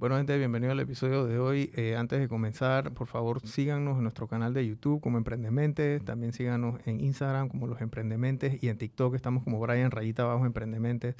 Bueno, 0.00 0.16
gente, 0.16 0.38
bienvenido 0.38 0.72
al 0.72 0.80
episodio 0.80 1.26
de 1.26 1.38
hoy. 1.38 1.70
Eh, 1.74 1.94
antes 1.94 2.20
de 2.20 2.26
comenzar, 2.26 2.90
por 2.94 3.06
favor, 3.06 3.46
síganos 3.46 3.98
en 3.98 4.04
nuestro 4.04 4.28
canal 4.28 4.54
de 4.54 4.66
YouTube 4.66 4.98
como 5.02 5.18
Emprendementes. 5.18 6.02
También 6.02 6.32
síganos 6.32 6.80
en 6.86 7.00
Instagram 7.00 7.50
como 7.50 7.66
Los 7.66 7.82
Emprendementes 7.82 8.62
y 8.62 8.70
en 8.70 8.78
TikTok 8.78 9.14
estamos 9.14 9.44
como 9.44 9.60
Brian 9.60 9.90
Rayita 9.90 10.22
Abajo 10.22 10.46
Emprendementes. 10.46 11.16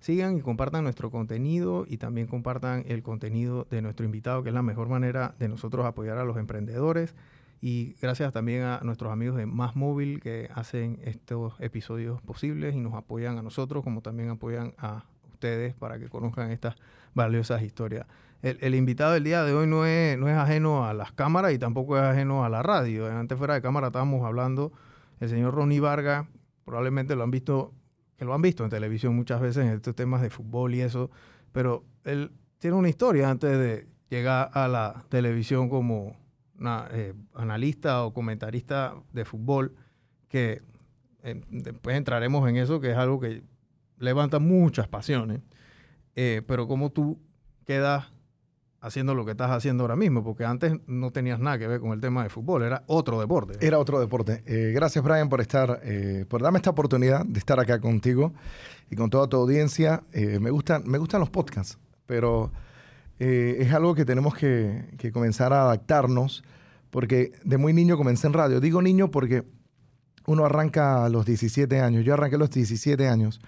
Sigan 0.00 0.36
y 0.36 0.42
compartan 0.42 0.84
nuestro 0.84 1.10
contenido 1.10 1.86
y 1.88 1.96
también 1.96 2.26
compartan 2.26 2.84
el 2.88 3.02
contenido 3.02 3.66
de 3.70 3.80
nuestro 3.80 4.04
invitado, 4.04 4.42
que 4.42 4.50
es 4.50 4.54
la 4.54 4.60
mejor 4.60 4.90
manera 4.90 5.34
de 5.38 5.48
nosotros 5.48 5.86
apoyar 5.86 6.18
a 6.18 6.24
los 6.24 6.36
emprendedores. 6.36 7.14
Y 7.62 7.94
gracias 8.02 8.34
también 8.34 8.64
a 8.64 8.80
nuestros 8.82 9.10
amigos 9.10 9.38
de 9.38 9.46
Más 9.46 9.76
Móvil 9.76 10.20
que 10.20 10.50
hacen 10.54 10.98
estos 11.04 11.58
episodios 11.58 12.20
posibles 12.20 12.74
y 12.74 12.80
nos 12.80 12.92
apoyan 12.92 13.38
a 13.38 13.42
nosotros, 13.42 13.82
como 13.82 14.02
también 14.02 14.28
apoyan 14.28 14.74
a 14.76 15.06
ustedes 15.32 15.72
para 15.72 15.98
que 15.98 16.10
conozcan 16.10 16.50
estas 16.50 16.76
valiosas 17.14 17.62
historias. 17.62 18.06
El, 18.42 18.74
invitado 18.74 19.12
del 19.12 19.24
día 19.24 19.44
de 19.44 19.52
hoy 19.52 19.66
no 19.66 19.84
es, 19.84 20.18
no 20.18 20.26
es 20.26 20.34
ajeno 20.34 20.86
a 20.86 20.94
las 20.94 21.12
cámaras 21.12 21.52
y 21.52 21.58
tampoco 21.58 21.98
es 21.98 22.02
ajeno 22.02 22.42
a 22.42 22.48
la 22.48 22.62
radio. 22.62 23.06
Antes 23.06 23.36
fuera 23.36 23.52
de 23.52 23.60
cámara 23.60 23.88
estábamos 23.88 24.24
hablando, 24.24 24.72
el 25.20 25.28
señor 25.28 25.54
Ronnie 25.54 25.80
Vargas, 25.80 26.26
probablemente 26.64 27.14
lo 27.16 27.22
han 27.22 27.30
visto, 27.30 27.74
que 28.16 28.24
lo 28.24 28.32
han 28.32 28.40
visto 28.40 28.64
en 28.64 28.70
televisión 28.70 29.14
muchas 29.14 29.42
veces 29.42 29.66
en 29.66 29.72
estos 29.72 29.94
temas 29.94 30.22
de 30.22 30.30
fútbol 30.30 30.74
y 30.74 30.80
eso, 30.80 31.10
pero 31.52 31.84
él 32.04 32.32
tiene 32.58 32.76
una 32.76 32.88
historia 32.88 33.28
antes 33.28 33.58
de 33.58 33.86
llegar 34.08 34.50
a 34.54 34.68
la 34.68 35.04
televisión 35.10 35.68
como 35.68 36.16
eh, 36.92 37.14
analista 37.34 38.04
o 38.04 38.12
comentarista 38.12 38.94
de 39.12 39.24
fútbol, 39.24 39.74
que 40.28 40.62
eh, 41.22 41.42
después 41.50 41.96
entraremos 41.96 42.48
en 42.48 42.56
eso, 42.56 42.80
que 42.80 42.90
es 42.90 42.96
algo 42.96 43.20
que 43.20 43.42
levanta 43.98 44.38
muchas 44.38 44.88
pasiones. 44.88 45.40
Eh, 46.16 46.42
pero 46.46 46.66
como 46.66 46.90
tú 46.90 47.18
quedas 47.64 48.06
haciendo 48.80 49.14
lo 49.14 49.24
que 49.24 49.32
estás 49.32 49.50
haciendo 49.50 49.84
ahora 49.84 49.96
mismo, 49.96 50.24
porque 50.24 50.44
antes 50.44 50.72
no 50.86 51.10
tenías 51.10 51.38
nada 51.38 51.58
que 51.58 51.66
ver 51.66 51.80
con 51.80 51.92
el 51.92 52.00
tema 52.00 52.22
de 52.22 52.30
fútbol, 52.30 52.62
era 52.62 52.82
otro 52.86 53.20
deporte. 53.20 53.54
Era 53.64 53.78
otro 53.78 54.00
deporte. 54.00 54.42
gracias 54.72 55.04
Brian 55.04 55.28
por 55.28 55.40
estar, 55.42 55.82
por 56.28 56.42
darme 56.42 56.58
esta 56.58 56.70
oportunidad 56.70 57.26
de 57.26 57.38
estar 57.38 57.60
acá 57.60 57.78
contigo 57.78 58.32
y 58.90 58.96
con 58.96 59.10
toda 59.10 59.28
tu 59.28 59.36
audiencia. 59.36 60.02
me 60.14 60.50
gustan, 60.50 60.84
me 60.86 60.96
gustan 60.96 61.20
los 61.20 61.28
podcasts, 61.28 61.78
pero 62.06 62.50
eh, 63.20 63.58
es 63.60 63.72
algo 63.74 63.94
que 63.94 64.06
tenemos 64.06 64.34
que, 64.34 65.10
comenzar 65.12 65.52
a 65.52 65.60
adaptarnos, 65.60 66.42
porque 66.88 67.32
de 67.44 67.58
muy 67.58 67.74
niño 67.74 67.98
comencé 67.98 68.26
en 68.26 68.32
radio. 68.32 68.60
Digo 68.60 68.80
niño 68.80 69.10
porque 69.10 69.44
uno 70.26 70.46
arranca 70.46 71.04
a 71.04 71.10
los 71.10 71.26
17 71.26 71.80
años. 71.80 72.02
Yo 72.02 72.14
arranqué 72.14 72.36
a 72.36 72.38
los 72.38 72.50
17 72.50 73.06
años, 73.08 73.42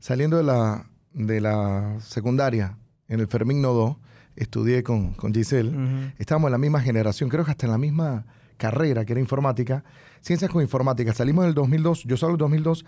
saliendo 0.00 0.38
de 0.38 0.44
la, 0.44 0.86
de 1.14 1.40
la 1.40 1.96
secundaria 2.00 2.78
en 3.08 3.20
el 3.20 3.26
Fermín 3.26 3.62
Nodo, 3.62 3.98
estudié 4.36 4.82
con, 4.82 5.12
con 5.14 5.34
Giselle. 5.34 6.12
Estábamos 6.18 6.48
en 6.48 6.52
la 6.52 6.58
misma 6.58 6.80
generación, 6.80 7.28
creo 7.28 7.44
que 7.44 7.50
hasta 7.50 7.66
en 7.66 7.72
la 7.72 7.78
misma 7.78 8.26
carrera, 8.56 9.04
que 9.04 9.12
era 9.12 9.20
informática. 9.20 9.84
Ciencias 10.20 10.50
con 10.50 10.62
informática. 10.62 11.12
Salimos 11.12 11.44
en 11.44 11.50
el 11.50 11.54
2002, 11.54 12.04
yo 12.04 12.16
salgo 12.16 12.34
en 12.34 12.54
el 12.54 12.62
2002, 12.62 12.84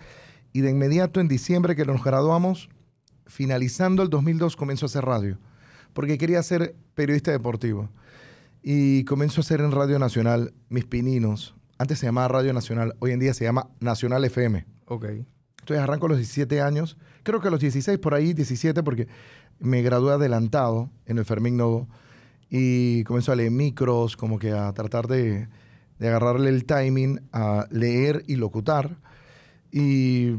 y 0.53 0.61
de 0.61 0.71
inmediato 0.71 1.19
en 1.19 1.27
diciembre 1.27 1.75
que 1.75 1.85
nos 1.85 2.03
graduamos, 2.03 2.69
finalizando 3.27 4.03
el 4.03 4.09
2002, 4.09 4.55
comienzo 4.55 4.85
a 4.85 4.87
hacer 4.87 5.05
radio 5.05 5.37
porque 5.95 6.17
quería 6.17 6.43
ser 6.43 6.75
periodista 6.93 7.31
deportivo. 7.31 7.89
Y 8.61 9.05
comenzó 9.05 9.39
a 9.39 9.43
hacer 9.43 9.61
en 9.61 9.71
Radio 9.71 9.97
Nacional 9.97 10.53
Mis 10.67 10.85
Pininos. 10.85 11.55
Antes 11.77 11.99
se 11.99 12.05
llamaba 12.05 12.27
Radio 12.27 12.53
Nacional, 12.53 12.95
hoy 12.99 13.11
en 13.11 13.19
día 13.19 13.33
se 13.33 13.45
llama 13.45 13.69
Nacional 13.79 14.25
FM. 14.25 14.65
Ok. 14.87 15.05
Entonces 15.65 15.83
arranco 15.83 16.05
a 16.05 16.09
los 16.09 16.19
17 16.19 16.61
años, 16.61 16.95
creo 17.23 17.41
que 17.41 17.47
a 17.47 17.51
los 17.51 17.59
16 17.59 17.97
por 17.97 18.13
ahí, 18.13 18.33
17, 18.33 18.83
porque 18.83 19.07
me 19.57 19.81
gradué 19.81 20.13
adelantado 20.13 20.91
en 21.07 21.17
el 21.17 21.25
Fermín 21.25 21.57
Novo 21.57 21.87
y 22.51 23.03
comenzó 23.05 23.31
a 23.31 23.35
leer 23.35 23.49
micros, 23.49 24.15
como 24.15 24.37
que 24.37 24.51
a 24.51 24.71
tratar 24.73 25.07
de, 25.07 25.47
de 25.97 26.07
agarrarle 26.07 26.51
el 26.51 26.65
timing, 26.65 27.19
a 27.33 27.65
leer 27.71 28.23
y 28.27 28.35
locutar. 28.35 28.95
Y 29.71 30.35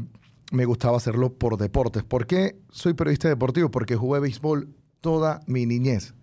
me 0.53 0.63
gustaba 0.63 0.95
hacerlo 0.95 1.33
por 1.33 1.57
deportes. 1.57 2.05
¿Por 2.05 2.25
qué 2.25 2.57
soy 2.71 2.93
periodista 2.93 3.27
deportivo? 3.27 3.69
Porque 3.69 3.97
jugué 3.97 4.21
béisbol 4.21 4.73
toda 5.01 5.41
mi 5.45 5.65
niñez 5.65 6.13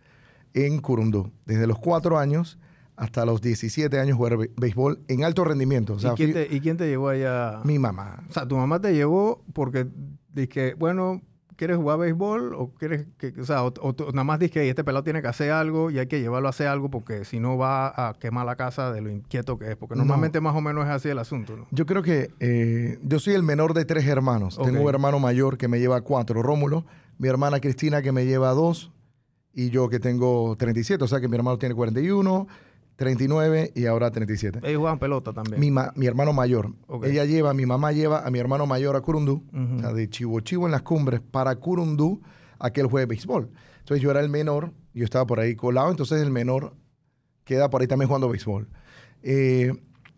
en 0.54 0.80
Curundú. 0.80 1.30
Desde 1.44 1.66
los 1.66 1.78
cuatro 1.78 2.18
años 2.18 2.56
hasta 2.96 3.24
los 3.24 3.40
17 3.40 3.98
años 3.98 4.16
jugar 4.16 4.36
béisbol 4.56 5.00
en 5.08 5.24
alto 5.24 5.44
rendimiento. 5.44 5.96
¿Y, 5.98 6.08
quién 6.16 6.32
te, 6.32 6.48
¿Y, 6.50 6.60
quién 6.60 6.76
te, 6.76 6.86
llevó 6.86 7.08
allá? 7.08 7.60
Mi 7.64 7.78
mamá. 7.78 8.24
O 8.28 8.32
sea, 8.32 8.46
tu 8.46 8.56
mamá 8.56 8.80
te 8.80 8.94
llevó 8.94 9.42
porque 9.52 9.86
dije, 10.32 10.74
bueno, 10.74 11.22
¿quieres 11.56 11.76
jugar 11.76 11.98
béisbol? 11.98 12.54
O 12.54 12.72
quieres 12.74 13.06
que, 13.18 13.34
o 13.40 13.44
sea, 13.44 13.64
o, 13.64 13.96
nada 14.12 14.24
más 14.24 14.38
dije 14.38 14.52
que 14.52 14.68
este 14.68 14.84
pelado 14.84 15.02
tiene 15.04 15.22
que 15.22 15.28
hacer 15.28 15.50
algo 15.50 15.90
y 15.90 15.98
hay 15.98 16.06
que 16.06 16.20
llevarlo 16.20 16.48
a 16.48 16.50
hacer 16.50 16.68
algo 16.68 16.90
porque 16.90 17.24
si 17.24 17.40
no 17.40 17.56
va 17.58 18.08
a 18.08 18.14
quemar 18.14 18.46
la 18.46 18.56
casa 18.56 18.92
de 18.92 19.00
lo 19.00 19.10
inquieto 19.10 19.58
que 19.58 19.72
es. 19.72 19.76
Porque 19.76 19.96
normalmente 19.96 20.40
más 20.40 20.54
o 20.54 20.60
menos 20.60 20.84
es 20.84 20.90
así 20.90 21.08
el 21.08 21.18
asunto, 21.18 21.56
¿no? 21.56 21.66
Yo 21.70 21.86
creo 21.86 22.02
que 22.02 22.30
eh, 22.40 22.98
yo 23.02 23.18
soy 23.18 23.34
el 23.34 23.42
menor 23.42 23.74
de 23.74 23.84
tres 23.84 24.06
hermanos. 24.06 24.58
Tengo 24.62 24.82
un 24.82 24.88
hermano 24.88 25.18
mayor 25.18 25.58
que 25.58 25.68
me 25.68 25.80
lleva 25.80 26.00
cuatro, 26.00 26.42
Rómulo 26.42 26.84
mi 27.18 27.28
hermana 27.28 27.60
Cristina 27.60 28.02
que 28.02 28.12
me 28.12 28.26
lleva 28.26 28.50
dos 28.50 28.90
y 29.52 29.70
yo 29.70 29.88
que 29.88 30.00
tengo 30.00 30.56
37, 30.56 31.04
o 31.04 31.08
sea 31.08 31.20
que 31.20 31.28
mi 31.28 31.36
hermano 31.36 31.58
tiene 31.58 31.74
41, 31.74 32.46
39 32.96 33.72
y 33.74 33.86
ahora 33.86 34.10
37. 34.10 34.60
Ellos 34.62 34.80
juegan 34.80 34.98
pelota 34.98 35.32
también. 35.32 35.60
Mi, 35.60 35.70
mi 35.70 36.06
hermano 36.06 36.32
mayor. 36.32 36.72
Ella 37.02 37.24
lleva, 37.24 37.52
mi 37.54 37.66
mamá 37.66 37.92
lleva 37.92 38.26
a 38.26 38.30
mi 38.30 38.38
hermano 38.38 38.66
mayor 38.66 38.96
a 38.96 39.00
Curundú, 39.00 39.44
o 39.52 39.80
sea, 39.80 39.92
de 39.92 40.08
Chivo 40.08 40.40
Chivo 40.40 40.66
en 40.66 40.72
las 40.72 40.82
cumbres 40.82 41.20
para 41.20 41.56
Curundú, 41.56 42.22
a 42.58 42.70
que 42.70 42.80
él 42.80 42.86
juegue 42.86 43.06
béisbol. 43.06 43.50
Entonces 43.80 44.02
yo 44.02 44.10
era 44.10 44.20
el 44.20 44.28
menor, 44.28 44.72
yo 44.92 45.04
estaba 45.04 45.26
por 45.26 45.40
ahí 45.40 45.56
colado, 45.56 45.90
entonces 45.90 46.22
el 46.22 46.30
menor 46.30 46.74
queda 47.44 47.68
por 47.68 47.80
ahí 47.80 47.86
también 47.86 48.08
jugando 48.08 48.28
béisbol. 48.28 48.68
Eh, 49.22 49.72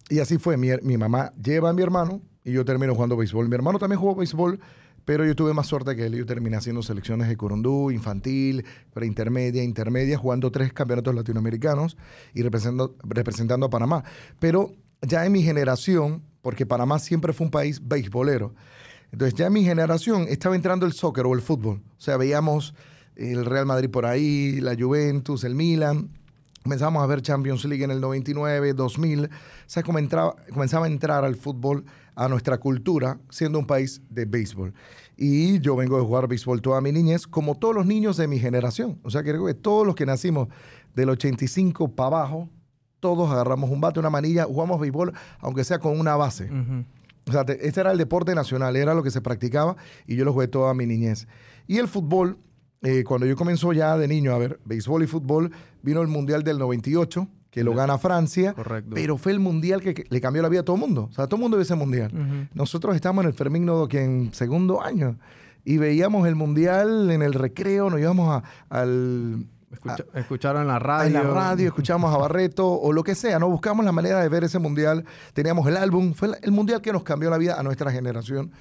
y 0.08 0.18
así 0.20 0.38
fue, 0.38 0.56
mi, 0.56 0.68
mi 0.82 0.96
mamá 0.96 1.32
lleva 1.42 1.70
a 1.70 1.72
mi 1.72 1.82
hermano 1.82 2.20
y 2.44 2.52
yo 2.52 2.64
termino 2.64 2.94
jugando 2.94 3.16
béisbol. 3.16 3.48
Mi 3.48 3.54
hermano 3.54 3.78
también 3.78 3.98
jugó 3.98 4.14
béisbol 4.14 4.60
pero 5.06 5.24
yo 5.24 5.34
tuve 5.36 5.54
más 5.54 5.68
suerte 5.68 5.96
que 5.96 6.04
él. 6.04 6.16
Yo 6.16 6.26
terminé 6.26 6.56
haciendo 6.56 6.82
selecciones 6.82 7.28
de 7.28 7.36
Corundú, 7.36 7.90
infantil, 7.90 8.66
preintermedia, 8.92 9.62
intermedia, 9.62 10.18
jugando 10.18 10.50
tres 10.50 10.72
campeonatos 10.72 11.14
latinoamericanos 11.14 11.96
y 12.34 12.42
representando, 12.42 12.96
representando 13.04 13.66
a 13.66 13.70
Panamá. 13.70 14.04
Pero 14.40 14.72
ya 15.00 15.24
en 15.24 15.32
mi 15.32 15.42
generación, 15.42 16.22
porque 16.42 16.66
Panamá 16.66 16.98
siempre 16.98 17.32
fue 17.32 17.46
un 17.46 17.52
país 17.52 17.80
beisbolero, 17.86 18.54
entonces 19.12 19.38
ya 19.38 19.46
en 19.46 19.52
mi 19.52 19.64
generación 19.64 20.26
estaba 20.28 20.56
entrando 20.56 20.84
el 20.84 20.92
soccer 20.92 21.24
o 21.24 21.34
el 21.34 21.40
fútbol. 21.40 21.82
O 21.96 22.00
sea, 22.00 22.16
veíamos 22.16 22.74
el 23.14 23.44
Real 23.44 23.64
Madrid 23.64 23.88
por 23.88 24.06
ahí, 24.06 24.60
la 24.60 24.74
Juventus, 24.74 25.44
el 25.44 25.54
Milan. 25.54 26.10
Comenzamos 26.64 27.00
a 27.00 27.06
ver 27.06 27.22
Champions 27.22 27.64
League 27.64 27.84
en 27.84 27.92
el 27.92 28.00
99, 28.00 28.74
2000. 28.74 29.26
O 29.26 29.28
sea, 29.66 29.84
comenzaba 29.84 30.34
a 30.84 30.88
entrar 30.88 31.24
al 31.24 31.36
fútbol 31.36 31.84
a 32.16 32.28
nuestra 32.28 32.58
cultura, 32.58 33.20
siendo 33.28 33.58
un 33.58 33.66
país 33.66 34.00
de 34.08 34.24
béisbol. 34.24 34.72
Y 35.16 35.60
yo 35.60 35.76
vengo 35.76 35.98
de 35.98 36.04
jugar 36.04 36.26
béisbol 36.26 36.62
toda 36.62 36.80
mi 36.80 36.90
niñez, 36.90 37.26
como 37.26 37.54
todos 37.54 37.74
los 37.74 37.86
niños 37.86 38.16
de 38.16 38.26
mi 38.26 38.38
generación. 38.38 38.98
O 39.02 39.10
sea, 39.10 39.22
creo 39.22 39.44
que 39.44 39.54
todos 39.54 39.86
los 39.86 39.94
que 39.94 40.06
nacimos 40.06 40.48
del 40.94 41.10
85 41.10 41.94
para 41.94 42.16
abajo, 42.16 42.48
todos 43.00 43.30
agarramos 43.30 43.70
un 43.70 43.82
bate, 43.82 44.00
una 44.00 44.08
manilla, 44.08 44.44
jugamos 44.44 44.80
béisbol, 44.80 45.12
aunque 45.40 45.62
sea 45.62 45.78
con 45.78 46.00
una 46.00 46.16
base. 46.16 46.50
O 47.28 47.32
sea, 47.32 47.42
este 47.42 47.80
era 47.80 47.92
el 47.92 47.98
deporte 47.98 48.34
nacional, 48.34 48.76
era 48.76 48.94
lo 48.94 49.02
que 49.02 49.10
se 49.10 49.20
practicaba 49.20 49.76
y 50.06 50.16
yo 50.16 50.24
lo 50.24 50.32
jugué 50.32 50.48
toda 50.48 50.72
mi 50.72 50.86
niñez. 50.86 51.28
Y 51.66 51.76
el 51.76 51.86
fútbol, 51.86 52.38
eh, 52.82 53.04
cuando 53.04 53.26
yo 53.26 53.36
comenzó 53.36 53.74
ya 53.74 53.98
de 53.98 54.08
niño 54.08 54.32
a 54.32 54.38
ver 54.38 54.58
béisbol 54.64 55.02
y 55.02 55.06
fútbol, 55.06 55.52
vino 55.82 56.00
el 56.00 56.08
Mundial 56.08 56.44
del 56.44 56.58
98 56.58 57.28
que 57.56 57.64
lo 57.64 57.72
gana 57.72 57.96
Francia, 57.96 58.54
pero 58.92 59.16
fue 59.16 59.32
el 59.32 59.40
mundial 59.40 59.80
que, 59.80 60.04
le 60.06 60.20
cambió 60.20 60.42
la 60.42 60.50
vida 60.50 60.60
a 60.60 60.62
todo 60.62 60.76
el 60.76 60.80
mundo. 60.80 61.08
O 61.10 61.14
sea, 61.14 61.26
todo 61.26 61.36
el 61.36 61.40
mundo 61.40 61.56
ve 61.56 61.62
ese 61.62 61.74
mundial. 61.74 62.50
Nosotros 62.52 62.94
estamos 62.94 63.24
en 63.24 63.30
el 63.30 63.34
Fermín 63.34 63.66
que 63.88 64.04
en 64.04 64.34
segundo 64.34 64.82
año 64.82 65.16
y 65.64 65.78
veíamos 65.78 66.28
el 66.28 66.34
mundial 66.34 67.10
en 67.10 67.22
el 67.22 67.32
recreo, 67.32 67.88
nos 67.88 67.98
íbamos 67.98 68.42
al 68.68 69.46
escucharon 70.12 70.62
en 70.62 70.68
la 70.68 70.78
radio. 70.78 71.06
En 71.06 71.14
la 71.14 71.22
radio, 71.22 71.68
escuchamos 71.68 72.14
a 72.14 72.18
Barreto 72.18 72.68
o 72.70 72.92
lo 72.92 73.02
que 73.02 73.14
sea, 73.14 73.38
¿no? 73.38 73.48
Buscamos 73.48 73.86
la 73.86 73.92
manera 73.92 74.20
de 74.20 74.28
ver 74.28 74.44
ese 74.44 74.58
mundial. 74.58 75.06
Teníamos 75.32 75.66
el 75.66 75.78
álbum, 75.78 76.12
fue 76.12 76.32
el 76.42 76.52
mundial 76.52 76.82
que 76.82 76.92
nos 76.92 77.04
cambió 77.04 77.30
la 77.30 77.38
vida 77.38 77.58
a 77.58 77.62
nuestra 77.62 77.90
generación. 77.90 78.52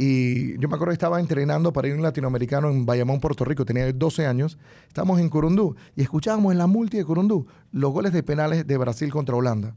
Y 0.00 0.56
yo 0.60 0.68
me 0.68 0.76
acuerdo 0.76 0.92
que 0.92 0.92
estaba 0.92 1.18
entrenando 1.18 1.72
para 1.72 1.88
ir 1.88 1.94
a 1.94 1.96
un 1.96 2.04
latinoamericano 2.04 2.70
en 2.70 2.86
Bayamón, 2.86 3.18
Puerto 3.18 3.44
Rico, 3.44 3.64
tenía 3.64 3.92
12 3.92 4.26
años. 4.26 4.56
Estábamos 4.86 5.18
en 5.18 5.28
Curundú 5.28 5.74
y 5.96 6.02
escuchábamos 6.02 6.52
en 6.52 6.58
la 6.58 6.68
multi 6.68 6.98
de 6.98 7.04
Curundú 7.04 7.48
los 7.72 7.92
goles 7.92 8.12
de 8.12 8.22
penales 8.22 8.64
de 8.64 8.76
Brasil 8.76 9.10
contra 9.10 9.34
Holanda. 9.34 9.74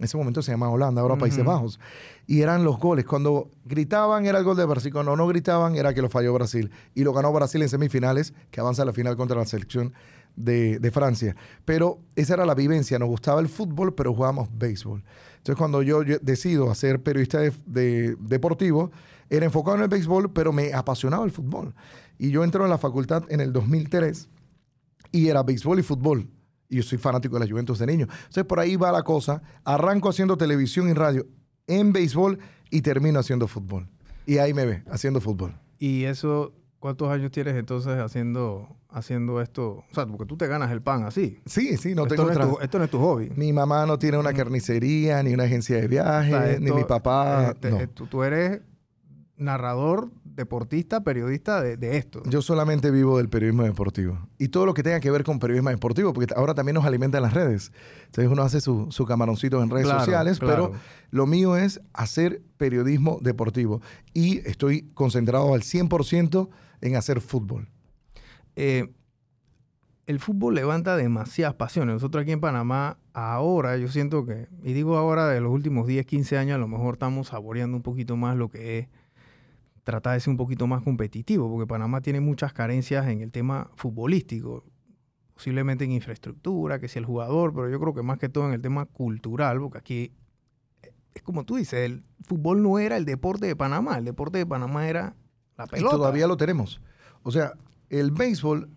En 0.00 0.06
ese 0.06 0.16
momento 0.16 0.42
se 0.42 0.50
llamaba 0.50 0.72
Holanda, 0.72 1.02
ahora 1.02 1.14
Países 1.14 1.44
Bajos. 1.44 1.78
Y 2.26 2.40
eran 2.40 2.64
los 2.64 2.80
goles. 2.80 3.04
Cuando 3.04 3.48
gritaban 3.64 4.26
era 4.26 4.38
el 4.38 4.44
gol 4.44 4.56
de 4.56 4.64
Brasil, 4.64 4.92
cuando 4.92 5.14
no 5.14 5.28
gritaban 5.28 5.76
era 5.76 5.94
que 5.94 6.02
lo 6.02 6.08
falló 6.08 6.34
Brasil. 6.34 6.72
Y 6.96 7.04
lo 7.04 7.12
ganó 7.12 7.32
Brasil 7.32 7.62
en 7.62 7.68
semifinales, 7.68 8.34
que 8.50 8.60
avanza 8.60 8.82
a 8.82 8.86
la 8.86 8.92
final 8.92 9.16
contra 9.16 9.36
la 9.36 9.46
selección 9.46 9.92
de, 10.34 10.90
Francia. 10.92 11.36
Pero 11.64 12.00
esa 12.16 12.34
era 12.34 12.44
la 12.44 12.56
vivencia. 12.56 12.98
Nos 12.98 13.08
gustaba 13.08 13.40
el 13.40 13.48
fútbol, 13.48 13.94
pero 13.94 14.12
jugábamos 14.12 14.48
béisbol. 14.52 15.04
Entonces, 15.36 15.56
cuando 15.56 15.82
yo, 15.82 16.02
decido 16.02 16.72
hacer 16.72 17.02
periodista 17.02 17.38
de, 17.66 18.16
deportivo, 18.18 18.90
era 19.30 19.46
enfocado 19.46 19.76
en 19.76 19.84
el 19.84 19.88
béisbol, 19.88 20.32
pero 20.32 20.52
me 20.52 20.74
apasionaba 20.74 21.24
el 21.24 21.30
fútbol. 21.30 21.72
Y 22.18 22.30
yo 22.30 22.44
entro 22.44 22.64
en 22.64 22.70
la 22.70 22.78
facultad 22.78 23.24
en 23.30 23.40
el 23.40 23.52
2003 23.52 24.28
Y 25.12 25.28
era 25.28 25.42
béisbol 25.42 25.78
y 25.78 25.82
fútbol. 25.82 26.28
Y 26.68 26.76
yo 26.76 26.82
soy 26.82 26.98
fanático 26.98 27.38
de 27.38 27.46
la 27.46 27.50
Juventus 27.50 27.78
de 27.78 27.86
niño. 27.86 28.06
Entonces 28.10 28.44
por 28.44 28.60
ahí 28.60 28.76
va 28.76 28.92
la 28.92 29.02
cosa. 29.02 29.42
Arranco 29.64 30.08
haciendo 30.08 30.36
televisión 30.36 30.88
y 30.88 30.92
radio 30.92 31.26
en 31.66 31.92
béisbol 31.92 32.38
y 32.70 32.82
termino 32.82 33.18
haciendo 33.20 33.48
fútbol. 33.48 33.88
Y 34.26 34.38
ahí 34.38 34.52
me 34.52 34.66
ve, 34.66 34.82
haciendo 34.90 35.20
fútbol. 35.20 35.54
Y 35.78 36.04
eso, 36.04 36.52
¿cuántos 36.78 37.10
años 37.10 37.30
tienes 37.30 37.56
entonces 37.56 37.98
haciendo, 37.98 38.76
haciendo 38.88 39.40
esto? 39.40 39.84
O 39.90 39.94
sea, 39.94 40.06
porque 40.06 40.26
tú 40.26 40.36
te 40.36 40.46
ganas 40.46 40.70
el 40.70 40.82
pan 40.82 41.04
así. 41.04 41.40
Sí, 41.46 41.76
sí, 41.76 41.94
no 41.94 42.02
esto 42.02 42.14
tengo 42.16 42.32
no 42.32 42.32
es 42.32 42.38
tu, 42.38 42.60
Esto 42.60 42.78
no 42.78 42.84
es 42.84 42.90
tu 42.90 42.98
hobby. 42.98 43.32
Mi 43.34 43.52
mamá 43.52 43.86
no 43.86 43.98
tiene 43.98 44.18
una 44.18 44.32
carnicería, 44.32 45.22
ni 45.22 45.32
una 45.32 45.44
agencia 45.44 45.76
de 45.80 45.88
viajes, 45.88 46.60
ni 46.60 46.70
mi 46.70 46.84
papá. 46.84 47.54
Eh, 47.62 47.70
no. 47.70 47.88
tú, 47.88 48.06
tú 48.06 48.22
eres 48.22 48.60
narrador 49.40 50.10
deportista, 50.24 51.02
periodista 51.02 51.60
de, 51.62 51.96
esto. 51.96 52.22
Yo 52.26 52.42
solamente 52.42 52.90
vivo 52.90 53.18
del 53.18 53.28
periodismo 53.28 53.64
deportivo. 53.64 54.18
Y 54.38 54.48
todo 54.48 54.66
lo 54.66 54.74
que 54.74 54.82
tenga 54.82 55.00
que 55.00 55.10
ver 55.10 55.24
con 55.24 55.38
periodismo 55.38 55.70
deportivo, 55.70 56.12
porque 56.12 56.32
ahora 56.36 56.54
también 56.54 56.74
nos 56.74 56.84
alimentan 56.84 57.22
las 57.22 57.34
redes. 57.34 57.72
Entonces 58.06 58.30
uno 58.30 58.42
hace 58.42 58.60
su, 58.60 58.86
su 58.90 59.06
camaroncito 59.06 59.62
en 59.62 59.70
redes 59.70 59.88
sociales, 59.88 60.38
pero 60.38 60.72
lo 61.10 61.26
mío 61.26 61.56
es 61.56 61.80
hacer 61.92 62.42
periodismo 62.58 63.18
deportivo. 63.22 63.80
Y 64.14 64.38
estoy 64.48 64.90
concentrado 64.94 65.54
al 65.54 65.62
100% 65.62 66.48
en 66.82 66.96
hacer 66.96 67.20
fútbol. 67.20 67.68
Eh, 68.56 68.92
el 70.06 70.18
fútbol 70.18 70.54
levanta 70.54 70.96
demasiadas 70.96 71.54
pasiones. 71.54 71.94
Nosotros 71.94 72.22
aquí 72.22 72.32
en 72.32 72.40
Panamá, 72.40 72.98
ahora 73.14 73.76
yo 73.76 73.88
siento 73.88 74.26
que, 74.26 74.48
y 74.62 74.72
digo 74.72 74.96
ahora 74.98 75.28
de 75.28 75.40
los 75.40 75.52
últimos 75.52 75.86
10, 75.86 76.04
15 76.04 76.36
años, 76.36 76.56
a 76.56 76.58
lo 76.58 76.68
mejor 76.68 76.94
estamos 76.94 77.28
saboreando 77.28 77.76
un 77.76 77.82
poquito 77.82 78.16
más 78.16 78.36
lo 78.36 78.48
que 78.48 78.78
es 78.78 78.88
trata 79.90 80.12
de 80.12 80.20
ser 80.20 80.30
un 80.30 80.36
poquito 80.36 80.68
más 80.68 80.82
competitivo, 80.82 81.50
porque 81.50 81.66
Panamá 81.66 82.00
tiene 82.00 82.20
muchas 82.20 82.52
carencias 82.52 83.08
en 83.08 83.22
el 83.22 83.32
tema 83.32 83.68
futbolístico, 83.74 84.64
posiblemente 85.34 85.84
en 85.84 85.90
infraestructura, 85.90 86.78
que 86.78 86.86
sea 86.86 87.00
el 87.00 87.06
jugador, 87.06 87.52
pero 87.52 87.68
yo 87.68 87.80
creo 87.80 87.92
que 87.92 88.02
más 88.02 88.18
que 88.18 88.28
todo 88.28 88.46
en 88.46 88.52
el 88.52 88.62
tema 88.62 88.86
cultural, 88.86 89.58
porque 89.58 89.78
aquí 89.78 90.12
eh, 90.82 90.92
es 91.14 91.22
como 91.22 91.44
tú 91.44 91.56
dices, 91.56 91.80
el 91.90 92.04
fútbol 92.24 92.62
no 92.62 92.78
era 92.78 92.96
el 92.96 93.04
deporte 93.04 93.46
de 93.46 93.56
Panamá, 93.56 93.98
el 93.98 94.04
deporte 94.04 94.38
de 94.38 94.46
Panamá 94.46 94.88
era 94.88 95.16
la 95.58 95.66
pelota. 95.66 95.96
Y 95.96 95.98
todavía 95.98 96.26
lo 96.28 96.36
tenemos. 96.36 96.80
O 97.22 97.32
sea, 97.32 97.54
el 97.88 98.12
béisbol 98.12 98.70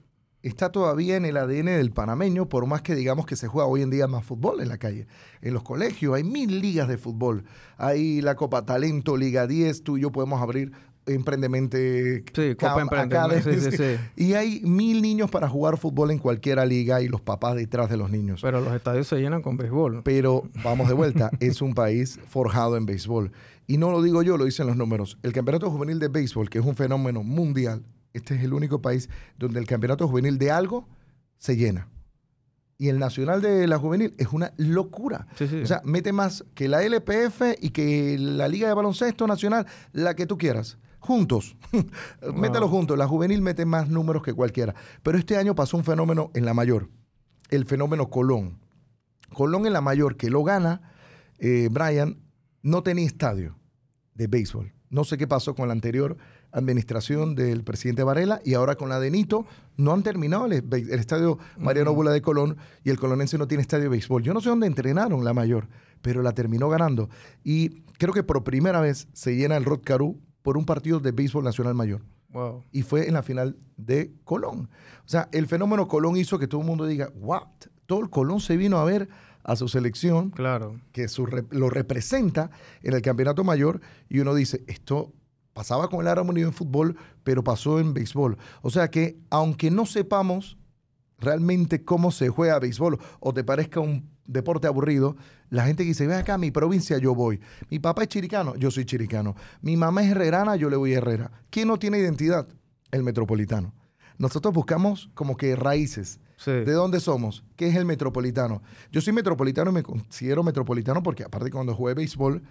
está 0.43 0.71
todavía 0.71 1.15
en 1.15 1.25
el 1.25 1.37
ADN 1.37 1.67
del 1.67 1.91
panameño, 1.91 2.49
por 2.49 2.65
más 2.67 2.81
que 2.81 2.95
digamos 2.95 3.25
que 3.25 3.37
se 3.37 3.47
juega 3.47 3.67
hoy 3.67 3.81
en 3.81 3.89
día 3.89 4.07
más 4.07 4.25
fútbol 4.25 4.61
en 4.61 4.67
la 4.67 4.77
calle. 4.77 5.07
En 5.41 5.53
los 5.53 5.63
colegios 5.63 6.15
hay 6.15 6.23
mil 6.23 6.59
ligas 6.59 6.87
de 6.89 6.97
fútbol. 6.97 7.45
Hay 7.77 8.21
la 8.21 8.35
Copa 8.35 8.65
Talento, 8.65 9.15
Liga 9.15 9.47
10, 9.47 9.83
tú 9.83 9.97
y 9.97 10.01
yo 10.01 10.11
podemos 10.11 10.41
abrir 10.41 10.73
Emprendemente. 11.05 12.23
Sí, 12.33 12.55
Copa 12.55 12.87
Y 14.15 14.33
hay 14.33 14.61
mil 14.61 15.01
niños 15.01 15.29
para 15.29 15.49
jugar 15.49 15.77
fútbol 15.77 16.11
en 16.11 16.19
cualquier 16.19 16.65
liga 16.67 17.01
y 17.01 17.07
los 17.07 17.21
papás 17.21 17.55
detrás 17.55 17.89
de 17.89 17.97
los 17.97 18.09
niños. 18.09 18.41
Pero 18.41 18.61
los 18.61 18.73
estadios 18.73 19.07
se 19.07 19.17
llenan 19.17 19.41
con 19.41 19.57
béisbol. 19.57 20.01
Pero 20.03 20.43
vamos 20.63 20.87
de 20.87 20.93
vuelta, 20.93 21.29
es 21.39 21.61
un 21.61 21.73
país 21.73 22.19
forjado 22.27 22.77
en 22.77 22.85
béisbol. 22.85 23.31
Y 23.67 23.77
no 23.77 23.91
lo 23.91 24.01
digo 24.01 24.23
yo, 24.23 24.37
lo 24.37 24.45
dicen 24.45 24.67
los 24.67 24.77
números. 24.77 25.17
El 25.23 25.33
Campeonato 25.33 25.69
Juvenil 25.69 25.99
de 25.99 26.07
Béisbol, 26.07 26.49
que 26.49 26.59
es 26.59 26.65
un 26.65 26.75
fenómeno 26.75 27.23
mundial, 27.23 27.83
este 28.13 28.35
es 28.35 28.43
el 28.43 28.53
único 28.53 28.81
país 28.81 29.09
donde 29.37 29.59
el 29.59 29.67
Campeonato 29.67 30.07
Juvenil 30.07 30.37
de 30.37 30.51
algo 30.51 30.87
se 31.37 31.57
llena. 31.57 31.89
Y 32.77 32.89
el 32.89 32.99
Nacional 32.99 33.41
de 33.41 33.67
la 33.67 33.77
Juvenil 33.77 34.13
es 34.17 34.27
una 34.33 34.53
locura. 34.57 35.27
O 35.39 35.65
sea, 35.65 35.81
mete 35.85 36.11
más 36.11 36.43
que 36.53 36.67
la 36.67 36.83
LPF 36.83 37.41
y 37.61 37.69
que 37.69 38.17
la 38.19 38.47
Liga 38.47 38.67
de 38.67 38.73
Baloncesto 38.73 39.27
Nacional, 39.27 39.65
la 39.93 40.15
que 40.15 40.25
tú 40.25 40.37
quieras 40.37 40.77
juntos. 41.03 41.57
Mételo 42.33 42.69
juntos. 42.69 42.97
La 42.97 43.07
juvenil 43.07 43.41
mete 43.41 43.65
más 43.65 43.89
números 43.89 44.23
que 44.23 44.33
cualquiera. 44.33 44.73
Pero 45.03 45.17
este 45.17 45.37
año 45.37 45.53
pasó 45.53 45.77
un 45.77 45.83
fenómeno 45.83 46.31
en 46.33 46.45
la 46.45 46.53
mayor. 46.53 46.89
El 47.49 47.65
fenómeno 47.65 48.09
Colón. 48.09 48.59
Colón 49.33 49.65
en 49.65 49.73
la 49.73 49.81
mayor, 49.81 50.15
que 50.15 50.29
lo 50.29 50.43
gana, 50.43 50.93
eh, 51.39 51.67
Brian, 51.71 52.21
no 52.61 52.83
tenía 52.83 53.05
estadio 53.05 53.57
de 54.13 54.27
béisbol. 54.27 54.73
No 54.89 55.03
sé 55.03 55.17
qué 55.17 55.27
pasó 55.27 55.55
con 55.55 55.67
la 55.67 55.73
anterior 55.73 56.17
administración 56.51 57.33
del 57.33 57.63
presidente 57.63 58.03
Varela 58.03 58.39
y 58.45 58.53
ahora 58.53 58.75
con 58.75 58.89
la 58.89 58.99
de 58.99 59.09
Nito 59.09 59.45
no 59.75 59.91
han 59.91 60.03
terminado 60.03 60.45
el, 60.45 60.53
estadio 60.91 61.39
Mariano 61.57 61.95
Bula 61.95 62.11
de 62.11 62.21
Colón 62.21 62.57
y 62.83 62.91
el 62.91 62.99
colonense 62.99 63.39
no 63.39 63.47
tiene 63.47 63.63
estadio 63.63 63.85
de 63.85 63.89
béisbol. 63.89 64.21
Yo 64.21 64.35
no 64.35 64.39
sé 64.39 64.49
dónde 64.49 64.67
entrenaron 64.67 65.25
la 65.25 65.33
mayor, 65.33 65.67
pero 66.03 66.21
la 66.21 66.33
terminó 66.33 66.69
ganando. 66.69 67.09
Y 67.43 67.81
creo 67.97 68.13
que 68.13 68.21
por 68.21 68.43
primera 68.43 68.81
vez 68.81 69.07
se 69.13 69.35
llena 69.35 69.57
el 69.57 69.65
Rod 69.65 69.81
Caru 69.83 70.21
por 70.43 70.57
un 70.57 70.65
partido 70.65 70.99
de 70.99 71.11
béisbol 71.11 71.43
nacional 71.43 71.73
mayor. 71.73 72.01
Y 72.71 72.81
fue 72.81 73.07
en 73.07 73.13
la 73.13 73.23
final 73.23 73.57
de 73.77 74.11
Colón. 74.23 74.69
O 75.05 75.09
sea, 75.09 75.29
el 75.31 75.47
fenómeno 75.47 75.87
Colón 75.87 76.17
hizo 76.17 76.39
que 76.39 76.47
todo 76.47 76.61
el 76.61 76.67
mundo 76.67 76.85
diga, 76.85 77.11
what? 77.15 77.47
Todo 77.85 78.01
el 78.01 78.09
Colón 78.09 78.39
se 78.39 78.57
vino 78.57 78.77
a 78.77 78.83
ver 78.83 79.07
a 79.43 79.55
su 79.55 79.67
selección, 79.67 80.31
claro. 80.31 80.79
que 80.91 81.05
lo 81.51 81.69
representa 81.69 82.49
en 82.81 82.93
el 82.93 83.01
campeonato 83.01 83.43
mayor, 83.43 83.81
y 84.09 84.19
uno 84.19 84.33
dice, 84.33 84.63
esto 84.67 85.11
pasaba 85.53 85.89
con 85.89 86.01
el 86.01 86.07
Árabe 86.07 86.29
Unido 86.29 86.47
en 86.47 86.53
fútbol, 86.53 86.97
pero 87.23 87.43
pasó 87.43 87.79
en 87.79 87.93
béisbol. 87.93 88.37
O 88.61 88.69
sea 88.69 88.89
que, 88.89 89.19
aunque 89.29 89.69
no 89.69 89.85
sepamos 89.85 90.57
realmente 91.19 91.83
cómo 91.83 92.11
se 92.11 92.29
juega 92.29 92.59
béisbol, 92.59 92.99
o 93.19 93.33
te 93.33 93.43
parezca 93.43 93.79
un 93.79 94.09
deporte 94.25 94.67
aburrido, 94.67 95.15
la 95.49 95.65
gente 95.65 95.83
que 95.83 95.89
dice, 95.89 96.07
ve 96.07 96.15
acá, 96.15 96.37
mi 96.37 96.51
provincia 96.51 96.97
yo 96.97 97.13
voy. 97.13 97.39
Mi 97.69 97.79
papá 97.79 98.03
es 98.03 98.09
chiricano, 98.09 98.55
yo 98.55 98.71
soy 98.71 98.85
chiricano. 98.85 99.35
Mi 99.61 99.77
mamá 99.77 100.03
es 100.03 100.11
herrerana, 100.11 100.55
yo 100.55 100.69
le 100.69 100.75
voy 100.75 100.93
a 100.93 100.97
Herrera. 100.97 101.31
¿Quién 101.49 101.67
no 101.67 101.77
tiene 101.77 101.99
identidad? 101.99 102.47
El 102.91 103.03
metropolitano. 103.03 103.73
Nosotros 104.17 104.53
buscamos 104.53 105.09
como 105.13 105.37
que 105.37 105.55
raíces. 105.55 106.19
¿De 106.45 106.71
dónde 106.73 106.99
somos? 106.99 107.43
¿Qué 107.55 107.67
es 107.67 107.75
el 107.75 107.85
metropolitano? 107.85 108.61
Yo 108.91 108.99
soy 108.99 109.13
metropolitano 109.13 109.71
y 109.71 109.75
me 109.75 109.83
considero 109.83 110.43
metropolitano 110.43 111.01
porque 111.01 111.23
aparte 111.23 111.49
cuando 111.49 111.73
jugué 111.73 111.93
béisbol, 111.93 112.43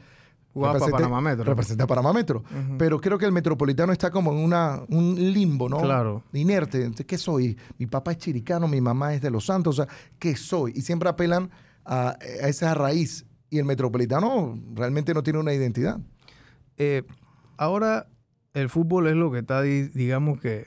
representa 0.54 0.96
Panamá 0.96 1.20
Metro. 1.20 1.44
Representa 1.44 1.86
Panamá 1.86 2.12
Metro. 2.12 2.44
Pero 2.78 3.00
creo 3.00 3.18
que 3.18 3.24
el 3.24 3.32
metropolitano 3.32 3.92
está 3.92 4.10
como 4.10 4.32
en 4.32 4.38
una, 4.38 4.82
un 4.88 5.14
limbo, 5.16 5.68
¿no? 5.68 5.80
Claro. 5.80 6.22
Inerte. 6.32 6.90
¿Qué 7.06 7.18
soy? 7.18 7.56
Mi 7.78 7.86
papá 7.86 8.12
es 8.12 8.18
chiricano, 8.18 8.68
mi 8.68 8.80
mamá 8.80 9.14
es 9.14 9.22
de 9.22 9.30
Los 9.30 9.46
Santos. 9.46 9.78
O 9.78 9.84
sea, 9.84 9.94
¿qué 10.18 10.36
soy? 10.36 10.72
Y 10.74 10.82
siempre 10.82 11.08
apelan 11.08 11.50
a, 11.84 12.16
esa 12.20 12.74
raíz. 12.74 13.26
Y 13.50 13.58
el 13.58 13.64
metropolitano 13.64 14.58
realmente 14.74 15.12
no 15.14 15.22
tiene 15.22 15.38
una 15.38 15.52
identidad. 15.52 16.00
Eh, 16.78 17.02
ahora, 17.56 18.08
el 18.54 18.68
fútbol 18.68 19.08
es 19.08 19.14
lo 19.14 19.30
que 19.30 19.40
está, 19.40 19.62
digamos 19.62 20.40
que. 20.40 20.66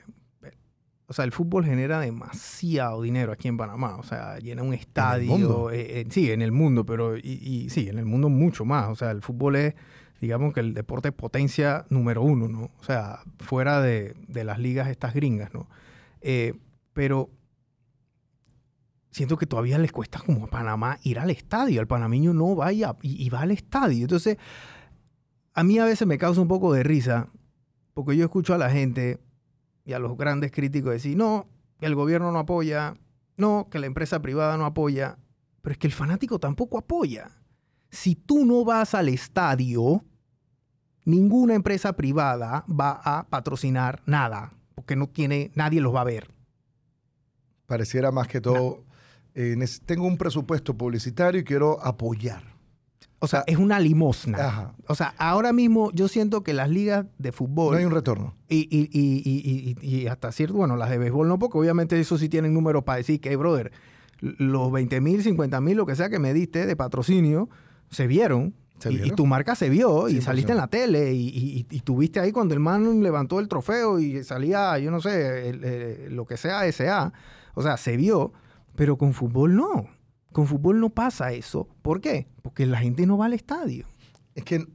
O 1.08 1.12
sea, 1.12 1.24
el 1.24 1.32
fútbol 1.32 1.64
genera 1.64 2.00
demasiado 2.00 3.02
dinero 3.02 3.32
aquí 3.32 3.48
en 3.48 3.56
Panamá. 3.56 3.96
O 3.96 4.02
sea, 4.02 4.38
llena 4.38 4.62
un 4.62 4.74
estadio. 4.74 5.70
Eh, 5.70 6.00
eh, 6.00 6.06
sí, 6.10 6.30
en 6.30 6.42
el 6.42 6.52
mundo, 6.52 6.84
pero. 6.84 7.16
Y, 7.16 7.68
sí, 7.70 7.88
en 7.88 7.98
el 7.98 8.04
mundo 8.04 8.28
mucho 8.28 8.64
más. 8.64 8.88
O 8.88 8.96
sea, 8.96 9.12
el 9.12 9.22
fútbol 9.22 9.56
es, 9.56 9.74
digamos 10.20 10.52
que 10.52 10.60
el 10.60 10.74
deporte 10.74 11.12
potencia 11.12 11.86
número 11.90 12.22
uno, 12.22 12.48
¿no? 12.48 12.70
O 12.78 12.82
sea, 12.82 13.20
fuera 13.38 13.80
de, 13.80 14.14
de 14.26 14.44
las 14.44 14.58
ligas 14.58 14.88
estas 14.88 15.14
gringas, 15.14 15.52
¿no? 15.54 15.68
pero 16.92 17.30
siento 19.16 19.38
que 19.38 19.46
todavía 19.46 19.78
les 19.78 19.92
cuesta 19.92 20.18
como 20.18 20.44
a 20.44 20.46
Panamá 20.48 20.98
ir 21.02 21.18
al 21.18 21.30
estadio. 21.30 21.80
El 21.80 21.86
panameño 21.86 22.34
no 22.34 22.54
vaya 22.54 22.96
y, 23.00 23.28
va 23.30 23.40
al 23.40 23.50
estadio. 23.50 24.02
Entonces, 24.02 24.36
a 25.54 25.64
mí 25.64 25.78
a 25.78 25.86
veces 25.86 26.06
me 26.06 26.18
causa 26.18 26.42
un 26.42 26.48
poco 26.48 26.74
de 26.74 26.82
risa 26.82 27.28
porque 27.94 28.14
yo 28.14 28.24
escucho 28.24 28.52
a 28.52 28.58
la 28.58 28.70
gente 28.70 29.18
y 29.86 29.94
a 29.94 29.98
los 29.98 30.16
grandes 30.18 30.50
críticos 30.50 30.92
decir, 30.92 31.16
no, 31.16 31.48
que 31.78 31.86
el 31.86 31.94
gobierno 31.94 32.32
no 32.32 32.40
apoya, 32.40 32.96
no, 33.36 33.68
que 33.70 33.78
la 33.78 33.86
empresa 33.86 34.20
privada 34.20 34.58
no 34.58 34.66
apoya, 34.66 35.16
pero 35.62 35.72
es 35.72 35.78
que 35.78 35.86
el 35.86 35.92
fanático 35.92 36.38
tampoco 36.38 36.76
apoya. 36.76 37.30
Si 37.90 38.16
tú 38.16 38.44
no 38.44 38.64
vas 38.64 38.94
al 38.94 39.08
estadio, 39.08 40.04
ninguna 41.04 41.54
empresa 41.54 41.94
privada 41.94 42.64
va 42.68 43.00
a 43.02 43.28
patrocinar 43.28 44.02
nada, 44.04 44.52
porque 44.74 44.96
no 44.96 45.08
tiene, 45.08 45.52
nadie 45.54 45.80
los 45.80 45.94
va 45.94 46.02
a 46.02 46.04
ver. 46.04 46.30
Pareciera 47.66 48.10
más 48.10 48.28
que 48.28 48.40
todo 48.40 48.86
tengo 49.84 50.06
un 50.06 50.16
presupuesto 50.16 50.76
publicitario 50.76 51.40
y 51.40 51.44
quiero 51.44 51.78
apoyar. 51.84 52.55
O 53.18 53.28
sea, 53.28 53.44
es 53.46 53.56
una 53.56 53.80
limosna. 53.80 54.74
O 54.86 54.94
sea, 54.94 55.14
ahora 55.18 55.52
mismo 55.52 55.90
yo 55.92 56.06
siento 56.06 56.42
que 56.42 56.52
las 56.52 56.68
ligas 56.68 57.06
de 57.18 57.32
fútbol... 57.32 57.72
No 57.72 57.78
hay 57.78 57.84
un 57.86 57.92
retorno. 57.92 58.34
Y, 58.48 58.68
y, 58.70 58.88
y, 58.92 59.76
y 59.80 60.06
hasta 60.06 60.32
cierto, 60.32 60.54
bueno, 60.54 60.76
las 60.76 60.90
de 60.90 60.98
béisbol 60.98 61.26
no, 61.26 61.38
porque 61.38 61.56
obviamente 61.56 61.98
eso 61.98 62.18
sí 62.18 62.28
tienen 62.28 62.52
números 62.52 62.84
para 62.84 62.98
decir 62.98 63.20
que, 63.20 63.34
brother, 63.36 63.72
los 64.20 64.70
20 64.70 65.00
mil, 65.00 65.22
50 65.22 65.60
mil, 65.60 65.76
lo 65.76 65.86
que 65.86 65.96
sea 65.96 66.10
que 66.10 66.18
me 66.18 66.34
diste 66.34 66.66
de 66.66 66.76
patrocinio, 66.76 67.48
se 67.90 68.06
vieron. 68.06 68.54
Y, 68.90 69.10
tu 69.12 69.24
marca 69.24 69.54
se 69.54 69.70
vio 69.70 70.10
y 70.10 70.20
saliste 70.20 70.52
en 70.52 70.58
la 70.58 70.68
tele 70.68 71.14
y, 71.14 71.64
tuviste 71.82 72.20
ahí 72.20 72.30
cuando 72.30 72.52
el 72.52 72.60
man 72.60 73.02
levantó 73.02 73.40
el 73.40 73.48
trofeo 73.48 73.98
y 73.98 74.22
salía, 74.22 74.78
yo 74.78 74.90
no 74.90 75.00
sé, 75.00 76.08
lo 76.10 76.26
que 76.26 76.36
sea 76.36 76.70
SA. 76.70 77.12
O 77.54 77.62
sea, 77.62 77.78
se 77.78 77.96
vio. 77.96 78.32
Pero 78.74 78.98
con 78.98 79.14
fútbol 79.14 79.56
no. 79.56 79.86
Con 80.36 80.46
fútbol 80.46 80.80
no 80.80 80.90
pasa 80.90 81.32
eso. 81.32 81.66
¿Por 81.80 82.02
qué? 82.02 82.26
Porque 82.42 82.66
la 82.66 82.76
gente 82.76 83.06
no 83.06 83.16
va 83.16 83.24
al 83.24 83.32
estadio. 83.32 83.86
Es 84.34 84.44
que 84.44 84.66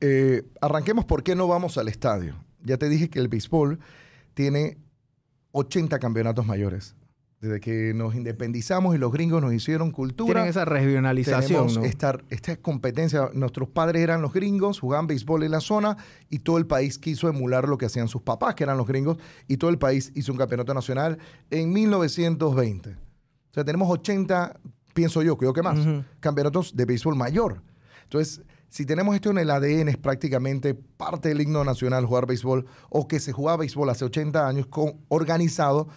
eh, 0.00 0.44
arranquemos 0.62 1.04
por 1.04 1.22
qué 1.22 1.34
no 1.34 1.46
vamos 1.46 1.76
al 1.76 1.88
estadio. 1.88 2.36
Ya 2.62 2.78
te 2.78 2.88
dije 2.88 3.10
que 3.10 3.18
el 3.18 3.28
béisbol 3.28 3.80
tiene 4.32 4.78
80 5.52 5.98
campeonatos 5.98 6.46
mayores. 6.46 6.96
desde 7.38 7.60
que 7.60 7.92
nos 7.92 8.14
independizamos 8.14 8.94
y 8.94 8.98
los 8.98 9.12
gringos 9.12 9.42
nos 9.42 9.52
hicieron 9.52 9.90
cultura. 9.90 10.32
Tienen 10.32 10.48
esa 10.48 10.64
regionalización, 10.64 11.74
¿no? 11.74 11.84
esta, 11.84 12.18
esta 12.30 12.56
competencia. 12.56 13.28
Nuestros 13.34 13.68
padres 13.68 14.02
eran 14.02 14.22
los 14.22 14.32
gringos, 14.32 14.80
jugaban 14.80 15.06
béisbol 15.06 15.42
en 15.42 15.50
la 15.50 15.60
zona 15.60 15.98
y 16.30 16.38
todo 16.38 16.56
el 16.56 16.66
país 16.66 16.98
quiso 16.98 17.28
emular 17.28 17.68
lo 17.68 17.76
que 17.76 17.84
hacían 17.84 18.08
sus 18.08 18.22
papás, 18.22 18.54
que 18.54 18.64
eran 18.64 18.78
los 18.78 18.86
gringos, 18.86 19.18
y 19.48 19.58
todo 19.58 19.68
el 19.68 19.76
país 19.76 20.12
hizo 20.14 20.32
un 20.32 20.38
campeonato 20.38 20.72
nacional 20.72 21.18
en 21.50 21.74
1920. 21.74 22.88
O 22.90 23.54
sea, 23.54 23.64
tenemos 23.64 23.90
80, 23.90 24.58
pienso 24.94 25.22
yo, 25.22 25.36
creo 25.36 25.52
que 25.52 25.62
más, 25.62 25.78
campeonatos 26.20 26.74
de 26.74 26.86
béisbol 26.86 27.16
mayor. 27.16 27.62
Entonces, 28.04 28.42
si 28.68 28.86
tenemos 28.86 29.14
esto 29.14 29.30
en 29.30 29.38
el 29.38 29.50
ADN, 29.50 29.88
es 29.88 29.96
prácticamente 29.98 30.74
parte 30.74 31.28
del 31.28 31.42
himno 31.42 31.62
nacional 31.64 32.06
jugar 32.06 32.26
béisbol, 32.26 32.66
o 32.88 33.06
que 33.06 33.20
se 33.20 33.32
jugaba 33.32 33.58
béisbol 33.58 33.90
hace 33.90 34.04
80 34.04 34.48
años 34.48 34.66
con, 34.66 35.00
organizado 35.08 35.88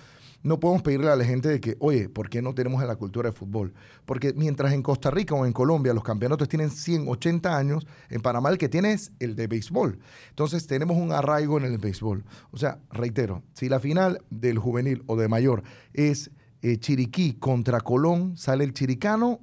no 0.43 0.59
podemos 0.59 0.81
pedirle 0.81 1.09
a 1.09 1.15
la 1.15 1.25
gente 1.25 1.49
de 1.49 1.59
que, 1.59 1.75
oye, 1.79 2.09
¿por 2.09 2.29
qué 2.29 2.41
no 2.41 2.53
tenemos 2.53 2.83
la 2.83 2.95
cultura 2.95 3.29
de 3.29 3.35
fútbol? 3.35 3.73
Porque 4.05 4.33
mientras 4.33 4.73
en 4.73 4.81
Costa 4.81 5.11
Rica 5.11 5.35
o 5.35 5.45
en 5.45 5.53
Colombia 5.53 5.93
los 5.93 6.03
campeonatos 6.03 6.47
tienen 6.47 6.69
180 6.69 7.57
años, 7.57 7.87
en 8.09 8.21
Panamá 8.21 8.49
el 8.49 8.57
que 8.57 8.69
tiene 8.69 8.93
es 8.93 9.11
el 9.19 9.35
de 9.35 9.47
béisbol. 9.47 9.99
Entonces 10.29 10.67
tenemos 10.67 10.97
un 10.97 11.11
arraigo 11.11 11.57
en 11.57 11.65
el 11.65 11.77
béisbol. 11.77 12.23
O 12.51 12.57
sea, 12.57 12.79
reitero, 12.91 13.43
si 13.53 13.67
la 13.67 13.79
final 13.79 14.21
del 14.29 14.57
juvenil 14.57 15.03
o 15.07 15.15
de 15.17 15.27
mayor 15.27 15.63
es 15.93 16.31
eh, 16.61 16.77
Chiriquí 16.77 17.33
contra 17.33 17.81
Colón, 17.81 18.37
sale 18.37 18.63
el 18.63 18.73
chiricano 18.73 19.41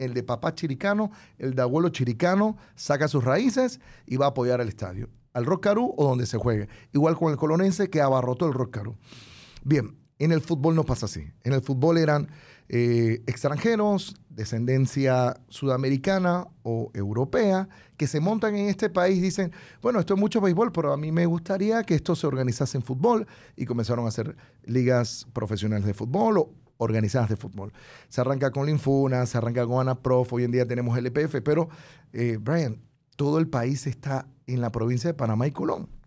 el 0.00 0.14
de 0.14 0.22
papá 0.22 0.54
chiricano, 0.54 1.12
el 1.38 1.54
de 1.54 1.62
abuelo 1.62 1.90
chiricano, 1.90 2.56
saca 2.74 3.06
sus 3.06 3.22
raíces 3.22 3.80
y 4.06 4.16
va 4.16 4.26
a 4.26 4.28
apoyar 4.30 4.60
al 4.60 4.68
estadio, 4.68 5.10
al 5.34 5.44
Rock 5.44 5.66
o 5.76 6.08
donde 6.08 6.26
se 6.26 6.38
juegue. 6.38 6.68
Igual 6.92 7.16
con 7.16 7.30
el 7.30 7.36
colonense 7.36 7.90
que 7.90 8.00
abarrotó 8.00 8.46
el 8.46 8.54
Rock 8.54 8.78
Bien, 9.62 9.96
en 10.18 10.32
el 10.32 10.40
fútbol 10.40 10.74
no 10.74 10.84
pasa 10.84 11.06
así. 11.06 11.30
En 11.44 11.52
el 11.52 11.60
fútbol 11.60 11.98
eran 11.98 12.28
eh, 12.72 13.24
extranjeros, 13.26 14.14
descendencia 14.28 15.40
sudamericana 15.48 16.46
o 16.62 16.92
europea, 16.94 17.68
que 17.96 18.06
se 18.06 18.20
montan 18.20 18.54
en 18.54 18.68
este 18.68 18.88
país 18.88 19.20
dicen, 19.20 19.50
bueno, 19.82 19.98
esto 19.98 20.14
es 20.14 20.20
mucho 20.20 20.40
béisbol, 20.40 20.70
pero 20.70 20.92
a 20.92 20.96
mí 20.96 21.10
me 21.10 21.26
gustaría 21.26 21.82
que 21.82 21.96
esto 21.96 22.14
se 22.14 22.28
organizase 22.28 22.78
en 22.78 22.84
fútbol. 22.84 23.26
Y 23.56 23.66
comenzaron 23.66 24.04
a 24.04 24.08
hacer 24.08 24.36
ligas 24.62 25.26
profesionales 25.32 25.84
de 25.84 25.94
fútbol 25.94 26.38
o 26.38 26.54
organizadas 26.76 27.28
de 27.28 27.36
fútbol. 27.36 27.72
Se 28.08 28.20
arranca 28.20 28.52
con 28.52 28.66
Linfuna, 28.66 29.26
se 29.26 29.36
arranca 29.36 29.66
con 29.66 29.80
ANAPROF, 29.80 30.32
hoy 30.32 30.44
en 30.44 30.52
día 30.52 30.64
tenemos 30.64 30.96
LPF, 30.96 31.42
pero, 31.42 31.70
eh, 32.12 32.38
Brian, 32.40 32.80
todo 33.16 33.40
el 33.40 33.48
país 33.48 33.88
está 33.88 34.28
en 34.46 34.60
la 34.60 34.70
provincia 34.70 35.10
de 35.10 35.14
Panamá 35.14 35.48
y 35.48 35.50
Colón 35.50 35.99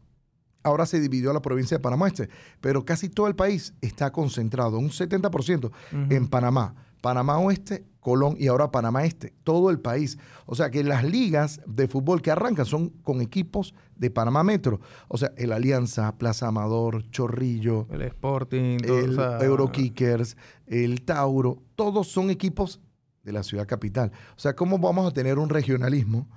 ahora 0.64 0.86
se 0.86 1.00
dividió 1.00 1.34
la 1.34 1.42
provincia 1.42 1.78
de 1.78 1.82
Panamá 1.82 2.08
Este, 2.08 2.30
pero 2.62 2.86
casi 2.86 3.10
todo 3.10 3.28
el 3.28 3.36
país 3.36 3.74
está 3.82 4.12
concentrado, 4.12 4.80
un 4.80 4.90
70% 4.90 5.72
en 6.10 6.28
Panamá, 6.28 6.76
Panamá 7.02 7.38
Oeste, 7.38 7.86
Colón 8.00 8.36
y 8.38 8.48
ahora 8.48 8.72
Panamá 8.72 9.06
Este, 9.06 9.34
todo 9.44 9.70
el 9.70 9.80
país. 9.80 10.18
O 10.46 10.56
sea 10.56 10.70
que 10.70 10.84
las 10.84 11.04
ligas 11.04 11.62
de 11.66 11.88
fútbol 11.88 12.22
que 12.22 12.32
arrancan 12.32 12.66
son 12.66 12.90
con 12.90 13.22
equipos 13.22 13.74
de 13.96 14.10
Panamá 14.10 14.44
Metro. 14.44 14.80
O 15.08 15.18
sea, 15.18 15.32
el 15.38 15.52
Alianza, 15.52 16.18
Plaza 16.18 16.48
Amador, 16.48 17.10
Chorrillo, 17.12 17.88
el 17.92 18.02
Sporting, 18.04 18.78
el 18.84 19.20
Eurokickers, 19.42 20.38
el 20.68 21.04
Tauro, 21.04 21.62
todos 21.76 22.08
son 22.08 22.30
equipos 22.30 22.80
de 23.24 23.32
la 23.32 23.44
ciudad 23.44 23.68
capital. 23.68 24.12
O 24.36 24.40
sea, 24.40 24.56
¿cómo 24.56 24.78
vamos 24.78 25.10
a 25.10 25.14
tener 25.14 25.40
un 25.40 25.50
regionalismo 25.50 26.28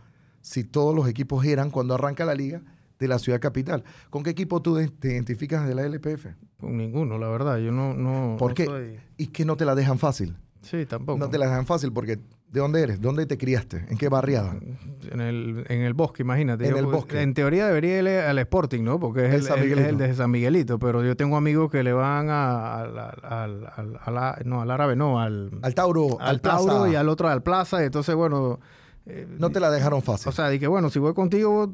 si 0.40 0.64
todos 0.64 0.94
los 0.94 1.08
equipos 1.08 1.44
eran 1.44 1.70
cuando 1.70 1.94
arranca 1.94 2.24
la 2.24 2.34
liga? 2.34 2.62
De 2.98 3.08
la 3.08 3.18
ciudad 3.18 3.40
capital. 3.40 3.84
¿Con 4.10 4.22
qué 4.22 4.30
equipo 4.30 4.62
tú 4.62 4.78
te 4.98 5.08
identificas 5.08 5.66
de 5.66 5.74
la 5.74 5.82
LPF? 5.82 6.26
Con 6.58 6.76
ninguno, 6.76 7.18
la 7.18 7.28
verdad. 7.28 7.58
Yo 7.58 7.72
no. 7.72 7.94
no 7.94 8.36
¿Por 8.38 8.54
qué? 8.54 9.00
¿Y 9.16 9.28
que 9.28 9.44
no 9.44 9.56
te 9.56 9.64
la 9.64 9.74
dejan 9.74 9.98
fácil? 9.98 10.36
Sí, 10.62 10.84
tampoco. 10.86 11.18
No 11.18 11.28
te 11.28 11.38
la 11.38 11.46
dejan 11.46 11.66
fácil 11.66 11.92
porque 11.92 12.18
¿de 12.50 12.60
dónde 12.60 12.82
eres? 12.82 13.00
¿Dónde 13.00 13.26
te 13.26 13.38
criaste? 13.38 13.86
¿En 13.88 13.98
qué 13.98 14.08
barriada? 14.08 14.56
En 15.10 15.20
el, 15.20 15.64
en 15.68 15.82
el 15.82 15.94
bosque, 15.94 16.22
imagínate. 16.22 16.66
En 16.66 16.76
el 16.76 16.86
bosque. 16.86 17.22
En 17.22 17.34
teoría 17.34 17.66
debería 17.66 18.00
ir 18.00 18.08
al 18.08 18.38
Sporting, 18.38 18.82
¿no? 18.82 18.98
Porque 18.98 19.26
es 19.26 19.48
el, 19.48 19.98
de 19.98 20.14
San 20.14 20.30
Miguelito. 20.30 20.78
Pero 20.78 21.04
yo 21.04 21.16
tengo 21.16 21.36
amigos 21.36 21.70
que 21.70 21.82
le 21.84 21.92
van 21.92 22.30
al, 22.30 22.94
no, 24.44 24.62
al 24.62 24.70
árabe, 24.70 24.96
no, 24.96 25.20
al... 25.20 25.50
Al 25.62 25.74
Tauro. 25.74 26.18
Al, 26.20 26.40
Tauro 26.40 26.90
y 26.90 26.94
al 26.94 27.08
otro 27.08 27.28
al 27.28 27.42
Plaza. 27.42 27.84
Entonces, 27.84 28.14
bueno 28.14 28.58
eh, 29.08 29.26
no 29.38 29.50
te 29.50 29.60
la 29.60 29.70
dejaron 29.70 30.02
fácil. 30.02 30.28
O 30.28 30.32
sea, 30.32 30.48
dije, 30.48 30.66
bueno, 30.66 30.90
si 30.90 30.98
voy 30.98 31.14
contigo, 31.14 31.70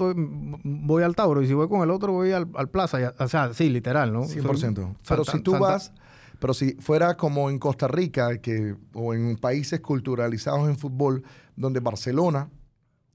voy 0.65 1.03
al 1.03 1.17
Tauro, 1.17 1.43
y 1.43 1.47
si 1.47 1.55
voy 1.55 1.67
con 1.67 1.83
el 1.83 1.91
otro, 1.91 2.13
voy 2.13 2.31
al, 2.33 2.47
Plaza. 2.71 3.15
o 3.19 3.29
sea, 3.29 3.55
sí, 3.55 3.71
literal, 3.71 4.13
¿no? 4.13 4.25
100%. 4.25 4.97
pero 5.09 5.25
si 5.25 5.41
tú 5.41 5.59
vas, 5.59 5.93
pero 6.39 6.53
si 6.53 6.75
fuera 6.75 7.17
como 7.17 7.49
en 7.49 7.59
Costa 7.59 7.89
Rica, 7.89 8.39
que, 8.39 8.77
o 8.93 9.15
en 9.15 9.37
países 9.37 9.81
culturalizados 9.81 10.69
en 10.69 10.77
fútbol, 10.77 11.23
donde 11.57 11.81
Barcelona, 11.81 12.51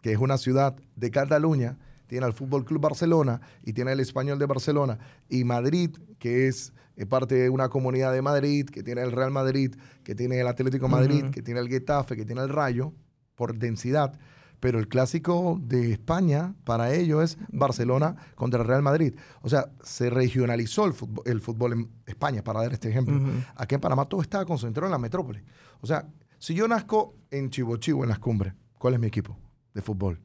que 0.02 0.14
es 0.14 0.18
una 0.18 0.40
ciudad 0.40 0.76
de 0.96 1.12
Cataluña, 1.12 1.78
tiene 2.08 2.26
al 2.26 2.34
Fútbol 2.34 2.66
Club 2.66 2.82
Barcelona 2.82 3.42
y 3.64 3.74
tiene 3.74 3.92
el 3.92 4.00
Español 4.00 4.40
de 4.40 4.48
Barcelona, 4.48 4.98
y 5.30 5.44
Madrid, 5.44 5.96
que 6.18 6.48
es 6.48 6.74
eh, 6.96 7.06
parte 7.06 7.36
de 7.36 7.50
una 7.52 7.70
comunidad 7.70 8.14
de 8.14 8.24
Madrid, 8.24 8.66
que 8.68 8.82
tiene 8.82 9.04
el 9.04 9.12
Real 9.12 9.30
Madrid, 9.30 9.76
que 10.04 10.16
tiene 10.16 10.40
el 10.40 10.48
Atlético 10.48 10.88
Madrid, 10.88 11.26
que 11.30 11.44
tiene 11.44 11.60
el 11.60 11.68
Getafe, 11.68 12.16
que 12.16 12.26
tiene 12.26 12.42
el 12.42 12.50
Rayo, 12.50 12.94
por 13.38 13.58
densidad. 13.58 14.20
Pero 14.60 14.79
el 14.79 14.88
clásico 14.88 15.62
de 15.62 15.91
España 15.91 16.56
para 16.63 16.91
ellos 16.91 17.24
es 17.24 17.38
Barcelona 17.50 18.15
contra 18.36 18.60
el 18.62 18.67
Real 18.67 18.82
Madrid. 18.82 19.13
O 19.41 19.50
sea, 19.50 19.72
se 19.84 20.10
regionalizó 20.10 20.86
el 20.86 20.94
fútbol, 20.94 21.24
el 21.27 21.41
fútbol 21.41 21.74
en 21.74 21.91
España, 22.08 22.44
para 22.44 22.62
dar 22.62 22.74
este 22.74 22.89
ejemplo. 22.89 23.22
Aquí 23.56 23.75
en 23.75 23.82
Panamá 23.82 24.06
todo 24.06 24.22
estaba 24.22 24.46
concentrado 24.46 24.88
en 24.88 24.91
la 24.91 24.98
metrópoli. 24.98 25.44
O 25.79 25.86
sea, 25.86 26.08
si 26.39 26.56
yo 26.56 26.67
nazco 26.67 27.15
en 27.29 27.51
Chivo 27.51 27.77
Chivo, 27.77 28.03
en 28.03 28.10
las 28.10 28.17
cumbres, 28.17 28.53
¿cuál 28.79 28.96
es 28.96 29.00
mi 29.00 29.06
equipo 29.08 29.38
de 29.75 29.84
fútbol? 29.84 30.20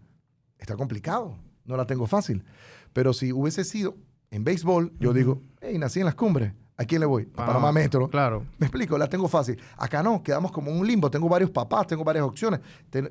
Está 0.58 0.76
complicado, 0.76 1.36
no 1.66 1.76
la 1.76 1.86
tengo 1.86 2.06
fácil. 2.06 2.42
Pero 2.94 3.12
si 3.12 3.32
hubiese 3.32 3.64
sido 3.64 3.98
en 4.30 4.44
béisbol, 4.44 4.94
yo 4.98 5.12
digo, 5.12 5.42
hey, 5.60 5.76
nací 5.78 6.00
en 6.00 6.06
las 6.06 6.14
cumbres. 6.14 6.54
¿A 6.76 6.84
quién 6.84 7.00
le 7.00 7.06
voy? 7.06 7.28
A 7.36 7.46
Panamá 7.46 7.70
Metro. 7.72 8.08
Claro. 8.08 8.44
Me 8.58 8.66
explico, 8.66 8.96
la 8.98 9.08
tengo 9.08 9.28
fácil. 9.28 9.58
Acá 9.76 10.02
no, 10.02 10.22
quedamos 10.22 10.52
como 10.52 10.70
en 10.70 10.78
un 10.78 10.86
limbo. 10.86 11.10
Tengo 11.10 11.28
varios 11.28 11.50
papás, 11.50 11.86
tengo 11.86 12.02
varias 12.02 12.24
opciones, 12.24 12.60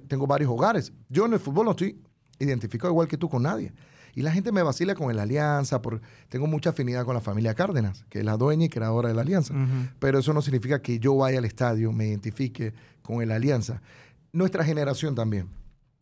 tengo 0.07 0.27
varios 0.27 0.49
hogares. 0.49 0.91
Yo 1.09 1.25
en 1.25 1.33
el 1.33 1.39
fútbol 1.39 1.65
no 1.65 1.71
estoy 1.71 2.01
identificado 2.39 2.91
igual 2.91 3.07
que 3.07 3.17
tú 3.17 3.29
con 3.29 3.43
nadie. 3.43 3.71
Y 4.13 4.23
la 4.23 4.31
gente 4.31 4.51
me 4.51 4.61
vacila 4.61 4.93
con 4.95 5.09
el 5.09 5.19
Alianza, 5.19 5.81
por, 5.81 6.01
tengo 6.27 6.47
mucha 6.47 6.71
afinidad 6.71 7.05
con 7.05 7.15
la 7.15 7.21
familia 7.21 7.53
Cárdenas, 7.53 8.03
que 8.09 8.19
es 8.19 8.25
la 8.25 8.35
dueña 8.35 8.65
y 8.65 8.69
creadora 8.69 9.07
de 9.07 9.15
la 9.15 9.21
Alianza. 9.21 9.53
Pero 9.99 10.19
eso 10.19 10.33
no 10.33 10.41
significa 10.41 10.81
que 10.81 10.99
yo 10.99 11.15
vaya 11.15 11.37
al 11.37 11.45
estadio, 11.45 11.91
me 11.93 12.07
identifique 12.07 12.73
con 13.01 13.21
el 13.21 13.31
Alianza. 13.31 13.81
Nuestra 14.33 14.63
generación 14.63 15.15
también 15.15 15.49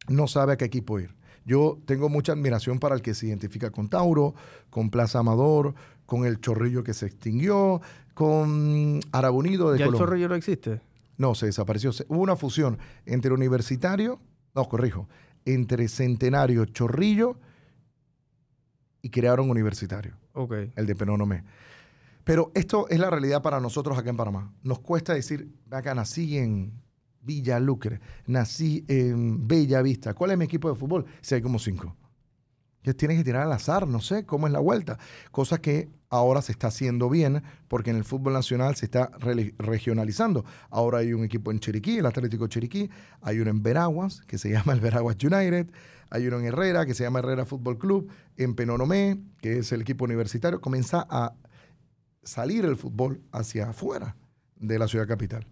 no 0.08 0.28
sabe 0.28 0.54
a 0.54 0.58
qué 0.58 0.66
equipo 0.66 1.00
ir. 1.00 1.16
Yo 1.46 1.80
tengo 1.86 2.10
mucha 2.10 2.32
admiración 2.32 2.80
para 2.80 2.96
el 2.96 3.02
que 3.02 3.14
se 3.14 3.28
identifica 3.28 3.72
con 3.72 3.90
Tauro, 3.90 4.36
con 4.70 4.90
Plaza 4.90 5.20
Amador, 5.20 5.74
con 6.10 6.26
el 6.26 6.42
Chorrillo 6.42 6.84
que 6.84 6.96
se 6.96 7.06
extinguió, 7.06 7.82
con 8.16 9.00
Arabunido 9.12 9.72
de 9.72 9.78
¿Ya 9.78 9.86
el 9.86 9.94
Chorrillo 9.94 10.28
no 10.28 10.34
existe? 10.34 10.82
No, 11.18 11.36
se 11.36 11.46
desapareció. 11.46 11.92
Hubo 12.08 12.22
una 12.22 12.36
fusión 12.36 12.80
entre 13.06 13.32
Universitario, 13.32 14.20
no, 14.56 14.66
corrijo, 14.68 15.08
entre 15.46 15.88
Centenario, 15.88 16.66
Chorrillo 16.66 17.38
y 19.04 19.12
crearon 19.12 19.52
Universitario. 19.52 20.18
Ok. 20.34 20.54
El 20.76 20.88
de 20.88 20.96
Penonomé. 20.96 21.44
Pero 22.24 22.52
esto 22.56 22.88
es 22.90 23.00
la 23.00 23.12
realidad 23.12 23.44
para 23.44 23.60
nosotros 23.60 23.96
acá 23.96 24.10
en 24.10 24.18
Panamá. 24.18 24.52
Nos 24.64 24.80
cuesta 24.80 25.14
decir, 25.14 25.54
acá 25.70 25.94
nací 25.94 26.40
en 26.40 26.74
Villa 27.22 27.60
Lucre, 27.60 28.00
nací 28.26 28.84
en 28.88 29.48
Bella 29.48 29.84
Vista. 29.84 30.16
¿Cuál 30.16 30.32
es 30.32 30.40
mi 30.40 30.46
equipo 30.46 30.70
de 30.70 30.76
fútbol? 30.76 31.06
Si 31.22 31.36
hay 31.36 31.42
como 31.44 31.60
cinco. 31.60 31.96
Que 32.82 32.94
tienes 32.94 33.18
que 33.18 33.24
tirar 33.24 33.44
al 33.44 33.52
azar, 33.52 33.88
no 33.88 34.00
sé 34.00 34.26
cómo 34.26 34.48
es 34.48 34.54
la 34.54 34.60
vuelta. 34.60 34.98
Cosa 35.32 35.60
que 35.60 35.90
ahora 36.10 36.42
se 36.42 36.52
está 36.52 36.68
haciendo 36.68 37.10
bien 37.10 37.44
porque 37.68 37.92
en 37.92 37.98
el 37.98 38.04
fútbol 38.04 38.34
nacional 38.34 38.76
se 38.76 38.86
está 38.86 39.12
regionalizando. 39.58 40.46
Ahora 40.70 41.00
hay 41.00 41.14
un 41.14 41.24
equipo 41.24 41.52
en 41.52 41.60
Chiriquí, 41.60 41.98
el 41.98 42.06
Atlético 42.06 42.48
Chiriquí, 42.48 42.90
hay 43.22 43.40
uno 43.40 43.52
en 43.52 43.62
Veraguas 43.62 44.22
que 44.22 44.38
se 44.38 44.50
llama 44.50 44.74
el 44.74 44.80
Veraguas 44.80 45.18
United, 45.22 45.72
hay 46.10 46.28
uno 46.28 46.40
en 46.40 46.46
Herrera 46.46 46.86
que 46.86 46.94
se 46.94 47.04
llama 47.04 47.20
Herrera 47.20 47.46
Fútbol 47.46 47.78
Club, 47.78 48.10
en 48.38 48.56
Penonomé, 48.56 49.20
que 49.42 49.60
es 49.60 49.72
el 49.72 49.82
equipo 49.82 50.06
universitario, 50.06 50.62
comienza 50.62 51.06
a 51.10 51.34
salir 52.24 52.66
el 52.66 52.76
fútbol 52.76 53.22
hacia 53.32 53.70
afuera 53.70 54.16
de 54.56 54.80
la 54.80 54.88
ciudad 54.88 55.08
capital. 55.08 55.46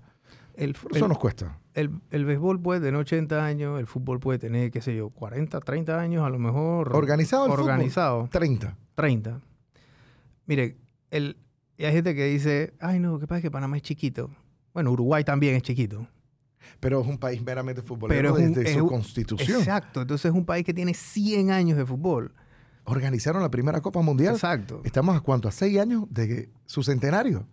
Eso 0.58 1.08
nos 1.08 1.20
cuesta. 1.20 1.60
El, 1.74 2.02
el, 2.10 2.26
béisbol 2.26 2.60
puede 2.60 2.80
tener 2.82 2.96
80 2.96 3.46
años, 3.46 3.80
el 3.80 3.86
fútbol 3.86 4.20
puede 4.20 4.40
tener, 4.40 4.72
qué 4.72 4.82
sé 4.82 4.96
yo, 4.96 5.12
40, 5.12 5.60
30 5.60 6.00
años, 6.00 6.26
a 6.26 6.30
lo 6.30 6.40
mejor. 6.40 6.96
¿Organizado 6.96 7.46
el 7.46 7.52
Organizado. 7.52 8.22
Fútbol? 8.22 8.30
30. 8.32 8.78
30. 8.96 9.42
Mire, 10.48 10.78
el, 11.12 11.38
y 11.78 11.86
hay 11.86 11.94
gente 11.94 12.16
que 12.16 12.26
dice, 12.26 12.74
ay 12.80 13.00
no, 13.00 13.20
¿qué 13.20 13.28
pasa? 13.28 13.42
Que 13.42 13.52
Panamá 13.52 13.78
es 13.78 13.84
chiquito. 13.84 14.32
Bueno, 14.74 14.92
Uruguay 14.92 15.24
también 15.24 15.56
es 15.56 15.62
chiquito. 15.62 16.08
Pero 16.80 17.02
es 17.02 17.08
un 17.08 17.18
país 17.18 17.42
meramente 17.42 17.82
futbolero 17.82 18.34
Pero 18.34 18.50
desde 18.50 18.74
su 18.74 18.88
constitución. 18.88 19.60
Exacto, 19.60 20.02
entonces 20.02 20.26
es 20.26 20.36
un 20.36 20.46
país 20.46 20.66
que 20.66 20.74
tiene 20.74 20.94
100 20.96 21.52
años 21.52 21.78
de 21.78 21.86
fútbol. 21.86 22.34
Organizaron 22.86 23.42
la 23.42 23.52
primera 23.52 23.80
Copa 23.82 24.02
Mundial. 24.02 24.34
Exacto. 24.34 24.82
Estamos 24.84 25.16
a 25.16 25.20
cuánto? 25.20 25.48
A 25.48 25.52
6 25.52 25.80
años 25.80 26.06
de 26.10 26.50
su 26.66 26.84
centenario. 26.84 27.46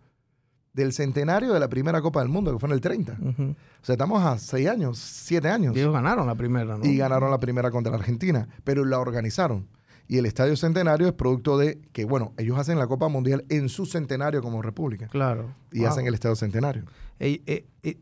Del 0.74 0.92
centenario 0.92 1.52
de 1.52 1.60
la 1.60 1.68
primera 1.68 2.02
Copa 2.02 2.20
del 2.20 2.28
Mundo, 2.28 2.52
que 2.52 2.58
fue 2.58 2.68
en 2.68 2.74
el 2.74 2.80
30. 2.80 3.12
O 3.12 3.54
sea, 3.80 3.94
estamos 3.94 4.22
a 4.24 4.36
seis 4.38 4.68
años, 4.68 4.98
siete 4.98 5.48
años. 5.48 5.74
Y 5.74 5.80
ellos 5.80 5.92
ganaron 5.92 6.26
la 6.26 6.34
primera, 6.34 6.76
¿no? 6.76 6.84
Y 6.84 6.96
ganaron 6.96 7.30
la 7.30 7.40
primera 7.40 7.70
contra 7.70 7.92
la 7.92 7.98
Argentina, 7.98 8.48
pero 8.64 8.84
la 8.84 8.98
organizaron. 8.98 9.68
Y 10.06 10.18
el 10.18 10.26
Estadio 10.26 10.56
Centenario 10.56 11.06
es 11.06 11.14
producto 11.14 11.56
de 11.56 11.80
que, 11.92 12.04
bueno, 12.04 12.34
ellos 12.36 12.58
hacen 12.58 12.78
la 12.78 12.86
Copa 12.86 13.08
Mundial 13.08 13.44
en 13.48 13.68
su 13.68 13.86
centenario 13.86 14.42
como 14.42 14.60
república. 14.60 15.06
Claro. 15.06 15.54
Y 15.72 15.84
hacen 15.84 16.06
el 16.06 16.14
Estadio 16.14 16.36
Centenario. 16.36 16.84
Eh, 17.20 17.40
eh, 17.46 17.98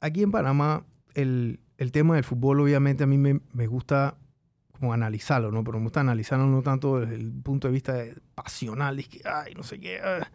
aquí 0.00 0.22
en 0.22 0.30
Panamá, 0.30 0.84
el, 1.14 1.58
tema 1.90 2.14
del 2.14 2.24
fútbol, 2.24 2.60
obviamente, 2.60 3.04
a 3.04 3.06
mí 3.06 3.18
me, 3.18 3.40
me, 3.52 3.66
gusta 3.66 4.16
como 4.78 4.92
analizarlo, 4.92 5.50
¿no? 5.50 5.64
Pero 5.64 5.78
me 5.78 5.84
gusta 5.84 6.00
analizarlo 6.00 6.46
no 6.46 6.62
tanto 6.62 7.00
desde 7.00 7.16
el 7.16 7.32
punto 7.32 7.68
de 7.68 7.72
vista 7.72 7.94
pasional, 8.34 8.96
de 8.96 9.04
que, 9.04 9.22
ay, 9.24 9.54
no 9.54 9.62
sé 9.62 9.80
qué, 9.80 10.00
ah", 10.00 10.28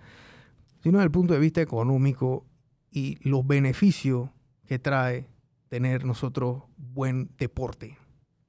sino 0.82 0.98
desde 0.98 1.06
el 1.06 1.12
punto 1.12 1.34
de 1.34 1.40
vista 1.40 1.62
económico 1.62 2.46
y 2.92 3.18
los 3.28 3.46
beneficios 3.46 4.30
que 4.66 4.80
trae 4.80 5.28
tener 5.70 6.06
nosotros 6.06 6.64
buen 6.78 7.30
deporte 7.38 7.98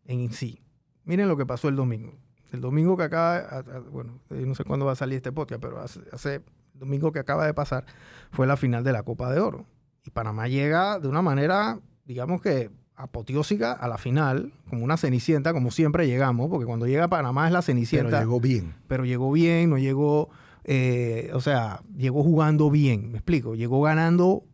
en 0.04 0.32
sí. 0.32 0.60
Miren 1.04 1.28
lo 1.28 1.36
que 1.36 1.46
pasó 1.46 1.68
el 1.68 1.76
domingo. 1.76 2.14
El 2.52 2.60
domingo 2.60 2.96
que 2.96 3.04
acaba, 3.04 3.62
bueno, 3.90 4.20
no 4.28 4.54
sé 4.54 4.64
cuándo 4.64 4.86
va 4.86 4.92
a 4.92 4.96
salir 4.96 5.16
este 5.16 5.30
podcast, 5.30 5.62
pero 5.62 5.80
hace, 5.80 6.36
el 6.36 6.42
domingo 6.74 7.12
que 7.12 7.20
acaba 7.20 7.46
de 7.46 7.54
pasar 7.54 7.84
fue 8.30 8.46
la 8.46 8.56
final 8.56 8.82
de 8.82 8.92
la 8.92 9.02
Copa 9.02 9.30
de 9.32 9.40
Oro. 9.40 9.66
Y 10.04 10.10
Panamá 10.10 10.48
llega 10.48 10.98
de 10.98 11.08
una 11.08 11.22
manera, 11.22 11.78
digamos 12.04 12.40
que 12.40 12.70
apoteósica 12.96 13.72
a 13.72 13.88
la 13.88 13.98
final, 13.98 14.52
como 14.68 14.84
una 14.84 14.96
cenicienta, 14.96 15.52
como 15.52 15.70
siempre 15.70 16.06
llegamos, 16.06 16.50
porque 16.50 16.66
cuando 16.66 16.86
llega 16.86 17.08
Panamá 17.08 17.46
es 17.46 17.52
la 17.52 17.62
cenicienta. 17.62 18.10
Pero 18.10 18.20
llegó 18.20 18.40
bien. 18.40 18.74
Pero 18.88 19.04
llegó 19.04 19.32
bien, 19.32 19.70
no 19.70 19.78
llegó, 19.78 20.28
eh, 20.64 21.30
o 21.32 21.40
sea, 21.40 21.82
llegó 21.96 22.22
jugando 22.22 22.70
bien, 22.70 23.10
me 23.10 23.18
explico, 23.18 23.54
llegó 23.54 23.82
ganando. 23.82 24.44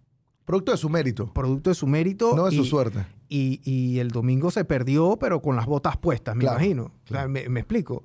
Producto 0.44 0.72
de 0.72 0.78
su 0.78 0.88
mérito. 0.88 1.32
Producto 1.32 1.70
de 1.70 1.74
su 1.74 1.86
mérito. 1.86 2.36
No 2.36 2.46
de 2.46 2.56
su 2.56 2.64
suerte. 2.64 3.04
Y, 3.28 3.98
el 3.98 4.10
domingo 4.10 4.52
se 4.52 4.64
perdió, 4.64 5.16
pero 5.18 5.42
con 5.42 5.56
las 5.56 5.66
botas 5.66 5.96
puestas, 5.96 6.36
me 6.36 6.44
imagino. 6.44 6.92
me, 7.28 7.40
explico. 7.60 8.04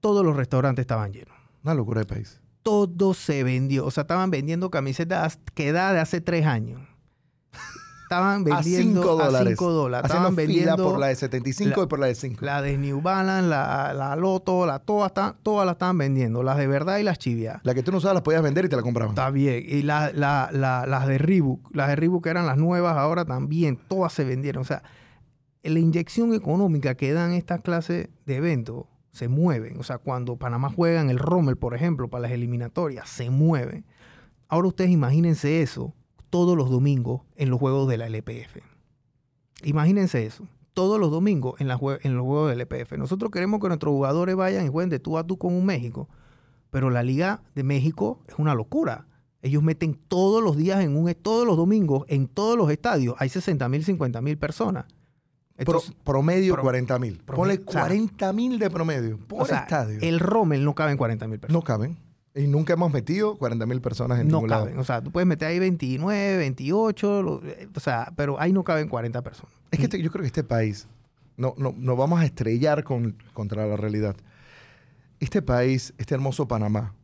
Todos 0.00 0.24
los 0.24 0.36
restaurantes 0.36 0.84
estaban 0.84 1.12
llenos. 1.12 1.34
Una 1.64 1.74
locura 1.74 2.00
de 2.00 2.06
país. 2.06 2.40
Todo 2.62 3.14
se 3.14 3.42
vendió. 3.42 3.84
O 3.86 3.90
sea, 3.90 4.02
estaban 4.02 4.30
vendiendo 4.30 4.70
camisetas 4.70 5.40
que 5.54 5.72
da 5.72 5.92
de 5.92 5.98
hace 5.98 6.20
tres 6.20 6.46
años. 6.46 6.80
Estaban 8.06 8.44
vendiendo 8.44 9.00
a 9.00 9.42
5 9.42 9.72
dólares. 9.72 10.08
Estaban 10.08 10.36
vendiendo 10.36 10.76
por 10.76 11.00
la 11.00 11.08
de 11.08 11.16
75 11.16 11.82
y 11.82 11.86
por 11.88 11.98
la 11.98 12.06
de 12.06 12.14
5. 12.14 12.44
La 12.44 12.62
de 12.62 12.78
New 12.78 13.00
Balance, 13.02 13.48
la, 13.48 13.92
la 13.94 14.14
Loto, 14.14 14.64
la, 14.64 14.78
todas, 14.78 15.12
todas 15.42 15.66
las 15.66 15.72
estaban 15.72 15.98
vendiendo. 15.98 16.44
Las 16.44 16.56
de 16.56 16.68
verdad 16.68 16.98
y 16.98 17.02
las 17.02 17.18
chivias. 17.18 17.60
La 17.64 17.74
que 17.74 17.82
tú 17.82 17.90
no 17.90 18.00
sabes 18.00 18.14
las 18.14 18.22
podías 18.22 18.42
vender 18.42 18.64
y 18.64 18.68
te 18.68 18.76
la 18.76 18.82
compraban. 18.82 19.10
Está 19.10 19.30
bien. 19.30 19.64
Y 19.66 19.82
las 19.82 20.12
de 20.12 21.18
Reebok, 21.18 21.74
las 21.74 21.88
de 21.88 21.96
Reebok 21.96 22.22
que 22.22 22.30
eran 22.30 22.46
las 22.46 22.56
nuevas 22.58 22.96
ahora 22.96 23.24
también, 23.24 23.76
todas 23.88 24.12
se 24.12 24.24
vendieron. 24.24 24.62
O 24.62 24.64
sea, 24.64 24.84
la 25.64 25.78
inyección 25.80 26.32
económica 26.32 26.94
que 26.94 27.12
dan 27.12 27.32
estas 27.32 27.60
clases 27.60 28.08
de 28.24 28.36
eventos 28.36 28.84
se 29.10 29.26
mueven. 29.26 29.80
O 29.80 29.82
sea, 29.82 29.98
cuando 29.98 30.36
Panamá 30.36 30.70
juega 30.70 31.00
en 31.00 31.10
el 31.10 31.18
Rommel, 31.18 31.56
por 31.56 31.74
ejemplo, 31.74 32.08
para 32.08 32.22
las 32.22 32.30
eliminatorias, 32.30 33.08
se 33.08 33.30
mueven. 33.30 33.84
Ahora 34.46 34.68
ustedes 34.68 34.92
imagínense 34.92 35.60
eso 35.60 35.92
todos 36.36 36.54
los 36.54 36.68
domingos 36.68 37.22
en 37.36 37.48
los 37.48 37.58
juegos 37.58 37.88
de 37.88 37.96
la 37.96 38.08
LPF. 38.08 38.58
Imagínense 39.62 40.26
eso. 40.26 40.46
Todos 40.74 41.00
los 41.00 41.10
domingos 41.10 41.58
en, 41.62 41.66
los 41.66 41.78
juegos 41.78 42.50
de 42.50 42.56
la 42.56 42.64
LPF. 42.64 42.92
Nosotros 42.98 43.30
queremos 43.30 43.58
que 43.58 43.68
nuestros 43.68 43.90
jugadores 43.90 44.36
vayan 44.36 44.66
y 44.66 44.68
jueguen 44.68 44.90
de 44.90 44.98
tú 44.98 45.16
a 45.16 45.26
tú 45.26 45.38
con 45.38 45.54
un 45.54 45.64
México. 45.64 46.10
Pero 46.68 46.90
la 46.90 47.02
Liga 47.02 47.40
de 47.54 47.62
México 47.62 48.20
es 48.28 48.34
una 48.38 48.54
locura. 48.54 49.06
Ellos 49.40 49.62
meten 49.62 49.94
todos 49.94 50.44
los 50.44 50.58
días 50.58 50.84
en 50.84 50.94
un 50.94 51.10
todos 51.14 51.46
los 51.46 51.56
domingos 51.56 52.04
en 52.08 52.28
todos 52.28 52.58
los 52.58 52.70
estadios 52.70 53.16
hay 53.18 53.30
60 53.30 53.66
mil, 53.70 53.82
50 53.82 54.20
mil 54.20 54.36
personas. 54.36 54.84
promedio 56.04 56.54
40 56.54 56.98
mil. 56.98 57.16
Ponle 57.24 57.62
40 57.62 58.30
mil 58.34 58.58
de 58.58 58.68
promedio 58.68 59.18
por 59.26 59.50
estadio. 59.50 60.00
El 60.02 60.20
Rommel 60.20 60.66
no 60.66 60.74
caben 60.74 60.98
40 60.98 61.28
mil 61.28 61.40
personas. 61.40 61.62
No 61.62 61.66
caben. 61.66 61.96
Y 62.36 62.46
nunca 62.46 62.74
hemos 62.74 62.92
metido 62.92 63.38
40 63.38 63.64
mil 63.64 63.80
personas 63.80 64.20
en 64.20 64.28
no 64.28 64.42
caben. 64.42 64.78
O 64.78 64.84
sea, 64.84 65.02
tú 65.02 65.10
puedes 65.10 65.26
meter 65.26 65.48
ahí 65.48 65.58
29, 65.58 66.36
28, 66.36 67.20
o 67.74 67.80
sea, 67.80 68.12
pero 68.14 68.38
ahí 68.38 68.52
no 68.52 68.62
caben 68.62 68.90
40 68.90 69.22
personas. 69.22 69.54
Es 69.70 69.78
que 69.78 69.86
este, 69.86 70.02
yo 70.02 70.10
creo 70.10 70.20
que 70.20 70.26
este 70.26 70.44
país, 70.44 70.86
no, 71.38 71.54
no, 71.56 71.96
vamos 71.96 72.20
a 72.20 72.26
estrellar 72.26 72.84
contra 72.84 73.66
la 73.66 73.76
realidad. 73.76 74.16
Este 75.18 75.40
país, 75.40 75.94
este 75.96 76.14
hermoso 76.14 76.46
Panamá, 76.46 76.94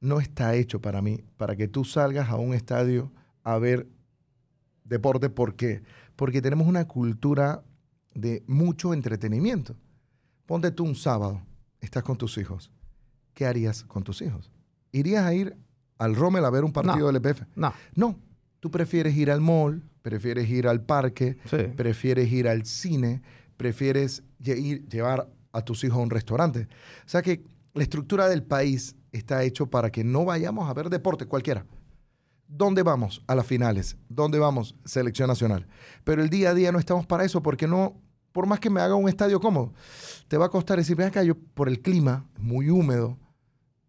no 0.00 0.20
está 0.20 0.54
hecho 0.54 0.80
para 0.80 1.02
mí, 1.02 1.24
para 1.36 1.56
que 1.56 1.66
tú 1.66 1.84
salgas 1.84 2.28
a 2.28 2.36
un 2.36 2.54
estadio 2.54 3.10
a 3.42 3.58
ver 3.58 3.88
deporte. 4.84 5.30
¿Por 5.30 5.56
qué? 5.56 5.82
Porque 6.14 6.40
tenemos 6.40 6.68
una 6.68 6.86
cultura 6.86 7.64
de 8.14 8.44
mucho 8.46 8.94
entretenimiento. 8.94 9.74
Ponte 10.46 10.70
tú 10.70 10.84
un 10.84 10.94
sábado, 10.94 11.42
estás 11.80 12.04
con 12.04 12.16
tus 12.16 12.38
hijos 12.38 12.70
¿qué 13.34 13.46
harías 13.46 13.84
con 13.84 14.02
tus 14.02 14.22
hijos? 14.22 14.50
¿Irías 14.92 15.24
a 15.24 15.34
ir 15.34 15.56
al 15.98 16.14
Rommel 16.14 16.44
a 16.44 16.50
ver 16.50 16.64
un 16.64 16.72
partido 16.72 17.06
del 17.10 17.16
EPF? 17.16 17.42
No. 17.56 17.72
No. 17.94 18.18
Tú 18.60 18.70
prefieres 18.70 19.14
ir 19.16 19.30
al 19.30 19.40
mall, 19.40 19.82
prefieres 20.00 20.48
ir 20.48 20.68
al 20.68 20.80
parque, 20.80 21.36
prefieres 21.76 22.32
ir 22.32 22.48
al 22.48 22.64
cine, 22.64 23.22
prefieres 23.56 24.22
ir, 24.40 24.88
llevar 24.88 25.28
a 25.52 25.62
tus 25.62 25.84
hijos 25.84 25.98
a 25.98 26.02
un 26.02 26.10
restaurante. 26.10 26.68
O 27.04 27.08
sea 27.08 27.22
que 27.22 27.44
la 27.74 27.82
estructura 27.82 28.28
del 28.28 28.42
país 28.42 28.96
está 29.12 29.42
hecho 29.42 29.66
para 29.66 29.90
que 29.90 30.04
no 30.04 30.24
vayamos 30.24 30.68
a 30.68 30.74
ver 30.74 30.88
deporte 30.90 31.26
cualquiera. 31.26 31.66
¿Dónde 32.46 32.82
vamos? 32.82 33.22
A 33.26 33.34
las 33.34 33.46
finales. 33.46 33.96
¿Dónde 34.08 34.38
vamos? 34.38 34.76
Selección 34.84 35.28
nacional. 35.28 35.66
Pero 36.04 36.22
el 36.22 36.30
día 36.30 36.50
a 36.50 36.54
día 36.54 36.72
no 36.72 36.78
estamos 36.78 37.06
para 37.06 37.24
eso 37.24 37.42
porque 37.42 37.66
no, 37.66 38.00
por 38.32 38.46
más 38.46 38.60
que 38.60 38.70
me 38.70 38.80
haga 38.80 38.94
un 38.94 39.08
estadio 39.08 39.40
cómodo, 39.40 39.72
te 40.28 40.36
va 40.36 40.46
a 40.46 40.50
costar 40.50 40.78
decir, 40.78 41.00
acá, 41.02 41.22
yo 41.22 41.36
por 41.36 41.68
el 41.68 41.80
clima, 41.80 42.26
muy 42.38 42.70
húmedo, 42.70 43.18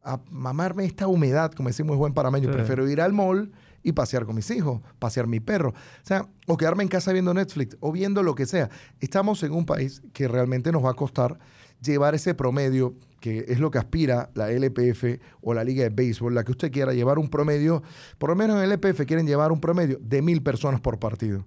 a 0.05 0.21
mamarme 0.29 0.85
esta 0.85 1.07
humedad, 1.07 1.51
como 1.51 1.67
decimos 1.67 1.97
buen 1.97 2.13
parameño. 2.13 2.51
Prefiero 2.51 2.87
ir 2.87 3.01
al 3.01 3.11
mall 3.11 3.51
y 3.81 3.91
pasear 3.91 4.25
con 4.25 4.35
mis 4.35 4.49
hijos, 4.51 4.81
pasear 4.99 5.27
mi 5.27 5.39
perro. 5.39 5.69
O 5.69 6.05
sea, 6.05 6.29
o 6.47 6.57
quedarme 6.57 6.83
en 6.83 6.89
casa 6.89 7.11
viendo 7.11 7.33
Netflix 7.33 7.75
o 7.79 7.91
viendo 7.91 8.21
lo 8.23 8.35
que 8.35 8.45
sea. 8.45 8.69
Estamos 8.99 9.41
en 9.43 9.51
un 9.51 9.65
país 9.65 10.03
que 10.13 10.27
realmente 10.27 10.71
nos 10.71 10.85
va 10.85 10.91
a 10.91 10.93
costar 10.93 11.39
llevar 11.81 12.13
ese 12.13 12.35
promedio, 12.35 12.95
que 13.19 13.45
es 13.47 13.59
lo 13.59 13.71
que 13.71 13.79
aspira 13.79 14.29
la 14.35 14.51
LPF 14.51 15.19
o 15.41 15.53
la 15.53 15.63
Liga 15.63 15.83
de 15.83 15.89
Béisbol, 15.89 16.35
la 16.35 16.43
que 16.43 16.51
usted 16.51 16.71
quiera, 16.71 16.93
llevar 16.93 17.17
un 17.17 17.29
promedio, 17.29 17.81
por 18.19 18.29
lo 18.29 18.35
menos 18.35 18.57
en 18.57 18.63
el 18.63 18.71
LPF 18.71 19.05
quieren 19.05 19.25
llevar 19.25 19.51
un 19.51 19.59
promedio 19.59 19.97
de 20.01 20.21
mil 20.21 20.43
personas 20.43 20.81
por 20.81 20.99
partido. 20.99 21.45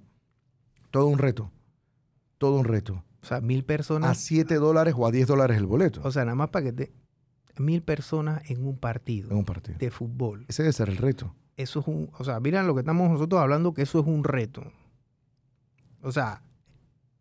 Todo 0.90 1.06
un 1.06 1.18
reto. 1.18 1.50
Todo 2.38 2.58
un 2.58 2.64
reto. 2.64 3.04
O 3.22 3.26
sea, 3.26 3.40
mil 3.40 3.64
personas. 3.64 4.10
A 4.10 4.14
7 4.14 4.56
dólares 4.56 4.94
o 4.96 5.06
a 5.06 5.10
10 5.10 5.26
dólares 5.28 5.58
el 5.58 5.66
boleto. 5.66 6.00
O 6.02 6.10
sea, 6.10 6.24
nada 6.24 6.34
más 6.34 6.50
para 6.50 6.66
que 6.66 6.72
te 6.72 6.92
mil 7.60 7.82
personas 7.82 8.42
en 8.50 8.66
un 8.66 8.76
partido. 8.78 9.30
En 9.30 9.38
un 9.38 9.44
partido. 9.44 9.78
De 9.78 9.90
fútbol. 9.90 10.44
Ese 10.48 10.62
debe 10.62 10.72
ser 10.72 10.88
el 10.88 10.96
reto. 10.96 11.34
Eso 11.56 11.80
es 11.80 11.88
un, 11.88 12.10
o 12.16 12.24
sea, 12.24 12.38
miren 12.40 12.66
lo 12.66 12.74
que 12.74 12.80
estamos 12.80 13.10
nosotros 13.10 13.40
hablando, 13.40 13.74
que 13.74 13.82
eso 13.82 14.00
es 14.00 14.06
un 14.06 14.24
reto. 14.24 14.62
O 16.02 16.12
sea, 16.12 16.42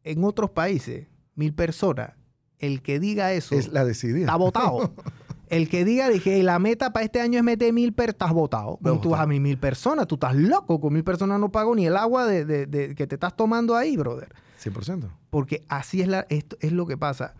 en 0.04 0.24
otros 0.24 0.52
países, 0.52 1.08
mil 1.36 1.54
personas, 1.54 2.12
el 2.60 2.82
que 2.82 3.00
diga 3.00 3.34
eso... 3.34 3.56
Es 3.56 3.72
la 3.72 3.84
decidida. 3.84 4.22
Está 4.22 4.36
votado. 4.36 4.94
el 5.50 5.70
que 5.70 5.86
diga, 5.86 6.10
dije, 6.10 6.42
la 6.44 6.60
meta 6.60 6.94
para 6.94 7.06
este 7.06 7.22
año 7.22 7.38
es 7.38 7.44
meter 7.44 7.74
mil 7.74 7.94
personas, 7.94 8.16
estás 8.16 8.34
votado. 8.34 8.80
tú 9.02 9.10
vas 9.10 9.22
a 9.22 9.28
mil, 9.28 9.42
mil 9.42 9.58
personas, 9.58 10.08
tú 10.08 10.16
estás 10.16 10.36
loco, 10.36 10.80
con 10.80 10.94
mil 10.94 11.04
personas 11.04 11.40
no 11.40 11.52
pago 11.52 11.76
ni 11.76 11.86
el 11.86 11.98
agua 11.98 12.26
de, 12.26 12.46
de, 12.46 12.96
que 12.96 13.08
te 13.08 13.16
estás 13.16 13.36
tomando 13.36 13.76
ahí, 13.76 13.98
brother. 13.98 14.30
100%. 14.64 15.10
Porque 15.30 15.64
así 15.68 16.02
es, 16.02 16.08
la, 16.08 16.26
esto 16.30 16.58
es 16.60 16.72
lo 16.72 16.86
que 16.86 16.98
pasa. 16.98 17.36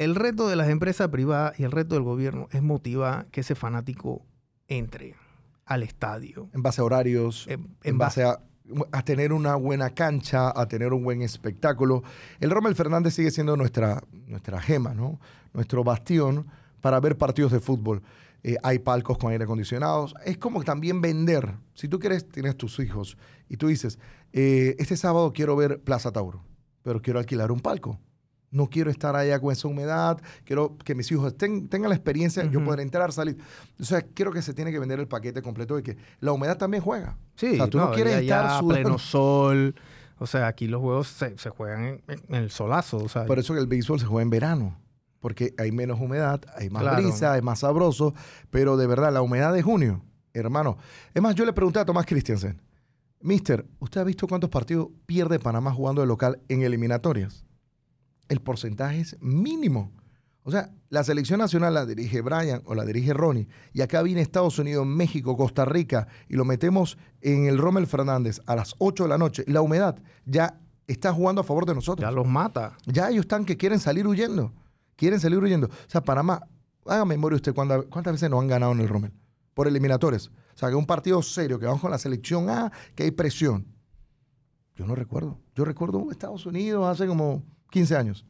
El 0.00 0.14
reto 0.14 0.48
de 0.48 0.56
las 0.56 0.70
empresas 0.70 1.08
privadas 1.08 1.60
y 1.60 1.64
el 1.64 1.72
reto 1.72 1.94
del 1.94 2.04
gobierno 2.04 2.48
es 2.52 2.62
motivar 2.62 3.26
que 3.26 3.42
ese 3.42 3.54
fanático 3.54 4.24
entre 4.66 5.14
al 5.66 5.82
estadio. 5.82 6.48
En 6.54 6.62
base 6.62 6.80
a 6.80 6.84
horarios, 6.84 7.46
en, 7.46 7.98
base, 7.98 8.24
a, 8.24 8.40
tener 9.04 9.34
una 9.34 9.56
buena 9.56 9.90
cancha, 9.90 10.58
a 10.58 10.66
tener 10.68 10.94
un 10.94 11.04
buen 11.04 11.20
espectáculo. 11.20 12.02
El 12.40 12.48
Rommel 12.48 12.74
Fernández 12.74 13.12
sigue 13.12 13.30
siendo 13.30 13.58
nuestra, 13.58 14.02
nuestra 14.26 14.58
gema, 14.62 14.94
¿no? 14.94 15.20
Nuestro 15.52 15.84
bastión 15.84 16.46
para 16.80 16.98
ver 16.98 17.18
partidos 17.18 17.52
de 17.52 17.60
fútbol. 17.60 18.02
Eh, 18.42 18.56
hay 18.62 18.78
palcos 18.78 19.18
con 19.18 19.32
aire 19.32 19.44
acondicionado. 19.44 20.06
Es 20.24 20.38
como 20.38 20.64
también 20.64 21.02
vender. 21.02 21.56
Si 21.74 21.88
tú 21.88 21.98
quieres, 21.98 22.26
tienes 22.26 22.56
tus 22.56 22.78
hijos 22.78 23.18
y 23.50 23.58
tú 23.58 23.66
dices, 23.66 23.98
eh, 24.32 24.76
este 24.78 24.96
sábado 24.96 25.34
quiero 25.34 25.56
ver 25.56 25.78
Plaza 25.82 26.10
Tauro, 26.10 26.42
pero 26.82 27.02
quiero 27.02 27.18
alquilar 27.18 27.52
un 27.52 27.60
palco 27.60 28.00
no 28.50 28.68
quiero 28.68 28.90
estar 28.90 29.14
allá 29.16 29.38
con 29.40 29.52
esa 29.52 29.68
humedad, 29.68 30.20
quiero 30.44 30.76
que 30.78 30.94
mis 30.94 31.10
hijos 31.12 31.36
tengan 31.36 31.88
la 31.88 31.94
experiencia, 31.94 32.44
yo 32.44 32.64
poder 32.64 32.80
entrar, 32.80 33.12
salir. 33.12 33.38
O 33.78 33.84
sea, 33.84 34.02
quiero 34.02 34.32
que 34.32 34.42
se 34.42 34.54
tiene 34.54 34.72
que 34.72 34.78
vender 34.78 35.00
el 35.00 35.08
paquete 35.08 35.42
completo 35.42 35.76
de 35.76 35.82
que 35.82 35.96
la 36.20 36.32
humedad 36.32 36.58
también 36.58 36.82
juega. 36.82 37.16
Sí, 37.36 37.52
o 37.52 37.56
sea, 37.56 37.66
tú 37.68 37.78
no, 37.78 37.92
quieres 37.92 38.14
estar 38.16 38.64
pleno 38.64 38.98
sol. 38.98 39.74
O 40.18 40.26
sea, 40.26 40.48
aquí 40.48 40.66
los 40.66 40.80
juegos 40.80 41.08
se, 41.08 41.50
juegan 41.50 42.02
en, 42.06 42.34
el 42.34 42.50
solazo. 42.50 42.98
O 42.98 43.08
sea, 43.08 43.24
Por 43.24 43.38
eso 43.38 43.54
que 43.54 43.60
el 43.60 43.66
béisbol 43.66 44.00
se 44.00 44.06
juega 44.06 44.22
en 44.22 44.30
verano. 44.30 44.76
Porque 45.20 45.54
hay 45.58 45.70
menos 45.70 46.00
humedad, 46.00 46.40
hay 46.56 46.70
más 46.70 46.96
brisa, 46.96 47.36
es 47.36 47.42
más 47.42 47.60
sabroso. 47.60 48.14
Pero 48.50 48.76
de 48.76 48.86
verdad, 48.86 49.12
la 49.12 49.22
humedad 49.22 49.52
de 49.52 49.62
junio 49.62 50.02
hermano. 50.32 50.78
Es 51.14 51.22
más, 51.22 51.34
yo 51.34 51.44
le 51.44 51.52
pregunté 51.52 51.80
a 51.80 51.84
Tomás 51.84 52.06
Christiansen, 52.06 52.60
Mister, 53.20 53.66
¿usted 53.80 54.00
ha 54.00 54.04
visto 54.04 54.26
cuántos 54.26 54.50
partidos 54.50 54.88
pierde 55.06 55.38
Panamá 55.38 55.72
jugando 55.72 56.00
de 56.00 56.06
local 56.06 56.40
en 56.48 56.62
eliminatorias? 56.62 57.44
El 58.30 58.40
porcentaje 58.40 59.00
es 59.00 59.16
mínimo. 59.20 59.92
O 60.44 60.50
sea, 60.52 60.70
la 60.88 61.04
selección 61.04 61.40
nacional 61.40 61.74
la 61.74 61.84
dirige 61.84 62.22
Brian 62.22 62.62
o 62.64 62.74
la 62.74 62.84
dirige 62.84 63.12
Ronnie, 63.12 63.48
y 63.72 63.82
acá 63.82 64.02
viene 64.02 64.22
Estados 64.22 64.58
Unidos, 64.58 64.86
México, 64.86 65.36
Costa 65.36 65.64
Rica, 65.64 66.06
y 66.28 66.36
lo 66.36 66.44
metemos 66.44 66.96
en 67.20 67.46
el 67.46 67.58
Rommel 67.58 67.88
Fernández 67.88 68.40
a 68.46 68.56
las 68.56 68.74
8 68.78 69.02
de 69.02 69.08
la 69.08 69.18
noche. 69.18 69.44
La 69.48 69.60
humedad 69.60 70.00
ya 70.24 70.60
está 70.86 71.12
jugando 71.12 71.42
a 71.42 71.44
favor 71.44 71.66
de 71.66 71.74
nosotros. 71.74 72.08
Ya 72.08 72.14
los 72.14 72.26
mata. 72.26 72.78
Ya 72.86 73.10
ellos 73.10 73.22
están 73.22 73.44
que 73.44 73.56
quieren 73.56 73.80
salir 73.80 74.06
huyendo. 74.06 74.52
Quieren 74.94 75.18
salir 75.18 75.38
huyendo. 75.38 75.66
O 75.66 75.90
sea, 75.90 76.02
Panamá, 76.02 76.40
haga 76.86 77.04
memoria 77.04 77.36
usted, 77.36 77.52
¿cuántas 77.52 78.12
veces 78.12 78.30
nos 78.30 78.40
han 78.40 78.48
ganado 78.48 78.70
en 78.72 78.80
el 78.80 78.88
Rommel? 78.88 79.12
Por 79.54 79.66
eliminatorios. 79.66 80.28
O 80.54 80.56
sea, 80.56 80.68
que 80.68 80.76
un 80.76 80.86
partido 80.86 81.20
serio, 81.20 81.58
que 81.58 81.66
vamos 81.66 81.80
con 81.80 81.90
la 81.90 81.98
selección 81.98 82.48
A, 82.48 82.70
que 82.94 83.02
hay 83.02 83.10
presión. 83.10 83.66
Yo 84.76 84.86
no 84.86 84.94
recuerdo. 84.94 85.38
Yo 85.54 85.64
recuerdo 85.64 86.10
Estados 86.12 86.46
Unidos 86.46 86.86
hace 86.86 87.08
como 87.08 87.42
15 87.70 87.96
años. 87.96 88.26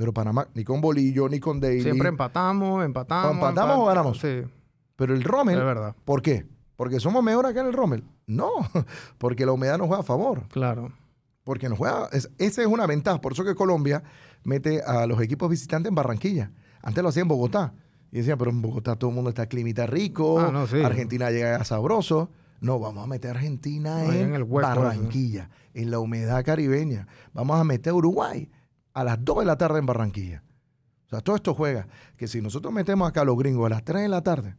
Pero 0.00 0.14
Panamá, 0.14 0.48
ni 0.54 0.64
con 0.64 0.80
Bolillo, 0.80 1.28
ni 1.28 1.40
con 1.40 1.60
Daly. 1.60 1.82
Siempre 1.82 2.08
empatamos, 2.08 2.82
empatamos. 2.84 3.34
empatamos 3.34 3.76
o 3.78 3.84
ganamos. 3.84 4.18
Sí. 4.18 4.42
Pero 4.96 5.14
el 5.14 5.22
Rommel. 5.22 5.58
Es 5.58 5.64
verdad. 5.64 5.94
¿Por 6.04 6.22
qué? 6.22 6.46
¿Porque 6.76 6.98
somos 7.00 7.22
mejor 7.22 7.44
acá 7.44 7.60
en 7.60 7.66
el 7.66 7.74
Rommel? 7.74 8.04
No, 8.26 8.50
porque 9.18 9.44
la 9.44 9.52
humedad 9.52 9.76
nos 9.76 9.88
juega 9.88 10.00
a 10.00 10.06
favor. 10.06 10.48
Claro. 10.48 10.90
Porque 11.44 11.68
nos 11.68 11.76
juega. 11.76 12.08
esa 12.12 12.30
es 12.38 12.66
una 12.66 12.86
ventaja. 12.86 13.20
Por 13.20 13.32
eso 13.32 13.44
que 13.44 13.54
Colombia 13.54 14.02
mete 14.42 14.80
a 14.82 15.06
los 15.06 15.20
equipos 15.20 15.50
visitantes 15.50 15.90
en 15.90 15.94
Barranquilla. 15.94 16.50
Antes 16.82 17.02
lo 17.02 17.10
hacía 17.10 17.20
en 17.20 17.28
Bogotá. 17.28 17.74
Y 18.10 18.18
decían, 18.18 18.38
pero 18.38 18.50
en 18.50 18.62
Bogotá 18.62 18.96
todo 18.96 19.10
el 19.10 19.16
mundo 19.16 19.28
está 19.28 19.46
climita 19.46 19.86
rico. 19.86 20.40
Ah, 20.40 20.66
Argentina 20.84 21.30
llega 21.30 21.62
sabroso. 21.64 22.30
No, 22.60 22.78
vamos 22.78 23.04
a 23.04 23.06
meter 23.06 23.32
a 23.32 23.34
Argentina 23.34 24.04
en, 24.04 24.48
Barranquilla, 24.48 25.50
en 25.74 25.90
la 25.90 25.98
humedad 25.98 26.42
caribeña. 26.44 27.06
Vamos 27.32 27.58
a 27.58 27.64
meter 27.64 27.90
a 27.90 27.94
Uruguay 27.94 28.50
a 28.92 29.04
las 29.04 29.24
2 29.24 29.40
de 29.40 29.44
la 29.44 29.56
tarde 29.56 29.78
en 29.78 29.86
Barranquilla. 29.86 30.42
O 31.06 31.10
sea, 31.10 31.20
todo 31.20 31.36
esto 31.36 31.54
juega. 31.54 31.88
Que 32.16 32.28
si 32.28 32.40
nosotros 32.40 32.72
metemos 32.72 33.08
acá 33.08 33.22
a 33.22 33.24
los 33.24 33.36
gringos 33.36 33.66
a 33.66 33.70
las 33.70 33.84
3 33.84 34.02
de 34.02 34.08
la 34.08 34.22
tarde, 34.22 34.56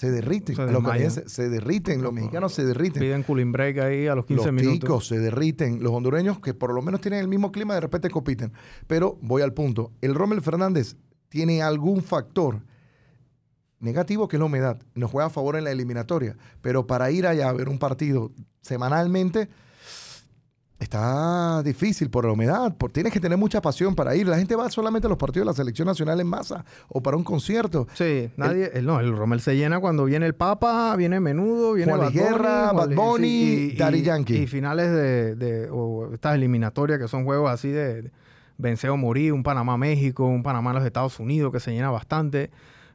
se 0.00 0.10
derriten. 0.10 0.56
los 0.72 1.12
se 1.26 1.48
derriten, 1.50 2.00
los 2.00 2.12
mexicanos 2.12 2.54
se 2.54 2.64
derriten. 2.64 3.02
Piden 3.02 3.22
cooling 3.22 3.52
break 3.52 3.78
ahí 3.78 4.06
a 4.06 4.14
los 4.14 4.24
15 4.24 4.50
minutos. 4.52 4.72
Los 4.72 4.80
ticos 4.80 5.06
se 5.08 5.18
derriten. 5.18 5.82
Los 5.82 5.92
hondureños, 5.92 6.40
que 6.40 6.54
por 6.54 6.72
lo 6.72 6.80
menos 6.80 7.02
tienen 7.02 7.20
el 7.20 7.28
mismo 7.28 7.52
clima, 7.52 7.74
de 7.74 7.80
repente 7.80 8.08
compiten. 8.08 8.52
Pero 8.86 9.18
voy 9.20 9.42
al 9.42 9.52
punto. 9.52 9.92
El 10.00 10.14
Rommel 10.14 10.40
Fernández 10.40 10.96
tiene 11.28 11.62
algún 11.62 12.02
factor 12.02 12.62
negativo 13.78 14.26
que 14.26 14.36
es 14.36 14.40
la 14.40 14.46
humedad. 14.46 14.80
Nos 14.94 15.10
juega 15.10 15.26
a 15.26 15.30
favor 15.30 15.56
en 15.56 15.64
la 15.64 15.70
eliminatoria. 15.70 16.34
Pero 16.62 16.86
para 16.86 17.10
ir 17.10 17.26
allá 17.26 17.50
a 17.50 17.52
ver 17.52 17.68
un 17.68 17.78
partido 17.78 18.32
semanalmente 18.62 19.50
Está 20.80 21.62
difícil 21.62 22.10
por 22.10 22.24
la 22.24 22.32
humedad, 22.32 22.74
por, 22.76 22.90
tienes 22.90 23.12
que 23.12 23.20
tener 23.20 23.38
mucha 23.38 23.60
pasión 23.60 23.94
para 23.94 24.16
ir. 24.16 24.26
La 24.26 24.38
gente 24.38 24.56
va 24.56 24.68
solamente 24.70 25.06
a 25.06 25.10
los 25.10 25.18
partidos 25.18 25.44
de 25.44 25.50
la 25.50 25.54
selección 25.54 25.86
nacional 25.86 26.18
en 26.20 26.26
masa 26.26 26.64
o 26.88 27.02
para 27.02 27.16
un 27.16 27.22
concierto. 27.22 27.86
Sí, 27.94 28.30
nadie, 28.36 28.70
el, 28.74 28.86
no, 28.86 28.98
el 28.98 29.14
Rommel 29.14 29.40
se 29.40 29.56
llena 29.56 29.78
cuando 29.78 30.06
viene 30.06 30.26
el 30.26 30.34
Papa, 30.34 30.96
viene 30.96 31.20
Menudo, 31.20 31.74
viene 31.74 31.92
Juan 31.92 32.12
Guerra, 32.12 32.72
Bad 32.72 32.94
Bunny, 32.94 33.28
y, 33.28 33.76
Daddy 33.76 34.02
Yankee. 34.02 34.36
Y 34.38 34.46
finales 34.46 34.90
de, 34.90 35.36
de 35.36 35.68
o 35.70 36.14
estas 36.14 36.34
eliminatorias 36.34 36.98
que 36.98 37.08
son 37.08 37.24
juegos 37.24 37.50
así 37.50 37.68
de, 37.68 38.10
vencer 38.60 38.90
o 38.90 38.96
morir, 38.96 39.32
un 39.32 39.42
Panamá-México, 39.42 40.26
un 40.26 40.42
Panamá 40.42 40.72
los 40.72 40.84
Estados 40.84 41.18
Unidos 41.18 41.52
que 41.52 41.60
se 41.60 41.72
llena 41.72 41.90
bastante. 41.90 42.50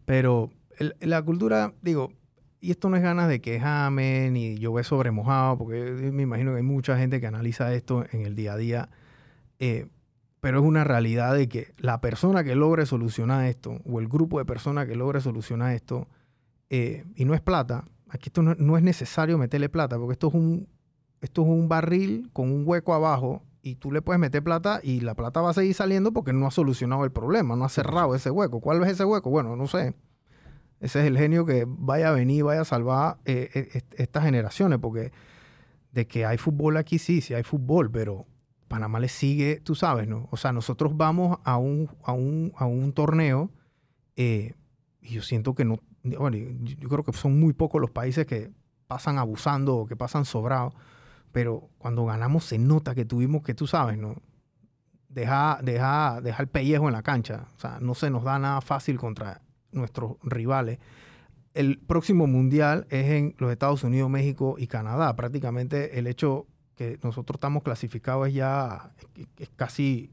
Pero 0.06 0.52
la 1.00 1.22
cultura, 1.22 1.74
digo, 1.82 2.12
y 2.62 2.72
esto 2.72 2.90
no 2.90 2.98
es 2.98 3.04
ganas 3.04 3.28
de 3.28 3.42
quejarme 3.42 4.30
ni 4.32 4.58
llover 4.58 4.86
sobre 4.86 5.12
mojado, 5.12 5.58
porque 5.58 5.82
me 6.12 6.24
imagino 6.24 6.52
que 6.52 6.58
hay 6.58 6.64
mucha 6.64 6.98
gente 6.98 7.20
que 7.20 7.28
analiza 7.28 7.74
esto 7.74 8.06
en 8.12 8.22
el 8.22 8.36
día 8.36 8.54
a 8.54 8.58
día. 8.58 8.90
Eh, 9.60 9.88
pero 10.42 10.60
es 10.60 10.66
una 10.66 10.84
realidad 10.84 11.34
de 11.34 11.50
que 11.50 11.74
la 11.78 12.02
persona 12.02 12.44
que 12.44 12.56
logre 12.56 12.86
solucionar 12.86 13.46
esto, 13.46 13.80
o 13.84 14.00
el 14.00 14.08
grupo 14.08 14.38
de 14.38 14.46
personas 14.46 14.88
que 14.88 14.96
logre 14.96 15.20
solucionar 15.22 15.74
esto, 15.74 16.08
eh, 16.70 17.04
y 17.16 17.26
no 17.26 17.34
es 17.34 17.42
plata, 17.42 17.86
aquí 18.10 18.30
esto 18.30 18.44
no, 18.44 18.78
es 18.78 18.84
necesario 18.84 19.38
meterle 19.38 19.70
plata, 19.70 19.98
porque 19.98 20.14
esto 20.14 20.28
es, 20.28 20.34
un, 20.36 20.68
esto 21.22 21.42
es 21.42 21.48
un 21.48 21.68
barril 21.68 22.30
con 22.34 22.52
un 22.52 22.64
hueco 22.66 22.94
abajo 22.94 23.44
y 23.62 23.76
tú 23.76 23.92
le 23.92 24.04
puedes 24.04 24.20
meter 24.20 24.44
plata 24.44 24.80
y 24.84 25.00
la 25.00 25.16
plata 25.16 25.42
va 25.42 25.50
a 25.50 25.54
seguir 25.54 25.74
saliendo 25.74 26.12
porque 26.12 26.32
no 26.32 26.46
ha 26.46 26.52
solucionado 26.52 27.04
el 27.06 27.12
problema, 27.12 27.56
no 27.56 27.66
ha 27.66 27.70
cerrado 27.70 28.14
ese 28.14 28.30
hueco. 28.30 28.62
¿Cuál 28.62 28.84
es 28.84 28.90
ese 28.90 29.06
hueco? 29.06 29.32
Bueno, 29.32 29.56
no 29.56 29.66
sé. 29.66 29.96
Ese 30.80 31.00
es 31.00 31.06
el 31.06 31.18
genio 31.18 31.46
que 31.46 31.66
vaya 31.68 32.10
a 32.10 32.12
venir, 32.12 32.44
vaya 32.44 32.62
a 32.62 32.66
salvar 32.66 33.18
eh, 33.26 33.50
eh, 33.54 33.82
estas 33.98 34.24
generaciones, 34.24 34.80
porque 34.80 35.12
de 35.92 36.08
que 36.08 36.26
hay 36.26 36.38
fútbol 36.38 36.78
aquí, 36.78 37.00
sí, 37.00 37.22
sí 37.22 37.34
hay 37.34 37.44
fútbol, 37.44 37.90
pero 37.90 38.26
Panamá 38.68 39.00
le 39.00 39.08
sigue, 39.08 39.62
tú 39.62 39.76
sabes, 39.76 40.08
¿no? 40.08 40.28
O 40.32 40.38
sea, 40.38 40.52
nosotros 40.52 40.98
vamos 40.98 41.40
a 41.44 41.58
un, 41.58 41.90
a 42.04 42.14
un, 42.66 42.94
torneo 42.94 43.52
eh, 44.16 44.54
y 45.02 45.14
yo 45.14 45.22
siento 45.22 45.56
que 45.56 45.64
no, 45.64 45.80
yo 46.04 46.90
creo 46.90 47.04
que 47.04 47.14
son 47.14 47.40
muy 47.40 47.54
pocos 47.54 47.80
los 47.80 47.92
países 47.92 48.26
que 48.26 48.52
pasan 48.88 49.18
abusando 49.18 49.78
o 49.78 49.88
que 49.88 49.96
pasan 49.96 50.26
sobrados, 50.26 50.74
pero 51.32 51.70
cuando 51.78 52.06
ganamos 52.06 52.46
se 52.46 52.58
nota 52.58 52.96
que 52.96 53.06
tuvimos 53.06 53.44
que, 53.44 53.54
tú 53.54 53.68
sabes, 53.68 53.98
¿no? 53.98 54.16
Dejar, 55.10 55.64
dejar, 55.64 56.22
dejar 56.22 56.42
el 56.42 56.50
pellejo 56.50 56.88
en 56.88 56.94
la 56.94 57.02
cancha. 57.04 57.48
O 57.56 57.60
sea, 57.60 57.80
no 57.80 57.94
se 57.94 58.10
nos 58.10 58.24
da 58.24 58.38
nada 58.38 58.60
fácil 58.62 58.98
contra 58.98 59.42
nuestros 59.76 60.14
rivales. 60.24 60.80
El 61.54 61.80
próximo 61.80 62.28
mundial 62.28 62.86
es 62.90 63.06
en 63.12 63.36
los 63.38 63.52
Estados 63.52 63.84
Unidos, 63.84 64.10
México 64.10 64.56
y 64.58 64.68
Canadá. 64.68 65.16
Prácticamente 65.16 66.00
el 66.00 66.08
hecho 66.08 66.48
que 66.76 67.00
nosotros 67.02 67.38
estamos 67.38 67.64
clasificados 67.64 68.28
es 68.28 68.34
ya 68.34 68.92
es 69.38 69.50
casi, 69.56 70.12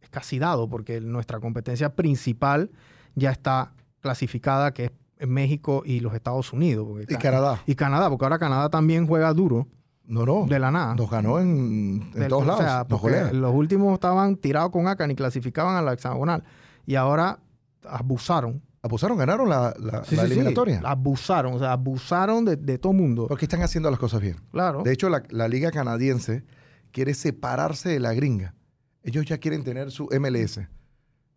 es 0.00 0.08
casi 0.08 0.38
dado, 0.38 0.68
porque 0.68 1.00
nuestra 1.00 1.40
competencia 1.40 1.94
principal 1.94 2.70
ya 3.14 3.30
está 3.30 3.74
clasificada, 4.00 4.72
que 4.72 4.92
es 5.18 5.28
México 5.28 5.82
y 5.84 6.00
los 6.00 6.14
Estados 6.14 6.52
Unidos. 6.52 6.86
y 7.08 7.16
Canadá. 7.16 7.60
Y 7.66 7.74
Canadá, 7.74 8.08
porque 8.08 8.24
ahora 8.24 8.38
Canadá 8.38 8.70
también 8.70 9.06
juega 9.06 9.32
duro. 9.34 9.66
No, 10.04 10.24
no. 10.24 10.46
De 10.46 10.58
la 10.58 10.70
nada. 10.70 10.94
Nos 10.94 11.10
ganó 11.10 11.38
en, 11.38 12.10
todos 12.28 12.46
lados. 12.46 13.34
los 13.34 13.54
últimos 13.54 13.92
estaban 13.92 14.36
tirados 14.36 14.70
con 14.70 14.88
ACA, 14.88 15.06
ni 15.06 15.14
clasificaban 15.14 15.76
a 15.76 15.82
la 15.82 15.92
hexagonal. 15.92 16.44
Y 16.86 16.94
ahora 16.94 17.40
abusaron 17.86 18.62
abusaron, 18.88 19.18
ganaron 19.18 19.48
la, 19.48 19.74
eliminatoria. 20.10 20.80
abusaron, 20.84 21.54
o 21.54 21.58
sea, 21.58 21.72
abusaron 21.72 22.44
de, 22.44 22.56
de 22.56 22.78
todo 22.78 22.92
mundo. 22.92 23.26
Porque 23.28 23.44
están 23.44 23.62
haciendo 23.62 23.90
las 23.90 23.98
cosas 23.98 24.20
bien. 24.20 24.36
Claro. 24.50 24.82
De 24.82 24.92
hecho, 24.92 25.08
la, 25.08 25.48
liga 25.48 25.70
canadiense 25.70 26.44
quiere 26.90 27.14
separarse 27.14 27.90
de 27.90 28.00
la 28.00 28.14
gringa. 28.14 28.54
Ellos 29.02 29.26
ya 29.26 29.38
quieren 29.38 29.62
tener 29.62 29.90
su 29.90 30.08
MLS. 30.20 30.60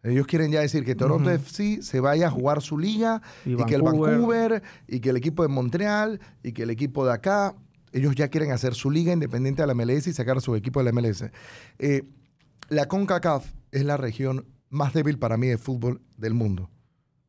Ellos 0.04 0.26
quieren 0.26 0.52
ya 0.52 0.62
decir 0.62 0.84
que 0.84 0.96
Toronto 0.96 1.30
FC 1.30 1.84
se 1.84 2.00
vaya 2.00 2.28
a 2.28 2.32
jugar 2.32 2.62
su 2.62 2.78
liga 2.78 3.22
y, 3.46 3.56
que 3.66 3.76
el 3.76 3.84
Vancouver 3.84 4.64
y 4.88 5.00
que 5.00 5.12
el 5.12 5.18
equipo 5.18 5.44
de 5.44 5.50
Montreal 5.50 6.20
y 6.42 6.54
que 6.54 6.64
el 6.64 6.72
equipo 6.72 7.06
de 7.06 7.14
acá, 7.14 7.56
ellos 7.92 8.16
ya 8.16 8.30
quieren 8.30 8.52
hacer 8.52 8.74
su 8.74 8.90
liga 8.90 9.14
independiente 9.14 9.62
de 9.62 9.68
la 9.68 9.76
MLS 9.76 10.08
y 10.08 10.14
sacar 10.14 10.42
su 10.42 10.56
equipo 10.56 10.84
de 10.84 10.92
la 10.92 10.92
MLS. 10.92 11.26
Eh, 11.78 12.04
la 12.70 12.88
CONCACAF 12.88 13.46
es 13.72 13.86
la 13.86 13.98
región 13.98 14.48
más 14.70 14.94
débil 14.94 15.20
para 15.20 15.38
mí 15.38 15.48
de 15.48 15.58
fútbol 15.58 16.02
del 16.18 16.34
mundo. 16.34 16.72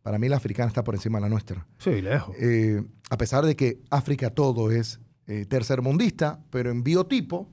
Para 0.02 0.18
mí 0.18 0.28
la 0.28 0.36
africana 0.36 0.68
está 0.68 0.82
por 0.82 0.94
encima 0.94 1.18
de 1.18 1.22
la 1.22 1.28
nuestra. 1.28 1.66
Sí, 1.78 2.02
lejos. 2.02 2.34
Eh, 2.38 2.82
a 3.10 3.16
pesar 3.16 3.44
de 3.44 3.54
que 3.54 3.80
África 3.90 4.30
todo 4.30 4.70
es 4.70 5.00
eh, 5.26 5.46
tercermundista, 5.46 6.40
pero 6.50 6.70
en 6.70 6.82
biotipo, 6.82 7.48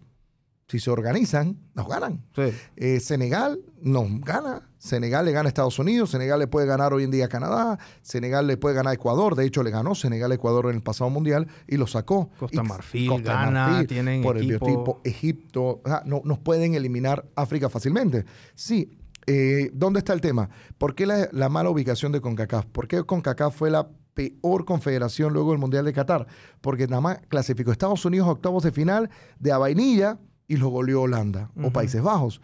si 0.67 0.79
se 0.79 0.89
organizan, 0.89 1.57
nos 1.75 1.87
ganan. 1.87 2.23
Sí. 2.35 2.53
Eh, 2.75 2.99
Senegal 2.99 3.59
nos 3.81 4.21
gana. 4.21 4.69
Senegal 4.79 5.25
le 5.25 5.33
gana 5.33 5.47
a 5.47 5.49
Estados 5.49 5.77
Unidos, 5.77 6.09
Senegal 6.11 6.39
le 6.39 6.47
puede 6.47 6.65
ganar 6.65 6.93
hoy 6.93 7.03
en 7.03 7.11
día 7.11 7.25
a 7.25 7.27
Canadá, 7.27 7.77
Senegal 8.01 8.47
le 8.47 8.55
puede 8.55 8.75
ganar 8.75 8.91
a 8.91 8.93
Ecuador, 8.93 9.35
de 9.35 9.45
hecho 9.45 9.61
le 9.61 9.71
ganó 9.71 9.93
Senegal 9.93 10.31
a 10.31 10.35
Ecuador 10.35 10.67
en 10.67 10.75
el 10.75 10.81
pasado 10.81 11.09
mundial 11.09 11.47
y 11.67 11.75
lo 11.75 11.85
sacó. 11.85 12.29
Costa 12.39 12.63
Marfil, 12.63 13.09
Costa 13.09 13.83
tienen 13.87 14.21
por 14.23 14.37
el 14.37 14.47
biotipo, 14.47 15.01
Egipto, 15.03 15.81
no, 16.05 16.21
nos 16.23 16.39
pueden 16.39 16.75
eliminar 16.75 17.25
África 17.35 17.69
fácilmente. 17.69 18.23
Sí, 18.55 18.98
eh, 19.31 19.69
¿Dónde 19.73 19.99
está 19.99 20.13
el 20.13 20.21
tema? 20.21 20.49
¿Por 20.79 20.95
qué 20.95 21.05
la, 21.05 21.49
mala 21.49 21.69
ubicación 21.69 22.11
de 22.11 22.19
CONCACAF? 22.19 22.65
¿Por 22.65 22.87
qué 22.87 23.03
CONCACAF 23.03 23.55
fue 23.55 23.69
la 23.69 23.87
peor 24.15 24.65
confederación 24.65 25.33
luego 25.33 25.51
del 25.51 25.59
Mundial 25.59 25.85
de 25.85 25.93
Qatar? 25.93 26.25
Porque 26.61 26.87
nada 26.87 27.01
más 27.01 27.19
clasificó 27.27 27.71
Estados 27.71 28.03
Unidos 28.05 28.27
a 28.27 28.31
octavos 28.31 28.63
de 28.63 28.71
final 28.71 29.11
de 29.37 29.51
a 29.51 29.59
vainilla 29.59 30.17
y 30.47 30.57
lo 30.57 30.69
goleó 30.69 31.03
Holanda 31.03 31.51
o 31.61 31.69
Países 31.69 32.01
Bajos. 32.01 32.41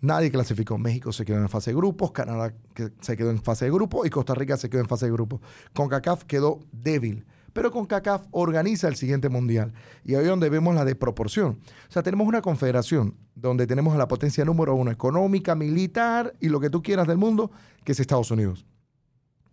Nadie 0.00 0.30
clasificó. 0.30 0.78
México 0.78 1.10
se 1.10 1.24
quedó 1.24 1.38
en 1.38 1.48
fase 1.48 1.72
de 1.72 1.76
grupos, 1.76 2.12
Canadá 2.12 2.54
se 3.00 3.16
quedó 3.16 3.30
en 3.30 3.42
fase 3.42 3.64
de 3.64 3.72
grupos 3.72 4.06
y 4.06 4.10
Costa 4.10 4.36
Rica 4.36 4.56
se 4.56 4.70
quedó 4.70 4.82
en 4.82 4.88
fase 4.88 5.06
de 5.06 5.12
grupos. 5.12 5.40
CONCACAF 5.74 6.26
quedó 6.26 6.60
débil 6.70 7.26
pero 7.52 7.70
con 7.70 7.86
CACAF 7.86 8.26
organiza 8.30 8.88
el 8.88 8.96
siguiente 8.96 9.28
mundial. 9.28 9.72
Y 10.04 10.14
ahí 10.14 10.22
es 10.22 10.28
donde 10.28 10.48
vemos 10.50 10.74
la 10.74 10.84
desproporción. 10.84 11.60
O 11.88 11.92
sea, 11.92 12.02
tenemos 12.02 12.26
una 12.26 12.42
confederación 12.42 13.14
donde 13.34 13.66
tenemos 13.66 13.94
a 13.94 13.98
la 13.98 14.08
potencia 14.08 14.44
número 14.44 14.74
uno 14.74 14.90
económica, 14.90 15.54
militar 15.54 16.34
y 16.40 16.48
lo 16.48 16.60
que 16.60 16.70
tú 16.70 16.82
quieras 16.82 17.06
del 17.06 17.18
mundo, 17.18 17.50
que 17.84 17.92
es 17.92 18.00
Estados 18.00 18.30
Unidos. 18.30 18.66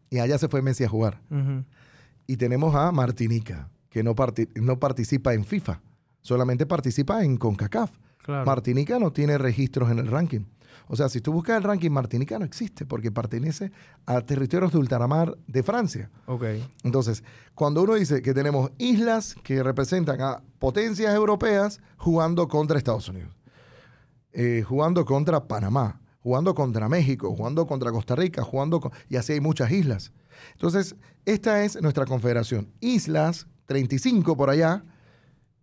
Y 0.10 0.20
allá 0.20 0.38
se 0.38 0.48
fue 0.48 0.62
Messi 0.62 0.84
a 0.84 0.90
jugar. 0.90 1.22
Y 2.28 2.38
tenemos 2.38 2.76
a 2.76 2.92
Martinica, 2.92 3.70
que 3.90 4.04
no, 4.04 4.16
no 4.56 4.80
participa 4.80 5.34
en 5.34 5.46
FIFA, 5.46 5.82
solamente 6.22 6.66
participa 6.66 7.24
en 7.24 7.38
CONCACAF. 7.38 7.92
Martinica 8.28 9.00
no 9.00 9.12
tiene 9.12 9.38
registros 9.38 9.90
en 9.92 10.00
el 10.00 10.08
ranking. 10.08 10.42
O 10.90 10.96
sea, 10.96 11.10
si 11.10 11.20
tú 11.20 11.34
buscas 11.34 11.58
el 11.58 11.63
ranking, 11.63 11.92
Martinica 11.92 12.40
no 12.40 12.46
existe 12.46 12.86
porque 12.86 13.12
pertenece 13.12 13.72
a 14.06 14.22
territorios 14.22 14.72
de 14.72 14.78
ultramar 14.78 15.38
de 15.48 15.63
Francia. 15.63 16.10
Ok. 16.28 16.44
Entonces, 16.84 17.24
cuando 17.56 17.84
uno 17.84 17.96
dice 17.96 18.22
que 18.22 18.34
tenemos 18.34 18.72
islas 18.78 19.36
que 19.44 19.62
representan 19.63 20.22
a 20.22 20.42
potencias 20.60 21.13
europeas 21.13 21.82
jugando 21.98 22.48
contra 22.48 22.78
Estados 22.78 23.10
Unidos, 23.10 23.36
eh, 24.32 24.63
jugando 24.66 25.04
contra 25.04 25.46
Panamá, 25.46 26.00
jugando 26.22 26.56
contra 26.56 26.88
México, 26.88 27.34
jugando 27.36 27.68
contra 27.68 27.92
Costa 27.92 28.16
Rica, 28.16 28.44
jugando 28.44 28.80
con, 28.80 28.92
y 29.10 29.18
así 29.18 29.34
hay 29.34 29.42
muchas 29.42 29.72
islas. 29.72 30.13
Entonces, 30.54 30.96
esta 31.26 31.63
es 31.63 31.82
nuestra 31.82 32.06
confederación. 32.06 32.70
Islas, 32.80 33.48
35 33.66 34.38
por 34.38 34.50
allá, 34.50 34.84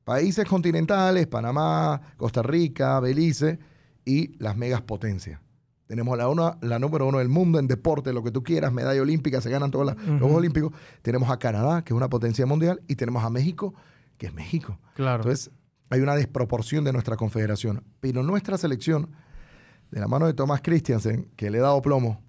países 0.04 0.44
continentales, 0.46 1.26
Panamá, 1.26 2.00
Costa 2.16 2.42
Rica, 2.42 3.00
Belice, 3.00 3.58
y 4.04 4.36
las 4.38 4.56
megas 4.56 4.82
potencias. 4.82 5.40
Tenemos 5.86 6.16
la, 6.16 6.28
una, 6.28 6.56
la 6.62 6.78
número 6.78 7.06
uno 7.06 7.18
del 7.18 7.28
mundo 7.28 7.58
en 7.58 7.66
deporte, 7.66 8.12
lo 8.12 8.22
que 8.22 8.30
tú 8.30 8.42
quieras, 8.42 8.72
medalla 8.72 9.00
olímpica, 9.02 9.40
se 9.40 9.50
ganan 9.50 9.70
todos 9.70 9.86
los 9.86 9.94
Juegos 9.96 10.36
Olímpicos. 10.36 10.72
Tenemos 11.02 11.30
a 11.30 11.38
Canadá, 11.38 11.82
que 11.82 11.92
es 11.92 11.96
una 11.96 12.08
potencia 12.08 12.46
mundial, 12.46 12.82
y 12.88 12.96
tenemos 12.96 13.22
a 13.22 13.30
México, 13.30 13.74
que 14.16 14.26
es 14.26 14.34
México. 14.34 14.78
Claro. 14.94 15.22
Entonces, 15.22 15.50
hay 15.90 16.00
una 16.00 16.16
desproporción 16.16 16.84
de 16.84 16.92
nuestra 16.92 17.16
confederación. 17.16 17.84
Pero 18.00 18.22
nuestra 18.22 18.56
selección, 18.56 19.10
de 19.90 20.00
la 20.00 20.08
mano 20.08 20.26
de 20.26 20.32
Tomás 20.32 20.62
Christiansen, 20.62 21.30
que 21.36 21.50
le 21.50 21.58
he 21.58 21.60
dado 21.60 21.80
plomo, 21.82 22.20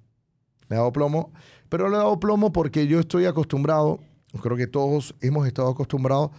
le 0.67 0.75
he 0.75 0.79
dado 0.79 0.91
plomo, 0.91 1.31
pero 1.69 1.87
le 1.89 1.95
he 1.95 1.97
dado 1.97 2.19
plomo 2.19 2.51
porque 2.51 2.87
yo 2.87 2.99
estoy 2.99 3.25
acostumbrado, 3.25 3.99
creo 4.41 4.57
que 4.57 4.67
todos 4.67 5.15
hemos 5.21 5.47
estado 5.47 5.69
acostumbrados 5.69 6.31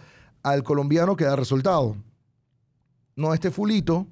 al 0.49 0.63
colombiano 0.63 1.15
que 1.15 1.25
da 1.25 1.35
resultados. 1.35 1.97
No 3.15 3.33
este 3.33 3.51
fulito 3.51 4.07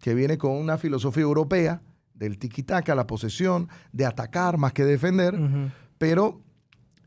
que 0.00 0.14
viene 0.14 0.36
con 0.38 0.52
una 0.52 0.78
filosofía 0.78 1.22
europea 1.22 1.82
del 2.14 2.38
tiki-taka, 2.38 2.94
la 2.94 3.06
posesión, 3.06 3.68
de 3.92 4.06
atacar 4.06 4.58
más 4.58 4.72
que 4.72 4.84
defender, 4.84 5.38
pero 5.98 6.40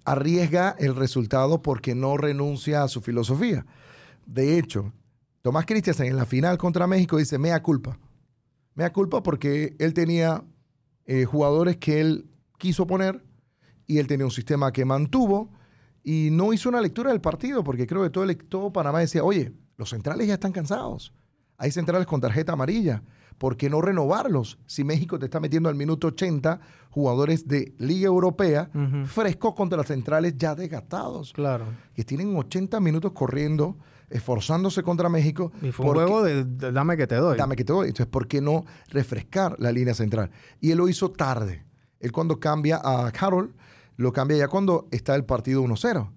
arriesga 0.06 0.76
el 0.80 0.96
resultado 0.96 1.62
porque 1.62 1.96
no 1.96 2.18
renuncia 2.18 2.84
a 2.84 2.88
su 2.88 3.02
filosofía. 3.02 3.66
De 4.26 4.58
hecho, 4.58 4.94
Tomás 5.42 5.66
Christiansen 5.66 6.08
en 6.08 6.18
la 6.18 6.26
final 6.26 6.58
contra 6.58 6.88
México 6.88 7.18
dice, 7.18 7.38
mea 7.38 7.62
culpa. 7.62 8.00
Mea 8.74 8.92
culpa 8.92 9.22
porque 9.22 9.76
él 9.80 9.94
tenía 9.94 10.44
eh, 11.06 11.26
jugadores 11.26 11.78
que 11.78 12.02
él 12.02 12.30
quiso 12.58 12.88
poner 12.88 13.24
y 13.88 14.00
él 14.00 14.08
tenía 14.08 14.26
un 14.26 14.32
sistema 14.32 14.72
que 14.72 14.86
mantuvo 14.86 15.52
y 16.06 16.30
no 16.32 16.54
hizo 16.54 16.70
una 16.70 16.80
lectura 16.80 17.10
del 17.10 17.20
partido 17.20 17.64
porque 17.64 17.88
creo 17.88 18.04
que 18.04 18.12
todo, 18.12 18.24
el, 18.24 18.38
todo 18.38 18.72
Panamá 18.72 19.00
decía, 19.00 19.24
oye, 19.24 19.52
los 19.76 19.90
centrales 19.90 20.28
ya 20.28 20.36
están 20.36 20.52
cansados. 20.52 21.12
Hay 21.58 21.72
centrales 21.72 22.06
con 22.06 22.22
tarjeta 22.22 22.54
amarilla. 22.54 23.02
¿Por 23.40 23.58
qué 23.58 23.70
no 23.70 23.82
renovarlos? 23.82 24.60
Si 24.68 24.84
México 24.84 25.18
te 25.18 25.26
está 25.26 25.40
metiendo 25.40 25.68
al 25.68 25.76
minuto 25.76 26.08
80 26.08 26.60
jugadores 26.92 27.48
de 27.48 27.74
Liga 27.80 28.06
Europea 28.06 28.70
frescos 29.06 29.56
contra 29.56 29.78
las 29.78 29.88
centrales 29.88 30.36
ya 30.38 30.54
desgastados. 30.54 31.34
Claro. 31.34 31.66
Que 31.94 32.04
tienen 32.04 32.38
80 32.38 32.80
minutos 32.80 33.12
corriendo, 33.12 33.76
esforzándose 34.10 34.84
contra 34.84 35.10
México. 35.10 35.52
Y 35.62 35.72
fue 35.72 35.88
un 35.88 35.94
juego 35.94 36.24
de, 36.24 36.46
dame 36.46 36.96
que 36.98 37.08
te 37.08 37.16
doy. 37.16 37.36
Dame 37.36 37.56
que 37.56 37.66
te 37.66 37.74
doy. 37.74 37.88
Entonces, 37.88 38.08
¿por 38.08 38.28
qué 38.28 38.42
no 38.42 38.64
refrescar 38.90 39.56
la 39.60 39.72
línea 39.72 39.96
central? 39.96 40.30
Y 40.62 40.72
él 40.72 40.78
lo 40.78 40.88
hizo 40.88 41.10
tarde. 41.12 41.66
Él 42.00 42.12
cuando 42.12 42.40
cambia 42.40 42.80
a 42.84 43.12
Carroll, 43.12 43.56
lo 43.98 44.12
cambia 44.14 44.38
ya 44.38 44.48
cuando 44.48 44.88
está 44.92 45.16
el 45.16 45.26
partido 45.26 45.64
1-0 45.64 46.10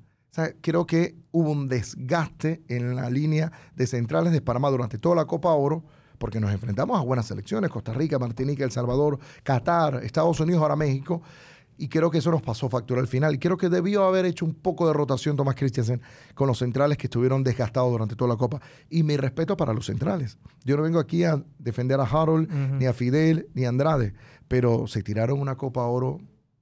creo 0.61 0.87
que 0.87 1.17
hubo 1.33 1.51
un 1.51 1.69
desgaste 1.69 2.63
en 2.69 2.95
la 2.97 3.11
línea 3.11 3.53
de 3.75 3.87
centrales 3.87 4.33
de 4.33 4.41
Panamá 4.41 4.71
durante 4.71 4.99
toda 4.99 5.17
la 5.17 5.27
Copa 5.27 5.51
Oro, 5.51 5.85
porque 6.19 6.41
nos 6.41 6.53
enfrentamos 6.53 6.99
a 6.99 7.03
buenas 7.03 7.27
selecciones, 7.27 7.71
Costa 7.71 7.93
Rica, 7.93 8.19
Martinica, 8.19 8.65
El 8.65 8.71
Salvador, 8.71 9.19
Qatar, 9.43 10.05
Estados 10.05 10.41
Unidos, 10.41 10.63
ahora 10.63 10.77
México, 10.77 11.23
y 11.81 11.89
creo 11.89 12.11
que 12.11 12.19
eso 12.19 12.33
nos 12.33 12.43
pasó 12.43 12.69
factura 12.69 13.01
al 13.01 13.07
final. 13.07 13.37
Y 13.37 13.39
creo 13.39 13.57
que 13.57 13.69
debió 13.69 14.05
haber 14.05 14.27
hecho 14.27 14.45
un 14.45 14.55
poco 14.55 14.89
de 14.89 14.93
rotación 14.93 15.37
Tomás 15.37 15.55
Christiansen 15.55 16.03
con 16.35 16.49
los 16.49 16.59
centrales 16.59 16.99
que 16.99 17.07
estuvieron 17.07 17.45
desgastados 17.45 17.93
durante 17.93 18.17
toda 18.17 18.31
la 18.31 18.37
Copa. 18.37 18.61
Y 18.91 19.05
mi 19.05 19.17
respeto 19.17 19.57
para 19.57 19.73
los 19.73 19.87
centrales. 19.87 20.39
Yo 20.65 20.77
no 20.77 20.83
vengo 20.83 20.99
aquí 20.99 21.23
a 21.23 21.41
defender 21.61 22.01
a 22.01 22.03
Harold, 22.03 22.51
ni 22.51 22.87
a 22.87 22.93
Fidel, 22.93 23.49
ni 23.55 23.65
a 23.65 23.69
Andrade, 23.69 24.13
pero 24.49 24.89
se 24.89 25.05
tiraron 25.05 25.39
una 25.39 25.57
Copa 25.57 25.85
Oro 25.85 26.19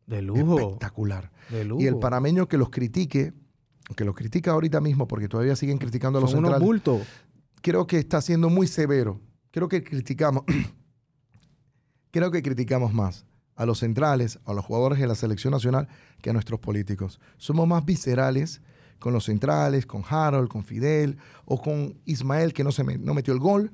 de 0.07 0.23
lujo. 0.23 0.59
espectacular. 0.59 1.31
De 1.51 1.65
lujo. 1.65 1.83
Y 1.83 1.87
el 1.87 1.99
panameño 1.99 2.49
que 2.49 2.59
los 2.59 2.71
critique 2.71 3.33
que 3.95 4.05
lo 4.05 4.15
critica 4.15 4.53
ahorita 4.53 4.81
mismo 4.81 5.07
porque 5.07 5.29
todavía 5.29 5.55
siguen 5.55 5.79
criticando 5.79 6.19
a 6.19 6.23
los 6.23 6.31
Son 6.31 6.41
centrales. 6.41 6.61
Unos 6.61 6.67
bultos. 6.67 7.07
Creo 7.63 7.87
que 7.87 7.99
está 7.99 8.21
siendo 8.21 8.51
muy 8.51 8.67
severo. 8.67 9.21
Creo 9.53 9.69
que 9.69 9.85
criticamos, 9.85 10.43
creo 12.11 12.31
que 12.31 12.43
criticamos 12.43 12.93
más 12.93 13.27
a 13.55 13.65
los 13.65 13.79
centrales, 13.79 14.39
a 14.45 14.55
los 14.55 14.65
jugadores 14.65 14.99
de 14.99 15.07
la 15.07 15.15
selección 15.15 15.53
nacional 15.53 15.89
que 16.21 16.31
a 16.31 16.33
nuestros 16.33 16.61
políticos. 16.61 17.21
Somos 17.37 17.67
más 17.69 17.85
viscerales 17.85 18.61
con 18.99 19.13
los 19.13 19.25
centrales, 19.25 19.87
con 19.87 20.03
Harold, 20.09 20.49
con 20.49 20.65
Fidel 20.65 21.19
o 21.45 21.61
con 21.61 22.01
Ismael 22.05 22.53
que 22.53 22.65
no, 22.65 22.73
se 22.73 22.83
no 22.99 23.15
metió 23.15 23.33
el 23.33 23.41
gol 23.41 23.73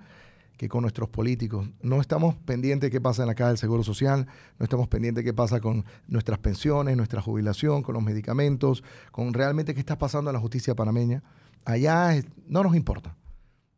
que 0.63 0.69
con 0.69 0.83
nuestros 0.83 1.09
políticos. 1.09 1.69
No 1.83 2.01
estamos 2.01 2.37
pendientes 2.37 2.87
de 2.87 2.93
qué 2.93 3.01
pasa 3.01 3.23
en 3.23 3.27
la 3.27 3.35
caja 3.35 3.49
del 3.49 3.59
Seguro 3.59 3.83
Social, 3.83 4.29
no 4.61 4.63
estamos 4.63 4.87
pendientes 4.87 5.25
de 5.25 5.29
qué 5.29 5.35
pasa 5.35 5.59
con 5.59 5.85
nuestras 6.07 6.39
pensiones, 6.39 6.97
nuestra 6.97 7.21
jubilación, 7.21 7.83
con 7.83 7.95
los 7.95 8.03
medicamentos, 8.05 8.85
con 9.11 9.35
realmente 9.35 9.75
qué 9.75 9.81
está 9.81 9.99
pasando 9.99 10.31
en 10.31 10.35
la 10.35 10.41
justicia 10.41 10.77
panameña. 10.77 11.25
Allá 11.65 12.15
no 12.47 12.63
nos 12.63 12.77
importa. 12.77 13.17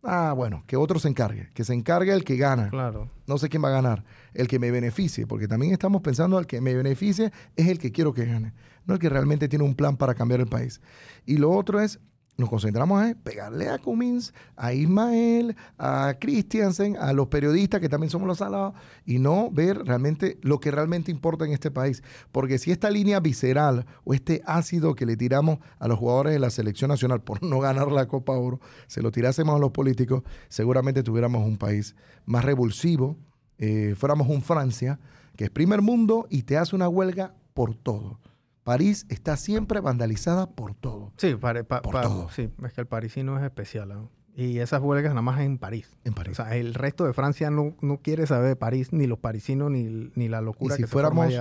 Ah, 0.02 0.34
bueno, 0.36 0.62
que 0.66 0.76
otro 0.76 0.98
se 0.98 1.08
encargue, 1.08 1.48
que 1.54 1.64
se 1.64 1.72
encargue 1.72 2.12
el 2.12 2.22
que 2.22 2.36
gana. 2.36 2.68
Claro. 2.68 3.08
No 3.26 3.38
sé 3.38 3.48
quién 3.48 3.64
va 3.64 3.68
a 3.68 3.80
ganar, 3.80 4.04
el 4.34 4.46
que 4.46 4.58
me 4.58 4.70
beneficie, 4.70 5.26
porque 5.26 5.48
también 5.48 5.72
estamos 5.72 6.02
pensando 6.02 6.38
el 6.38 6.46
que 6.46 6.60
me 6.60 6.74
beneficie 6.74 7.32
es 7.56 7.68
el 7.68 7.78
que 7.78 7.92
quiero 7.92 8.12
que 8.12 8.26
gane, 8.26 8.52
no 8.84 8.92
el 8.92 9.00
que 9.00 9.08
realmente 9.08 9.48
tiene 9.48 9.64
un 9.64 9.74
plan 9.74 9.96
para 9.96 10.12
cambiar 10.12 10.40
el 10.40 10.48
país. 10.48 10.82
Y 11.24 11.38
lo 11.38 11.50
otro 11.50 11.80
es 11.80 11.98
nos 12.36 12.48
concentramos 12.48 13.04
en 13.04 13.14
pegarle 13.14 13.68
a 13.68 13.78
Cummins, 13.78 14.34
a 14.56 14.72
Ismael, 14.72 15.56
a 15.78 16.16
Christiansen, 16.18 16.96
a 16.96 17.12
los 17.12 17.28
periodistas 17.28 17.80
que 17.80 17.88
también 17.88 18.10
somos 18.10 18.26
los 18.26 18.38
salados, 18.38 18.74
y 19.06 19.18
no 19.18 19.50
ver 19.50 19.78
realmente 19.84 20.38
lo 20.42 20.58
que 20.58 20.70
realmente 20.70 21.10
importa 21.10 21.44
en 21.44 21.52
este 21.52 21.70
país. 21.70 22.02
Porque 22.32 22.58
si 22.58 22.72
esta 22.72 22.90
línea 22.90 23.20
visceral 23.20 23.86
o 24.04 24.14
este 24.14 24.42
ácido 24.46 24.94
que 24.94 25.06
le 25.06 25.16
tiramos 25.16 25.58
a 25.78 25.86
los 25.86 25.98
jugadores 25.98 26.32
de 26.32 26.40
la 26.40 26.50
selección 26.50 26.88
nacional 26.88 27.22
por 27.22 27.42
no 27.42 27.60
ganar 27.60 27.92
la 27.92 28.08
Copa 28.08 28.32
Oro, 28.32 28.60
se 28.88 29.02
lo 29.02 29.12
tirásemos 29.12 29.54
a 29.54 29.58
los 29.58 29.70
políticos, 29.70 30.22
seguramente 30.48 31.02
tuviéramos 31.02 31.46
un 31.46 31.56
país 31.56 31.94
más 32.26 32.44
revulsivo, 32.44 33.16
eh, 33.58 33.94
fuéramos 33.96 34.28
un 34.28 34.42
Francia, 34.42 34.98
que 35.36 35.44
es 35.44 35.50
primer 35.50 35.82
mundo 35.82 36.26
y 36.30 36.42
te 36.42 36.56
hace 36.56 36.74
una 36.74 36.88
huelga 36.88 37.34
por 37.54 37.74
todo. 37.74 38.18
París 38.64 39.04
está 39.10 39.36
siempre 39.36 39.80
vandalizada 39.80 40.50
por 40.50 40.74
todo. 40.74 41.12
Sí, 41.18 41.34
por 41.34 41.64
todo. 42.00 42.28
sí, 42.30 42.50
es 42.64 42.72
que 42.72 42.80
el 42.80 42.86
parisino 42.86 43.38
es 43.38 43.44
especial. 43.44 44.08
Y 44.34 44.58
esas 44.58 44.82
huelgas 44.82 45.12
nada 45.12 45.22
más 45.22 45.40
en 45.40 45.58
París. 45.58 45.96
En 46.02 46.14
París. 46.14 46.40
O 46.40 46.44
sea, 46.44 46.56
el 46.56 46.74
resto 46.74 47.04
de 47.04 47.12
Francia 47.12 47.50
no, 47.50 47.76
no 47.82 47.98
quiere 47.98 48.26
saber 48.26 48.48
de 48.48 48.56
París, 48.56 48.92
ni 48.92 49.06
los 49.06 49.18
parisinos, 49.18 49.70
ni, 49.70 50.10
ni 50.14 50.28
la 50.28 50.40
locura 50.40 50.74
y 50.74 50.78
si 50.78 50.84
fuéramos 50.86 51.32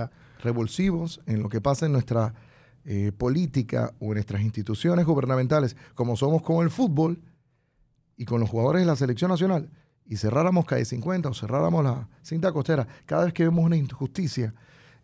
revulsivos 0.42 1.20
en 1.26 1.42
lo 1.42 1.48
que 1.48 1.60
pasa 1.60 1.86
en 1.86 1.92
nuestra 1.92 2.34
eh, 2.84 3.10
política 3.16 3.94
o 3.98 4.08
en 4.08 4.14
nuestras 4.14 4.42
instituciones 4.42 5.06
gubernamentales, 5.06 5.76
como 5.94 6.16
somos 6.16 6.42
con 6.42 6.62
el 6.62 6.70
fútbol 6.70 7.22
y 8.18 8.26
con 8.26 8.38
los 8.40 8.50
jugadores 8.50 8.82
de 8.82 8.86
la 8.86 8.94
selección 8.96 9.30
nacional, 9.30 9.70
y 10.06 10.18
cerráramos 10.18 10.66
calle 10.66 10.84
50 10.84 11.30
o 11.30 11.34
cerráramos 11.34 11.82
la 11.82 12.08
cinta 12.22 12.52
costera, 12.52 12.86
cada 13.06 13.24
vez 13.24 13.32
que 13.32 13.44
vemos 13.44 13.64
una 13.64 13.76
injusticia, 13.76 14.54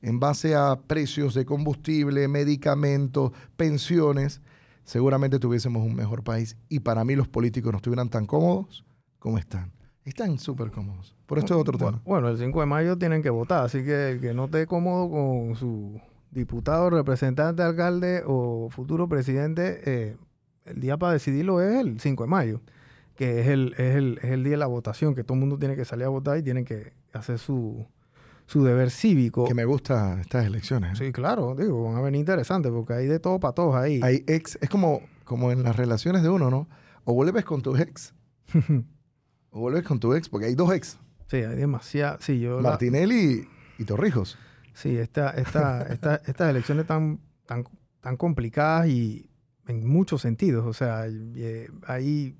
en 0.03 0.21
base 0.21 0.55
a 0.55 0.77
precios 0.87 1.35
de 1.35 1.45
combustible, 1.45 2.27
medicamentos, 2.29 3.33
pensiones, 3.57 4.41
seguramente 4.85 5.39
tuviésemos 5.39 5.87
un 5.87 5.95
mejor 5.95 6.23
país. 6.23 6.57
Y 6.69 6.81
para 6.81 7.05
mí 7.05 7.15
los 7.15 7.29
políticos 7.29 7.73
no 7.73 7.77
estuvieran 7.77 8.09
tan 8.09 8.27
cómodos 8.27 8.85
como 9.19 9.39
están. 9.39 9.73
Están 10.05 10.39
súper 10.39 10.71
cómodos. 10.71 11.15
Por 11.27 11.39
esto 11.39 11.55
es 11.55 11.61
otro 11.61 11.79
tema. 11.79 12.01
Bueno, 12.05 12.29
el 12.29 12.39
5 12.39 12.61
de 12.61 12.67
mayo 12.67 12.99
tienen 12.99 13.23
que 13.23 13.31
votar, 13.31 13.65
así 13.65 13.85
que 13.85 14.13
el 14.13 14.21
que 14.21 14.35
no 14.35 14.47
esté 14.47 14.67
cómodo 14.67 15.11
con 15.11 15.57
su 15.57 16.01
diputado, 16.31 16.91
representante, 16.91 17.63
alcalde 17.63 18.23
o 18.27 18.69
futuro 18.71 19.09
presidente, 19.09 19.81
eh, 19.85 20.17
el 20.65 20.81
día 20.81 20.97
para 20.97 21.13
decidirlo 21.13 21.61
es 21.61 21.77
el 21.77 22.01
5 22.01 22.25
de 22.25 22.29
mayo, 22.29 22.61
que 23.17 23.41
es 23.41 23.49
el, 23.49 23.75
es, 23.75 23.97
el, 23.97 24.19
es 24.23 24.31
el 24.31 24.43
día 24.43 24.53
de 24.53 24.57
la 24.57 24.67
votación, 24.67 25.15
que 25.15 25.23
todo 25.23 25.35
el 25.35 25.41
mundo 25.41 25.59
tiene 25.59 25.77
que 25.77 25.85
salir 25.85 26.07
a 26.07 26.09
votar 26.09 26.39
y 26.39 26.43
tienen 26.43 26.65
que 26.65 26.93
hacer 27.13 27.39
su, 27.39 27.87
su 28.51 28.65
deber 28.65 28.91
cívico. 28.91 29.45
Que 29.45 29.55
me 29.55 29.65
gusta 29.65 30.21
estas 30.21 30.45
elecciones. 30.45 30.99
Sí, 30.99 31.13
claro, 31.13 31.55
digo, 31.55 31.85
van 31.85 31.97
a 31.97 32.01
venir 32.01 32.19
interesantes 32.19 32.73
porque 32.73 32.95
hay 32.95 33.07
de 33.07 33.21
todo 33.21 33.39
para 33.39 33.55
todos 33.55 33.77
ahí. 33.77 34.01
Hay 34.03 34.25
ex, 34.27 34.59
es 34.61 34.69
como, 34.69 35.03
como 35.23 35.53
en 35.53 35.63
las 35.63 35.77
relaciones 35.77 36.25
de 36.25 36.31
uno, 36.31 36.51
¿no? 36.51 36.69
O 37.05 37.15
vuelves 37.15 37.45
con 37.45 37.63
tu 37.63 37.77
ex. 37.77 38.13
o 39.51 39.61
vuelves 39.61 39.85
con 39.85 40.01
tu 40.01 40.15
ex, 40.15 40.29
porque 40.29 40.47
hay 40.47 40.57
dos 40.57 40.73
ex. 40.75 40.99
Sí, 41.29 41.37
hay 41.37 41.55
demasiado. 41.55 42.19
Sí, 42.21 42.41
yo 42.41 42.59
Martinelli 42.59 43.47
y 43.79 43.85
Torrijos. 43.85 44.37
Sí, 44.75 44.97
esta, 44.97 45.31
esta, 45.31 45.83
esta, 45.89 46.17
estas 46.17 46.51
elecciones 46.51 46.89
tan, 46.89 47.21
tan, 47.47 47.65
tan 48.01 48.17
complicadas 48.17 48.89
y 48.89 49.31
en 49.69 49.87
muchos 49.87 50.23
sentidos. 50.23 50.67
O 50.67 50.73
sea, 50.73 51.05
eh, 51.07 51.69
ahí 51.87 52.37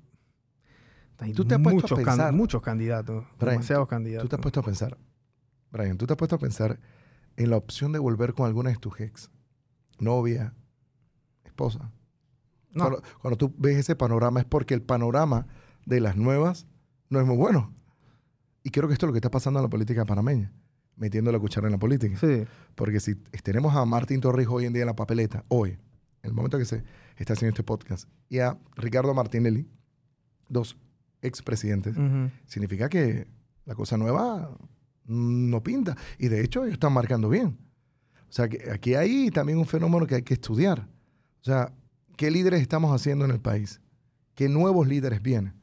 hay 1.19 1.33
¿Tú 1.33 1.45
te 1.45 1.53
has 1.53 1.61
muchos, 1.61 1.89
puesto 1.89 1.95
a 1.95 1.97
pensar, 1.97 2.33
muchos 2.33 2.61
candidados, 2.61 3.25
demasiados 3.39 3.87
candidatos. 3.87 4.23
Tú 4.23 4.29
te 4.29 4.35
has 4.35 4.41
puesto 4.41 4.59
a 4.59 4.63
pensar, 4.63 4.97
Brian, 5.71 5.97
tú 5.97 6.05
te 6.05 6.13
has 6.13 6.17
puesto 6.17 6.35
a 6.35 6.39
pensar 6.39 6.79
en 7.37 7.49
la 7.49 7.57
opción 7.57 7.91
de 7.91 7.99
volver 7.99 8.33
con 8.33 8.45
alguna 8.45 8.69
de 8.69 8.75
tus 8.75 8.99
ex, 8.99 9.31
novia, 9.99 10.53
esposa. 11.45 11.91
No. 12.71 12.83
Cuando, 12.83 13.03
cuando, 13.21 13.37
tú 13.37 13.53
ves 13.57 13.77
ese 13.77 13.95
panorama 13.95 14.39
es 14.39 14.45
porque 14.45 14.73
el 14.73 14.81
panorama 14.81 15.47
de 15.85 15.99
las 15.99 16.15
nuevas 16.15 16.67
no 17.09 17.19
es 17.19 17.25
muy 17.25 17.35
bueno. 17.35 17.73
Y 18.63 18.69
creo 18.69 18.87
que 18.87 18.93
esto 18.93 19.05
es 19.05 19.07
lo 19.09 19.13
que 19.13 19.17
está 19.17 19.31
pasando 19.31 19.59
en 19.59 19.63
la 19.63 19.69
política 19.69 20.05
panameña, 20.05 20.53
metiendo 20.95 21.31
la 21.31 21.39
cuchara 21.39 21.67
en 21.67 21.73
la 21.73 21.79
política. 21.79 22.17
Sí. 22.17 22.45
Porque 22.75 22.99
si 22.99 23.15
tenemos 23.15 23.75
a 23.75 23.85
Martín 23.85 24.21
Torrijos 24.21 24.55
hoy 24.55 24.65
en 24.65 24.73
día 24.73 24.83
en 24.83 24.87
la 24.87 24.95
papeleta, 24.95 25.43
hoy, 25.47 25.71
en 25.71 26.29
el 26.29 26.33
momento 26.33 26.57
que 26.57 26.65
se 26.65 26.83
está 27.17 27.33
haciendo 27.33 27.53
este 27.53 27.63
podcast, 27.63 28.07
y 28.29 28.39
a 28.39 28.57
Ricardo 28.75 29.13
Martinelli, 29.13 29.67
dos 30.47 30.77
expresidentes, 31.21 31.95
significa 32.45 32.89
que 32.89 33.27
la 33.65 33.75
cosa 33.75 33.97
nueva 33.97 34.55
no 35.05 35.63
pinta. 35.63 35.95
Y 36.17 36.27
de 36.27 36.43
hecho 36.43 36.63
ellos 36.63 36.73
están 36.73 36.93
marcando 36.93 37.29
bien. 37.29 37.57
O 38.29 38.33
sea, 38.33 38.47
que 38.47 38.71
aquí 38.71 38.95
hay 38.95 39.29
también 39.29 39.57
un 39.57 39.65
fenómeno 39.65 40.07
que 40.07 40.15
hay 40.15 40.21
que 40.23 40.33
estudiar. 40.33 40.87
O 41.41 41.43
sea, 41.43 41.73
¿qué 42.15 42.31
líderes 42.31 42.61
estamos 42.61 42.93
haciendo 42.93 43.25
en 43.25 43.31
el 43.31 43.41
país? 43.41 43.81
¿Qué 44.35 44.47
nuevos 44.47 44.87
líderes 44.87 45.21
vienen? 45.21 45.53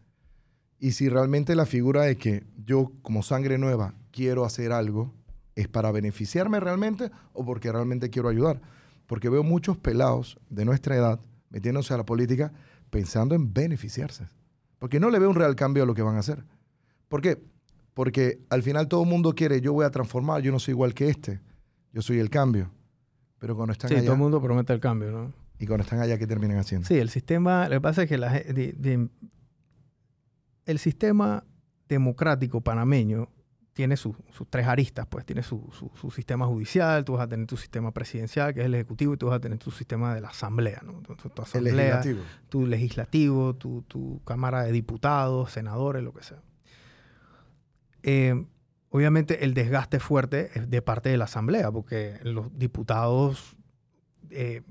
Y 0.79 0.92
si 0.92 1.09
realmente 1.09 1.57
la 1.57 1.66
figura 1.66 2.03
de 2.03 2.16
que 2.16 2.44
yo 2.64 2.92
como 3.03 3.22
sangre 3.22 3.59
nueva 3.59 3.94
quiero 4.11 4.44
hacer 4.44 4.72
algo, 4.72 5.14
¿es 5.55 5.66
para 5.66 5.90
beneficiarme 5.90 6.61
realmente 6.61 7.11
o 7.33 7.44
porque 7.44 7.72
realmente 7.72 8.11
quiero 8.11 8.29
ayudar? 8.29 8.61
Porque 9.07 9.29
veo 9.29 9.42
muchos 9.42 9.77
pelados 9.77 10.38
de 10.51 10.64
nuestra 10.64 10.94
edad 10.94 11.20
metiéndose 11.51 11.94
a 11.94 11.96
la 11.96 12.05
política 12.05 12.53
pensando 12.90 13.35
en 13.35 13.53
beneficiarse. 13.53 14.29
Porque 14.79 15.01
no 15.01 15.11
le 15.11 15.18
veo 15.18 15.31
un 15.31 15.37
real 15.37 15.57
cambio 15.57 15.83
a 15.83 15.87
lo 15.87 15.94
que 15.94 16.03
van 16.03 16.16
a 16.16 16.20
hacer. 16.20 16.44
¿Por 17.09 17.22
qué? 17.22 17.42
Porque 17.98 18.38
al 18.48 18.62
final 18.62 18.87
todo 18.87 19.02
el 19.02 19.08
mundo 19.08 19.34
quiere, 19.34 19.61
yo 19.61 19.72
voy 19.72 19.84
a 19.84 19.90
transformar, 19.90 20.40
yo 20.40 20.52
no 20.52 20.61
soy 20.61 20.70
igual 20.70 20.94
que 20.94 21.08
este, 21.08 21.40
yo 21.92 22.00
soy 22.00 22.20
el 22.20 22.30
cambio. 22.30 22.70
Pero 23.40 23.56
cuando 23.56 23.72
están 23.72 23.88
sí, 23.88 23.96
allá... 23.96 24.04
todo 24.04 24.12
el 24.12 24.20
mundo 24.20 24.40
promete 24.40 24.72
el 24.72 24.78
cambio, 24.78 25.11
¿no? 25.11 25.32
Y 25.58 25.66
cuando 25.66 25.82
están 25.82 25.98
allá, 25.98 26.16
¿qué 26.16 26.28
terminan 26.28 26.58
haciendo? 26.58 26.87
Sí, 26.87 26.94
el 26.94 27.11
sistema, 27.11 27.68
lo 27.68 27.74
que 27.74 27.80
pasa 27.80 28.04
es 28.04 28.08
que 28.08 28.16
la, 28.16 28.37
el 28.37 29.11
sistema 30.78 31.42
democrático 31.88 32.61
panameño 32.61 33.30
tiene 33.72 33.96
sus 33.96 34.14
tres 34.48 34.68
aristas, 34.68 35.08
pues 35.08 35.26
tiene 35.26 35.42
su, 35.42 35.68
su, 35.72 36.11
sistema 36.12 36.46
judicial, 36.46 37.04
tú 37.04 37.14
vas 37.14 37.22
a 37.22 37.28
tener 37.28 37.48
tu 37.48 37.56
sistema 37.56 37.90
presidencial, 37.90 38.54
que 38.54 38.61
es 38.61 38.66
el 38.66 38.74
ejecutivo, 38.74 39.14
y 39.14 39.16
tú 39.16 39.26
vas 39.26 39.38
a 39.38 39.40
tener 39.40 39.58
tu 39.58 39.72
sistema 39.72 40.14
de 40.14 40.20
la 40.20 40.28
asamblea, 40.28 40.82
¿no? 40.84 41.02
Tu, 41.02 41.42
asamblea, 41.42 41.74
legislativo. 41.74 42.20
Tu 42.48 42.64
legislativo, 42.64 43.56
tu, 43.56 43.82
tu, 43.82 44.22
cámara 44.24 44.62
de 44.62 44.70
diputados, 44.70 45.50
senadores, 45.50 46.04
lo 46.04 46.12
que 46.12 46.22
sea. 46.22 46.38
Eh, 48.11 48.47
obviamente 48.88 49.44
el 49.44 49.53
desgaste 49.53 50.01
fuerte 50.01 50.51
es 50.55 50.71
de 50.71 50.81
parte 50.81 51.11
de 51.11 51.18
la 51.18 51.25
asamblea, 51.25 51.71
porque 51.71 52.18
los 52.23 52.59
diputados 52.59 53.55
eh, 54.31 54.62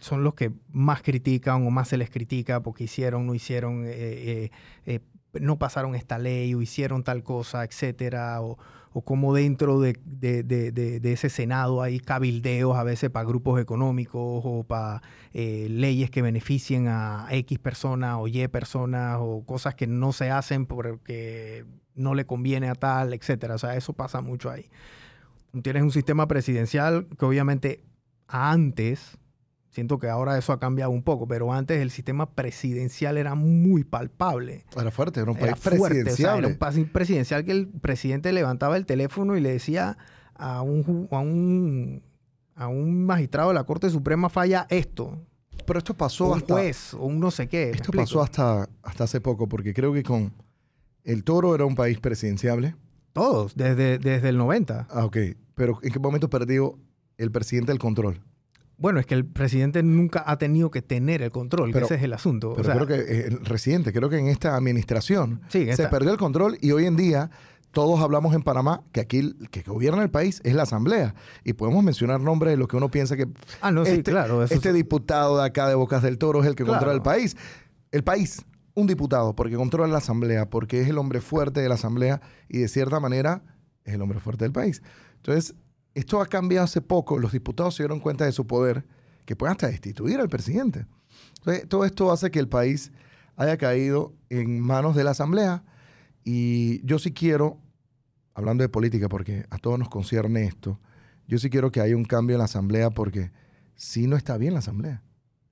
son 0.00 0.24
los 0.24 0.32
que 0.32 0.52
más 0.70 1.02
critican 1.02 1.66
o 1.66 1.70
más 1.70 1.88
se 1.88 1.98
les 1.98 2.08
critica 2.08 2.62
porque 2.62 2.84
hicieron, 2.84 3.26
no 3.26 3.34
hicieron 3.34 3.84
eh, 3.86 4.50
no 5.40 5.58
pasaron 5.58 5.94
esta 5.94 6.18
ley 6.18 6.54
o 6.54 6.62
hicieron 6.62 7.04
tal 7.04 7.22
cosa, 7.22 7.62
etcétera, 7.64 8.40
o, 8.40 8.58
o 8.92 9.02
como 9.02 9.34
dentro 9.34 9.80
de, 9.80 11.00
ese 11.02 11.30
Senado 11.30 11.82
hay 11.82 12.00
cabildeos 12.00 12.76
a 12.76 12.84
veces 12.84 13.10
para 13.10 13.26
grupos 13.26 13.60
económicos 13.60 14.42
o 14.44 14.64
para 14.64 15.02
eh, 15.32 15.66
leyes 15.70 16.10
que 16.10 16.22
beneficien 16.22 16.88
a 16.88 17.26
X 17.30 17.58
personas 17.58 18.16
o 18.18 18.28
Y 18.28 18.46
personas 18.48 19.18
o 19.20 19.44
cosas 19.46 19.74
que 19.74 19.86
no 19.86 20.12
se 20.12 20.30
hacen 20.30 20.66
porque 20.66 21.64
no 21.94 22.14
le 22.14 22.26
conviene 22.26 22.68
a 22.68 22.74
tal, 22.74 23.14
etcétera. 23.14 23.56
O 23.56 23.58
sea, 23.58 23.76
eso 23.76 23.92
pasa 23.92 24.20
mucho 24.20 24.50
ahí. 24.50 24.70
Tienes 25.62 25.82
un 25.82 25.90
sistema 25.90 26.26
presidencial 26.28 27.06
que 27.18 27.24
obviamente 27.24 27.84
antes 28.28 29.18
Siento 29.72 29.98
que 29.98 30.10
ahora 30.10 30.36
eso 30.36 30.52
ha 30.52 30.60
cambiado 30.60 30.90
un 30.90 31.02
poco, 31.02 31.26
pero 31.26 31.50
antes 31.50 31.80
el 31.80 31.90
sistema 31.90 32.34
presidencial 32.34 33.16
era 33.16 33.34
muy 33.34 33.84
palpable. 33.84 34.66
Era 34.78 34.90
fuerte, 34.90 35.20
era 35.20 35.30
un 35.30 35.38
país 35.38 35.54
presidencial. 35.58 36.40
era 36.40 36.48
un 36.48 36.58
país 36.58 36.86
presidencial 36.92 37.42
que 37.46 37.52
el 37.52 37.68
presidente 37.68 38.30
levantaba 38.34 38.76
el 38.76 38.84
teléfono 38.84 39.34
y 39.34 39.40
le 39.40 39.50
decía 39.50 39.96
a 40.34 40.60
un, 40.60 41.08
a 41.10 41.20
un, 41.20 42.02
a 42.54 42.68
un 42.68 43.06
magistrado 43.06 43.48
de 43.48 43.54
la 43.54 43.64
Corte 43.64 43.88
Suprema 43.88 44.28
falla 44.28 44.66
esto. 44.68 45.18
Pero 45.66 45.78
esto 45.78 45.94
pasó 45.94 46.32
un 46.32 46.36
hasta... 46.36 46.52
juez 46.52 46.92
o 46.92 47.06
un 47.06 47.18
no 47.18 47.30
sé 47.30 47.48
qué. 47.48 47.70
Esto 47.70 47.92
pasó 47.92 48.20
hasta, 48.20 48.68
hasta 48.82 49.04
hace 49.04 49.22
poco, 49.22 49.48
porque 49.48 49.72
creo 49.72 49.94
que 49.94 50.02
con 50.02 50.34
el 51.04 51.24
Toro 51.24 51.54
era 51.54 51.64
un 51.64 51.74
país 51.74 51.98
presidenciable. 52.00 52.74
Todos, 53.12 53.54
desde, 53.56 53.98
desde 53.98 54.28
el 54.28 54.38
90. 54.38 54.88
Ah, 54.90 55.04
ok. 55.04 55.16
Pero 55.54 55.78
¿en 55.82 55.92
qué 55.92 55.98
momento 55.98 56.30
perdió 56.30 56.78
el 57.18 57.30
presidente 57.30 57.72
el 57.72 57.78
control? 57.78 58.22
Bueno, 58.78 58.98
es 58.98 59.06
que 59.06 59.14
el 59.14 59.24
presidente 59.24 59.82
nunca 59.82 60.24
ha 60.26 60.38
tenido 60.38 60.70
que 60.70 60.82
tener 60.82 61.22
el 61.22 61.30
control, 61.30 61.70
ese 61.76 61.94
es 61.94 62.02
el 62.02 62.12
asunto. 62.14 62.54
Pero 62.56 62.72
creo 62.72 62.86
que 62.86 63.26
el 63.26 63.44
reciente, 63.44 63.92
creo 63.92 64.08
que 64.08 64.18
en 64.18 64.26
esta 64.26 64.56
administración 64.56 65.40
se 65.50 65.86
perdió 65.88 66.10
el 66.10 66.18
control 66.18 66.58
y 66.60 66.72
hoy 66.72 66.86
en 66.86 66.96
día 66.96 67.30
todos 67.70 68.00
hablamos 68.00 68.34
en 68.34 68.42
Panamá 68.42 68.82
que 68.92 69.00
aquí 69.00 69.18
el 69.18 69.48
que 69.50 69.62
gobierna 69.62 70.02
el 70.02 70.10
país 70.10 70.40
es 70.44 70.54
la 70.54 70.64
Asamblea. 70.64 71.14
Y 71.44 71.52
podemos 71.52 71.82
mencionar 71.84 72.20
nombres 72.20 72.52
de 72.52 72.56
lo 72.56 72.66
que 72.66 72.76
uno 72.76 72.90
piensa 72.90 73.16
que 73.16 73.28
ah, 73.60 73.70
no, 73.70 73.84
sí, 73.84 73.92
este, 73.92 74.10
claro, 74.10 74.42
este 74.42 74.72
diputado 74.72 75.38
de 75.38 75.46
acá 75.46 75.68
de 75.68 75.74
Bocas 75.74 76.02
del 76.02 76.18
Toro 76.18 76.40
es 76.42 76.46
el 76.46 76.56
que 76.56 76.64
controla 76.64 76.92
el 76.92 77.02
país. 77.02 77.36
El 77.92 78.02
país, 78.04 78.42
un 78.74 78.86
diputado, 78.86 79.34
porque 79.34 79.56
controla 79.56 79.92
la 79.92 79.98
Asamblea, 79.98 80.48
porque 80.48 80.80
es 80.80 80.88
el 80.88 80.98
hombre 80.98 81.20
fuerte 81.20 81.60
de 81.60 81.68
la 81.68 81.74
Asamblea 81.74 82.20
y 82.48 82.58
de 82.58 82.68
cierta 82.68 83.00
manera 83.00 83.42
es 83.84 83.94
el 83.94 84.02
hombre 84.02 84.20
fuerte 84.20 84.44
del 84.44 84.52
país. 84.52 84.82
Entonces, 85.16 85.54
esto 85.94 86.20
ha 86.20 86.26
cambiado 86.26 86.64
hace 86.64 86.80
poco. 86.80 87.18
Los 87.18 87.32
diputados 87.32 87.74
se 87.74 87.82
dieron 87.82 88.00
cuenta 88.00 88.24
de 88.24 88.32
su 88.32 88.46
poder, 88.46 88.84
que 89.24 89.36
pueden 89.36 89.52
hasta 89.52 89.68
destituir 89.68 90.20
al 90.20 90.28
presidente. 90.28 90.86
Entonces, 91.38 91.68
todo 91.68 91.84
esto 91.84 92.10
hace 92.10 92.30
que 92.30 92.38
el 92.38 92.48
país 92.48 92.92
haya 93.36 93.56
caído 93.56 94.14
en 94.30 94.60
manos 94.60 94.96
de 94.96 95.04
la 95.04 95.10
Asamblea. 95.10 95.64
Y 96.24 96.84
yo 96.86 96.98
sí 96.98 97.12
quiero, 97.12 97.58
hablando 98.34 98.62
de 98.62 98.68
política, 98.68 99.08
porque 99.08 99.44
a 99.50 99.58
todos 99.58 99.78
nos 99.78 99.88
concierne 99.88 100.44
esto, 100.44 100.80
yo 101.26 101.38
sí 101.38 101.50
quiero 101.50 101.70
que 101.70 101.80
haya 101.80 101.96
un 101.96 102.04
cambio 102.04 102.34
en 102.34 102.38
la 102.38 102.44
Asamblea 102.44 102.90
porque 102.90 103.32
sí 103.74 104.06
no 104.06 104.16
está 104.16 104.36
bien 104.36 104.54
la 104.54 104.60
Asamblea. 104.60 105.02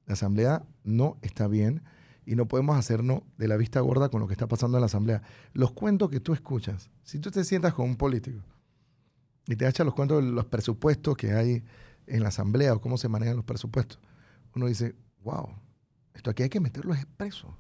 La 0.07 0.15
Asamblea 0.15 0.65
no 0.85 1.19
está 1.23 1.47
bien 1.47 1.83
y 2.31 2.37
no 2.37 2.47
podemos 2.47 2.79
hacernos 2.79 3.23
de 3.39 3.49
la 3.49 3.57
vista 3.57 3.81
gorda 3.81 4.09
con 4.09 4.21
lo 4.21 4.29
que 4.29 4.35
está 4.35 4.47
pasando 4.47 4.77
en 4.77 4.83
la 4.83 4.87
Asamblea. 4.87 5.21
Los 5.53 5.73
cuentos 5.73 6.11
que 6.11 6.21
tú 6.21 6.33
escuchas, 6.33 6.89
si 7.03 7.19
tú 7.19 7.33
te 7.33 7.43
sientas 7.43 7.75
con 7.75 7.89
un 7.89 7.97
político 7.97 8.39
y 9.49 9.57
te 9.57 9.67
echan 9.67 9.85
los 9.85 9.97
cuentos 9.97 10.25
de 10.25 10.31
los 10.31 10.45
presupuestos 10.45 11.17
que 11.17 11.33
hay 11.33 11.65
en 12.07 12.23
la 12.23 12.29
asamblea 12.29 12.73
o 12.75 12.81
cómo 12.81 12.99
se 12.99 13.09
manejan 13.09 13.35
los 13.35 13.45
presupuestos, 13.45 13.99
uno 14.55 14.67
dice, 14.67 14.95
wow, 15.25 15.49
esto 16.15 16.31
aquí 16.31 16.45
hay 16.45 16.49
que 16.51 16.61
meterlo 16.61 16.95
expreso. 16.95 17.59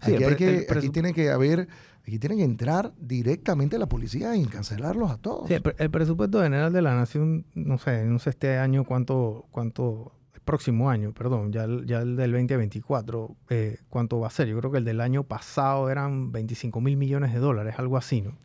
Aquí, 0.00 0.24
hay 0.24 0.34
que, 0.34 0.66
aquí 0.68 0.90
tiene 0.90 1.14
que 1.14 1.30
haber, 1.30 1.68
aquí 2.02 2.18
tienen 2.18 2.38
que 2.38 2.44
entrar 2.44 2.92
directamente 2.98 3.78
la 3.78 3.86
policía 3.86 4.34
y 4.34 4.42
encarcelarlos 4.42 5.08
a 5.12 5.18
todos. 5.18 5.46
Sí, 5.46 5.54
el, 5.54 5.90
presupuesto 5.92 6.42
general 6.42 6.72
de 6.72 6.82
la 6.82 6.96
nación, 6.96 7.46
no 7.54 7.78
sé, 7.78 8.04
no 8.06 8.18
sé 8.18 8.30
este 8.30 8.58
año 8.58 8.84
cuánto, 8.84 9.46
cuánto, 9.52 10.18
próximo 10.44 10.90
año, 10.90 11.12
perdón, 11.12 11.52
ya, 11.52 11.64
el 11.64 11.86
del 11.86 12.32
2024, 12.32 13.36
eh, 13.50 13.78
cuánto 13.88 14.20
va 14.20 14.28
a 14.28 14.30
ser. 14.30 14.48
Yo 14.48 14.58
creo 14.58 14.70
que 14.70 14.78
el 14.78 14.84
del 14.84 15.00
año 15.00 15.24
pasado 15.24 15.90
eran 15.90 16.32
25 16.32 16.80
mil 16.80 16.96
millones 16.96 17.32
de 17.32 17.38
dólares, 17.38 17.74
algo 17.78 17.96
así, 17.96 18.22
¿no? 18.22 18.36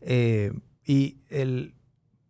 Eh, 0.00 0.52
y 0.84 1.18
el, 1.28 1.74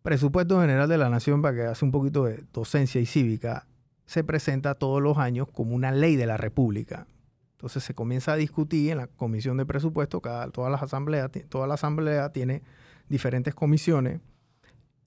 Presupuesto 0.03 0.59
General 0.59 0.89
de 0.89 0.97
la 0.97 1.09
Nación, 1.09 1.41
para 1.41 1.55
que 1.55 1.61
hace 1.61 1.85
un 1.85 1.91
poquito 1.91 2.25
de 2.25 2.43
docencia 2.51 2.99
y 2.99 3.05
cívica, 3.05 3.67
se 4.05 4.25
presenta 4.25 4.75
todos 4.75 5.01
los 5.01 5.17
años 5.17 5.47
como 5.49 5.73
una 5.75 5.93
ley 5.93 6.17
de 6.17 6.25
la 6.25 6.35
República. 6.35 7.07
Entonces 7.53 7.85
se 7.85 7.93
comienza 7.93 8.33
a 8.33 8.35
discutir 8.35 8.91
en 8.91 8.97
la 8.97 9.07
comisión 9.07 9.55
de 9.55 9.65
presupuesto, 9.65 10.19
cada, 10.19 10.49
todas 10.49 10.69
las 10.69 10.83
asambleas, 10.83 11.31
toda 11.47 11.67
la 11.67 11.75
asamblea 11.75 12.33
tiene 12.33 12.63
diferentes 13.07 13.55
comisiones, 13.55 14.19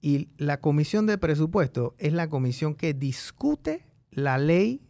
y 0.01 0.29
la 0.37 0.61
comisión 0.61 1.05
de 1.05 1.19
presupuesto 1.19 1.93
es 1.99 2.13
la 2.13 2.27
comisión 2.27 2.73
que 2.73 2.95
discute 2.95 3.85
la 4.17 4.39
ley 4.39 4.81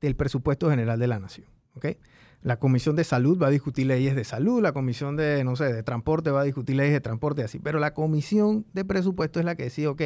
del 0.00 0.16
presupuesto 0.16 0.70
general 0.70 0.98
de 0.98 1.06
la 1.06 1.20
nación. 1.20 1.46
La 2.40 2.58
Comisión 2.58 2.96
de 2.96 3.04
Salud 3.04 3.38
va 3.40 3.48
a 3.48 3.50
discutir 3.50 3.86
leyes 3.86 4.16
de 4.16 4.24
salud, 4.24 4.62
la 4.62 4.72
Comisión 4.72 5.14
de, 5.14 5.44
no 5.44 5.56
sé, 5.56 5.70
de 5.70 5.82
Transporte 5.82 6.30
va 6.30 6.40
a 6.40 6.44
discutir 6.44 6.74
leyes 6.76 6.94
de 6.94 7.02
transporte 7.02 7.44
así, 7.44 7.58
pero 7.58 7.78
la 7.78 7.92
Comisión 7.92 8.64
de 8.72 8.86
Presupuesto 8.86 9.40
es 9.40 9.44
la 9.44 9.56
que 9.56 9.64
decide, 9.64 9.88
ok, 9.88 10.02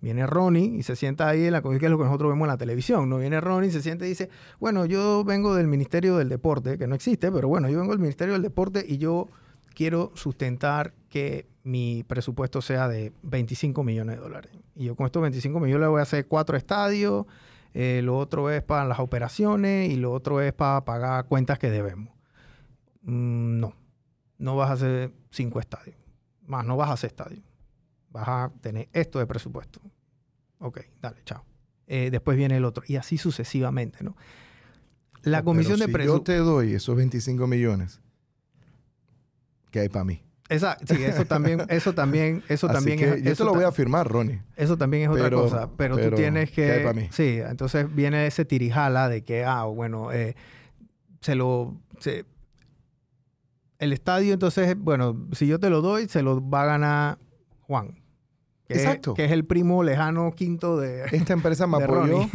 viene 0.00 0.26
Ronnie 0.26 0.76
y 0.76 0.82
se 0.82 0.96
sienta 0.96 1.28
ahí 1.28 1.44
en 1.44 1.52
la 1.52 1.62
comisión, 1.62 1.78
que 1.78 1.86
es 1.86 1.92
lo 1.92 1.98
que 1.98 2.04
nosotros 2.04 2.32
vemos 2.32 2.46
en 2.46 2.50
la 2.50 2.58
televisión, 2.58 3.08
¿no? 3.08 3.18
Viene 3.18 3.40
Ronnie 3.40 3.68
y 3.68 3.72
se 3.72 3.80
sienta 3.80 4.06
y 4.06 4.08
dice, 4.08 4.28
bueno, 4.58 4.84
yo 4.84 5.22
vengo 5.22 5.54
del 5.54 5.68
Ministerio 5.68 6.16
del 6.16 6.28
Deporte, 6.28 6.78
que 6.78 6.88
no 6.88 6.96
existe, 6.96 7.30
pero 7.30 7.46
bueno, 7.46 7.68
yo 7.68 7.78
vengo 7.78 7.92
del 7.92 8.00
Ministerio 8.00 8.34
del 8.34 8.42
Deporte 8.42 8.84
y 8.86 8.98
yo 8.98 9.28
quiero 9.74 10.12
sustentar 10.14 10.94
que 11.08 11.46
mi 11.62 12.04
presupuesto 12.04 12.62
sea 12.62 12.88
de 12.88 13.12
25 13.22 13.82
millones 13.84 14.16
de 14.16 14.22
dólares. 14.22 14.52
Y 14.74 14.84
yo 14.86 14.96
con 14.96 15.06
estos 15.06 15.22
25 15.22 15.60
millones 15.60 15.88
voy 15.88 16.00
a 16.00 16.02
hacer 16.02 16.26
cuatro 16.26 16.56
estadios, 16.56 17.26
eh, 17.74 18.00
lo 18.02 18.18
otro 18.18 18.50
es 18.50 18.62
para 18.62 18.84
las 18.84 18.98
operaciones 18.98 19.90
y 19.90 19.96
lo 19.96 20.12
otro 20.12 20.40
es 20.40 20.52
para 20.52 20.84
pagar 20.84 21.26
cuentas 21.26 21.58
que 21.58 21.70
debemos. 21.70 22.12
Mm, 23.02 23.60
no, 23.60 23.74
no 24.38 24.56
vas 24.56 24.70
a 24.70 24.72
hacer 24.74 25.12
cinco 25.30 25.60
estadios. 25.60 25.96
Más, 26.46 26.64
no 26.64 26.76
vas 26.76 26.90
a 26.90 26.94
hacer 26.94 27.08
estadios. 27.08 27.44
Vas 28.10 28.28
a 28.28 28.52
tener 28.60 28.88
esto 28.92 29.18
de 29.18 29.26
presupuesto. 29.26 29.80
Ok, 30.58 30.80
dale, 31.00 31.22
chao. 31.24 31.44
Eh, 31.86 32.10
después 32.10 32.36
viene 32.36 32.56
el 32.56 32.64
otro. 32.64 32.82
Y 32.86 32.96
así 32.96 33.18
sucesivamente, 33.18 34.02
¿no? 34.02 34.16
La 35.22 35.42
comisión 35.42 35.78
de 35.78 35.88
presupuesto. 35.88 36.18
Yo 36.18 36.22
te 36.22 36.36
doy 36.38 36.74
esos 36.74 36.96
25 36.96 37.46
millones 37.46 38.00
que 39.70 39.80
hay 39.80 39.88
para 39.88 40.04
mí. 40.04 40.22
Exacto, 40.50 40.96
sí, 40.96 41.04
eso 41.04 41.24
también, 41.24 41.62
eso 41.68 41.92
también, 41.94 42.42
eso 42.48 42.66
también 42.66 42.98
es. 42.98 43.22
Yo 43.22 43.36
te 43.36 43.44
lo 43.44 43.54
voy 43.54 43.62
a 43.62 43.70
firmar, 43.70 44.08
Ronnie. 44.08 44.42
Eso 44.56 44.76
también 44.76 45.04
es 45.04 45.08
otra 45.08 45.30
cosa. 45.30 45.70
Pero, 45.76 45.96
tú 45.96 46.16
tienes 46.16 46.50
que. 46.50 46.72
hay 46.72 46.82
para 46.82 46.92
mí? 46.92 47.08
Sí, 47.12 47.38
entonces 47.40 47.86
viene 47.94 48.26
ese 48.26 48.44
tirijala 48.44 49.08
de 49.08 49.22
que, 49.22 49.44
ah, 49.44 49.64
bueno, 49.64 50.10
eh, 50.10 50.34
se 51.20 51.36
lo. 51.36 51.76
el 53.78 53.92
estadio, 53.92 54.32
entonces, 54.32 54.76
bueno, 54.76 55.28
si 55.32 55.46
yo 55.46 55.60
te 55.60 55.70
lo 55.70 55.82
doy, 55.82 56.08
se 56.08 56.20
lo 56.22 56.46
va 56.46 56.62
a 56.62 56.66
ganar 56.66 57.18
Juan. 57.60 58.02
Que 58.66 58.74
Exacto. 58.74 59.12
Es, 59.12 59.16
que 59.16 59.24
es 59.26 59.30
el 59.30 59.44
primo 59.44 59.84
lejano 59.84 60.34
quinto 60.34 60.78
de. 60.78 61.04
Esta 61.12 61.32
empresa 61.32 61.68
me 61.68 61.76
apoyó. 61.76 62.28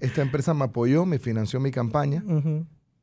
esta 0.00 0.22
empresa 0.22 0.54
me 0.54 0.66
apoyó, 0.66 1.04
me 1.04 1.18
financió 1.18 1.58
mi 1.58 1.72
campaña 1.72 2.22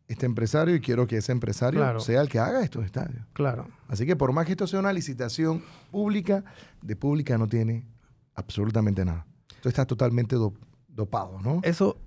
este 0.08 0.26
empresario 0.26 0.76
y 0.76 0.80
quiero 0.80 1.05
que 1.05 1.18
ese 1.18 1.32
empresario 1.32 1.99
sea 1.99 2.22
el 2.22 2.30
que 2.30 2.39
haga 2.39 2.64
estos 2.64 2.86
estadios. 2.86 3.26
Claro. 3.34 3.68
Así 3.88 4.05
que 4.05 4.16
por 4.16 4.32
más 4.32 4.45
que 4.45 4.53
esto 4.53 4.66
sea 4.66 4.80
una 4.80 4.93
licitación 4.93 5.64
pública, 5.91 6.45
de 6.82 6.95
pública 6.95 7.38
no 7.38 7.47
tiene 7.47 7.86
absolutamente 8.34 9.03
nada. 9.03 9.26
Esto 9.55 9.70
está 9.70 9.86
totalmente 9.86 10.36
dopado, 10.88 11.41
¿no? 11.41 11.60
Eso... 11.64 11.99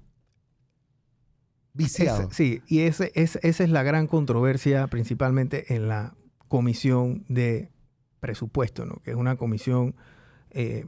Viciado. 1.73 2.29
sí, 2.33 2.63
y 2.67 2.81
ese, 2.81 3.13
esa 3.15 3.39
es 3.43 3.71
la 3.71 3.85
gran 3.85 4.09
controversia 4.09 4.89
principalmente 4.89 5.73
en 5.75 5.87
la 5.87 6.17
comisión 6.49 7.25
de 7.29 7.71
presupuesto, 8.19 8.85
¿no? 8.87 8.97
Que 9.05 9.13
es 9.13 9.17
una 9.17 9.37
comisión 9.37 9.95
eh, 10.51 10.85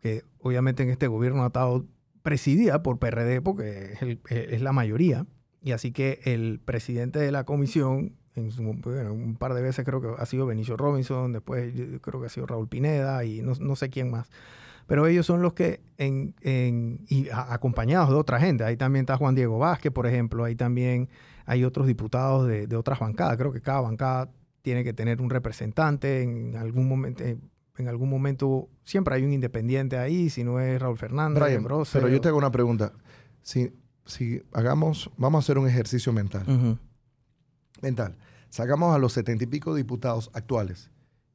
que 0.00 0.24
obviamente 0.40 0.82
en 0.82 0.90
este 0.90 1.06
gobierno 1.06 1.44
ha 1.44 1.46
estado 1.46 1.86
presidida 2.22 2.82
por 2.82 2.98
PRD 2.98 3.40
porque 3.40 3.92
es, 3.92 4.18
es 4.28 4.60
la 4.62 4.72
mayoría 4.72 5.26
y 5.66 5.72
así 5.72 5.90
que 5.90 6.20
el 6.22 6.60
presidente 6.64 7.18
de 7.18 7.32
la 7.32 7.42
comisión, 7.42 8.12
en 8.36 8.52
un 8.60 9.36
par 9.36 9.52
de 9.52 9.62
veces 9.62 9.84
creo 9.84 10.00
que 10.00 10.10
ha 10.16 10.24
sido 10.24 10.46
Benicio 10.46 10.76
Robinson, 10.76 11.32
después 11.32 11.74
creo 12.02 12.20
que 12.20 12.26
ha 12.26 12.28
sido 12.28 12.46
Raúl 12.46 12.68
Pineda 12.68 13.24
y 13.24 13.42
no, 13.42 13.74
sé 13.74 13.90
quién 13.90 14.08
más. 14.08 14.30
Pero 14.86 15.08
ellos 15.08 15.26
son 15.26 15.42
los 15.42 15.54
que, 15.54 15.80
en, 15.98 16.36
y 17.08 17.26
acompañados 17.32 18.10
de 18.10 18.14
otra 18.14 18.38
gente, 18.38 18.62
ahí 18.62 18.76
también 18.76 19.06
está 19.06 19.16
Juan 19.16 19.34
Diego 19.34 19.58
Vázquez, 19.58 19.90
por 19.90 20.06
ejemplo, 20.06 20.44
ahí 20.44 20.54
también 20.54 21.08
hay 21.46 21.64
otros 21.64 21.88
diputados 21.88 22.46
de, 22.46 22.68
de 22.68 22.76
otras 22.76 23.00
bancadas. 23.00 23.36
Creo 23.36 23.50
que 23.50 23.60
cada 23.60 23.80
bancada 23.80 24.30
tiene 24.62 24.84
que 24.84 24.92
tener 24.92 25.20
un 25.20 25.30
representante 25.30 26.22
en 26.22 26.54
algún 26.54 26.88
momento. 26.88 27.24
En 27.24 27.88
algún 27.88 28.08
momento 28.08 28.68
siempre 28.84 29.16
hay 29.16 29.24
un 29.24 29.32
independiente 29.32 29.98
ahí, 29.98 30.30
si 30.30 30.44
no 30.44 30.60
es 30.60 30.80
Raúl 30.80 30.96
Fernández, 30.96 31.42
Brian, 31.42 31.66
Pero 31.92 32.08
yo 32.08 32.20
te 32.20 32.28
hago 32.28 32.38
una 32.38 32.52
pregunta. 32.52 32.92
Si 33.42 33.72
si 34.06 34.42
hagamos, 34.52 35.10
vamos 35.16 35.38
a 35.38 35.44
hacer 35.44 35.58
un 35.58 35.68
ejercicio 35.68 36.12
mental. 36.12 36.78
Mental. 37.82 38.16
Sacamos 38.48 38.94
a 38.94 38.98
los 38.98 39.12
setenta 39.12 39.44
y 39.44 39.46
pico 39.46 39.74
diputados 39.74 40.30
actuales 40.32 40.90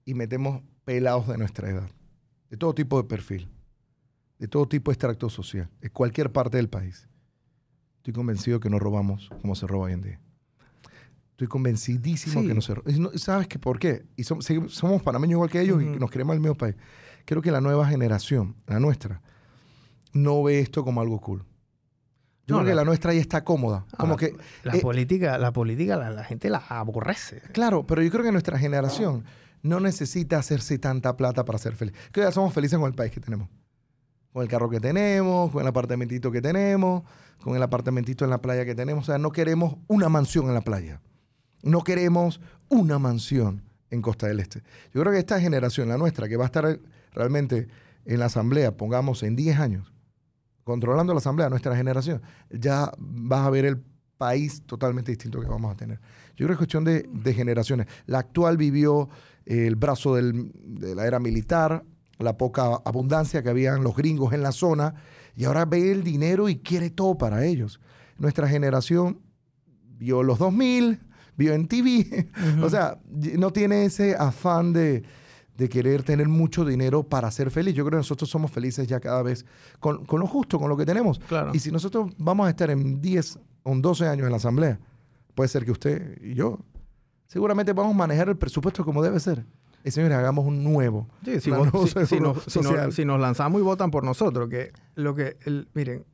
y 0.06 0.14
metemos 0.14 0.64
pelados 0.86 1.28
de 1.28 1.38
nuestra 1.38 1.70
edad, 1.70 1.90
de 2.50 2.58
todo 2.58 2.74
tipo 2.74 3.02
de 3.02 3.08
perfil, 3.08 3.48
de 4.40 4.48
todo 4.48 4.68
tipo 4.68 4.90
de 4.90 4.94
extracto 4.94 5.30
social, 5.30 5.70
de 5.80 5.90
cualquier 5.90 6.32
parte 6.32 6.58
del 6.58 6.70
país. 6.70 7.08
Estoy 7.98 8.14
convencido 8.14 8.60
que 8.60 8.70
no 8.70 8.80
robamos 8.80 9.30
como 9.42 9.54
se 9.54 9.68
roba 9.68 9.86
hoy 9.86 9.94
en 9.94 10.02
día. 10.02 10.20
Estoy 11.32 11.48
convencidísimo 11.48 12.42
que 12.42 12.54
no 12.54 12.62
se 12.62 12.74
roba. 12.74 12.92
¿Sabes 13.16 13.48
qué? 13.48 13.60
¿Por 13.60 13.78
qué? 13.78 14.06
Y 14.16 14.24
somos, 14.24 14.48
somos 14.70 15.04
panameños 15.04 15.34
igual 15.38 15.50
que 15.50 15.62
ellos 15.62 15.82
y 15.82 15.86
nos 15.86 16.10
queremos 16.10 16.34
el 16.34 16.40
mismo 16.40 16.56
país. 16.56 16.76
Creo 17.26 17.42
que 17.42 17.52
la 17.52 17.62
nueva 17.62 17.88
generación, 17.88 18.56
la 18.66 18.80
nuestra, 18.80 19.22
no 20.14 20.42
ve 20.42 20.60
esto 20.60 20.84
como 20.84 21.02
algo 21.02 21.20
cool. 21.20 21.46
Yo 22.52 22.58
creo 22.58 22.70
que 22.70 22.76
la 22.76 22.86
nuestra 22.86 23.12
ahí 23.12 23.18
está 23.18 23.44
cómoda. 23.44 23.86
Como 23.98 24.18
que, 24.18 24.36
la 24.64 24.76
eh, 24.76 24.82
política, 24.82 25.38
la 25.38 25.52
política 25.52 25.96
la, 25.96 26.24
gente 26.24 26.50
la 26.50 26.58
aborrece. 26.58 27.42
Claro, 27.52 27.86
pero 27.86 28.02
yo 28.02 28.12
creo 28.12 28.24
que 28.24 28.32
nuestra 28.32 28.58
generación 28.58 29.24
no 29.64 29.80
necesita 29.80 30.38
hacerse 30.38 30.78
tanta 30.80 31.18
plata 31.18 31.46
para 31.46 31.58
ser 31.58 31.76
feliz. 31.76 31.96
Que 32.12 32.22
ya 32.22 32.32
somos 32.32 32.54
felices 32.54 32.78
con 32.78 32.88
el 32.88 32.96
país 32.96 33.12
que 33.12 33.20
tenemos. 33.20 33.50
Con 34.34 34.44
el 34.44 34.50
carro 34.50 34.70
que 34.70 34.80
tenemos, 34.80 35.52
con 35.52 35.62
el 35.62 35.68
apartamentito 35.68 36.32
que 36.32 36.42
tenemos, 36.42 37.04
con 37.44 37.56
el 37.56 37.64
apartamentito 37.64 38.24
en 38.24 38.32
la 38.32 38.42
playa 38.42 38.66
que 38.66 38.76
tenemos. 38.76 39.04
O 39.04 39.06
sea, 39.06 39.18
no 39.18 39.32
queremos 39.32 39.76
una 39.88 40.10
mansión 40.10 40.48
en 40.48 40.54
la 40.54 40.62
playa. 40.62 41.02
No 41.64 41.84
queremos 41.84 42.40
una 42.70 42.98
mansión 42.98 43.64
en 43.92 44.02
Costa 44.02 44.28
del 44.28 44.40
Este. 44.40 44.64
Yo 44.94 45.02
creo 45.02 45.12
que 45.12 45.20
esta 45.20 45.40
generación, 45.40 45.90
la 45.90 45.98
nuestra, 45.98 46.28
que 46.28 46.38
va 46.38 46.46
a 46.46 46.48
estar 46.48 46.80
realmente 47.14 47.68
en 48.06 48.20
la 48.20 48.26
asamblea, 48.26 48.76
pongamos 48.78 49.22
en 49.24 49.36
10 49.36 49.60
años, 49.60 49.94
controlando 50.64 51.14
la 51.14 51.20
asamblea, 51.20 51.50
nuestra 51.50 51.76
generación, 51.76 52.22
ya 52.50 52.92
vas 52.98 53.46
a 53.46 53.50
ver 53.50 53.66
el 53.66 53.82
país 54.18 54.62
totalmente 54.66 55.12
distinto 55.12 55.42
que 55.42 55.48
vamos 55.48 55.72
a 55.72 55.76
tener. 55.76 56.00
Yo 56.36 56.46
creo 56.46 56.50
que 56.50 56.54
es 56.54 56.58
cuestión 56.58 56.84
de, 56.84 57.34
generaciones. 57.34 57.88
La 58.06 58.20
actual 58.20 58.58
vivió 58.58 59.10
el 59.46 59.76
brazo 59.76 60.16
de 60.16 60.96
la 60.96 61.08
era 61.08 61.20
militar, 61.20 61.84
la 62.20 62.38
poca 62.38 62.82
abundancia 62.86 63.42
que 63.42 63.50
habían 63.50 63.84
los 63.84 63.96
gringos 63.96 64.34
en 64.34 64.44
la 64.44 64.52
zona, 64.52 64.94
y 65.36 65.46
ahora 65.46 65.66
ve 65.66 65.92
el 65.92 66.04
dinero 66.04 66.50
y 66.50 66.58
quiere 66.58 66.90
todo 66.90 67.18
para 67.18 67.46
ellos. 67.46 67.80
Nuestra 68.18 68.48
generación 68.48 69.22
vio 69.98 70.22
los 70.22 70.38
2000, 70.38 71.00
vio 71.38 71.54
en 71.54 71.68
TV, 71.68 72.28
o 72.62 72.70
sea, 72.70 73.00
no 73.38 73.52
tiene 73.52 73.86
ese 73.86 74.16
afán 74.16 74.74
de, 74.74 75.04
de 75.62 75.70
querer 75.70 76.02
tener 76.02 76.28
mucho 76.28 76.66
dinero 76.66 77.04
para 77.04 77.30
ser 77.30 77.52
feliz. 77.52 77.76
Yo 77.76 77.84
creo 77.86 77.92
que 77.92 77.98
nosotros 77.98 78.28
somos 78.28 78.50
felices 78.50 78.88
ya 78.88 79.00
cada 79.00 79.22
vez 79.22 79.46
con, 79.80 80.08
lo 80.10 80.26
justo, 80.26 80.58
con 80.58 80.70
lo 80.70 80.76
que 80.76 80.88
tenemos. 80.88 81.20
Claro. 81.20 81.52
Y 81.54 81.60
si 81.60 81.72
nosotros 81.72 82.12
vamos 82.18 82.48
a 82.48 82.50
estar 82.50 82.72
en 82.72 83.00
10 83.00 83.38
o 83.62 83.76
12 83.76 84.08
años 84.08 84.26
en 84.26 84.32
la 84.32 84.38
asamblea, 84.38 84.80
puede 85.36 85.50
ser 85.50 85.64
que 85.64 85.72
usted 85.72 86.20
y 86.24 86.34
yo 86.34 86.58
seguramente 87.28 87.74
vamos 87.74 87.94
a 87.94 87.98
manejar 87.98 88.30
el 88.30 88.38
presupuesto 88.38 88.84
como 88.84 89.04
debe 89.04 89.20
ser. 89.20 89.46
Y 89.84 89.92
señores, 89.92 90.18
hagamos 90.18 90.46
un 90.46 90.64
nuevo. 90.64 91.08
Sí, 91.24 91.40
si, 91.40 91.52
nos, 91.52 93.20
lanzamos 93.20 93.62
y 93.62 93.64
votan 93.64 93.92
por 93.92 94.04
nosotros, 94.04 94.50
que 94.50 94.72
lo 94.96 95.14
que, 95.14 95.38
el, 95.46 95.70
miren, 95.76 96.06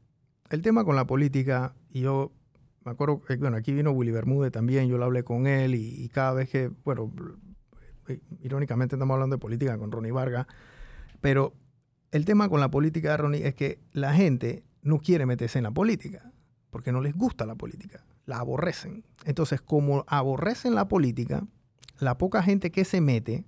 el 0.50 0.62
tema 0.62 0.84
con 0.84 0.98
la 0.98 1.08
política, 1.08 1.74
y 1.94 2.02
yo 2.02 2.34
me 2.84 2.92
acuerdo, 2.92 3.22
bueno, 3.40 3.56
aquí 3.56 3.72
vino 3.72 3.92
Willy 3.92 4.12
Bermúdez 4.12 4.52
también, 4.52 4.90
yo 4.90 4.98
lo 4.98 5.06
hablé 5.06 5.24
con 5.24 5.48
él 5.48 5.74
y, 5.74 6.04
y 6.04 6.10
cada 6.10 6.34
vez 6.34 6.50
que, 6.50 6.70
bueno, 6.84 7.12
irónicamente 8.42 8.96
estamos 8.96 9.14
hablando 9.14 9.36
de 9.36 9.40
política 9.40 9.78
con 9.78 9.92
Ronnie 9.92 10.12
Vargas, 10.12 10.48
pero 11.22 11.54
el 12.12 12.26
tema 12.26 12.50
con 12.50 12.60
la 12.60 12.70
política 12.70 13.12
de 13.12 13.18
Ronnie 13.18 13.48
es 13.48 13.56
que 13.56 13.80
la 13.92 14.14
gente 14.14 14.64
no 14.82 15.00
quiere 15.00 15.26
meterse 15.26 15.60
en 15.60 15.64
la 15.64 15.72
política, 15.72 16.32
porque 16.70 16.92
no 16.92 17.02
les 17.02 17.14
gusta 17.16 17.46
la 17.46 17.56
política, 17.56 18.06
la 18.26 18.38
aborrecen. 18.38 19.04
Entonces, 19.26 19.62
como 19.62 20.06
aborrecen 20.08 20.76
la 20.76 20.88
política, 20.88 21.46
la 22.00 22.18
poca 22.18 22.44
gente 22.44 22.72
que 22.72 22.86
se 22.86 23.02
mete 23.02 23.46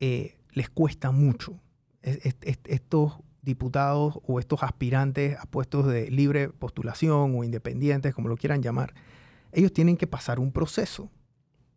eh, 0.00 0.36
les 0.52 0.68
cuesta 0.68 1.10
mucho. 1.10 1.60
estos 2.02 3.18
diputados 3.40 4.18
o 4.26 4.40
estos 4.40 4.62
aspirantes 4.62 5.36
a 5.38 5.46
puestos 5.46 5.86
de 5.86 6.10
libre 6.10 6.48
postulación 6.48 7.34
o 7.36 7.44
independientes, 7.44 8.14
como 8.14 8.28
lo 8.28 8.36
quieran 8.36 8.62
llamar, 8.62 8.94
ellos 9.52 9.72
tienen 9.72 9.96
que 9.96 10.06
pasar 10.06 10.38
un 10.38 10.52
proceso. 10.52 11.10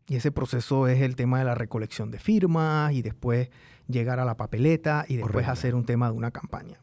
Y 0.08 0.16
ese 0.16 0.32
proceso 0.32 0.88
es 0.88 1.02
el 1.02 1.16
tema 1.16 1.40
de 1.40 1.46
la 1.46 1.56
recolección 1.56 2.12
de 2.12 2.20
firmas 2.20 2.94
y 2.94 3.02
después 3.02 3.50
llegar 3.88 4.20
a 4.20 4.26
la 4.26 4.38
papeleta 4.38 5.06
y 5.08 5.18
después 5.18 5.48
hacer 5.48 5.76
un 5.76 5.86
tema 5.86 6.10
de 6.10 6.16
una 6.16 6.32
campaña. 6.32 6.80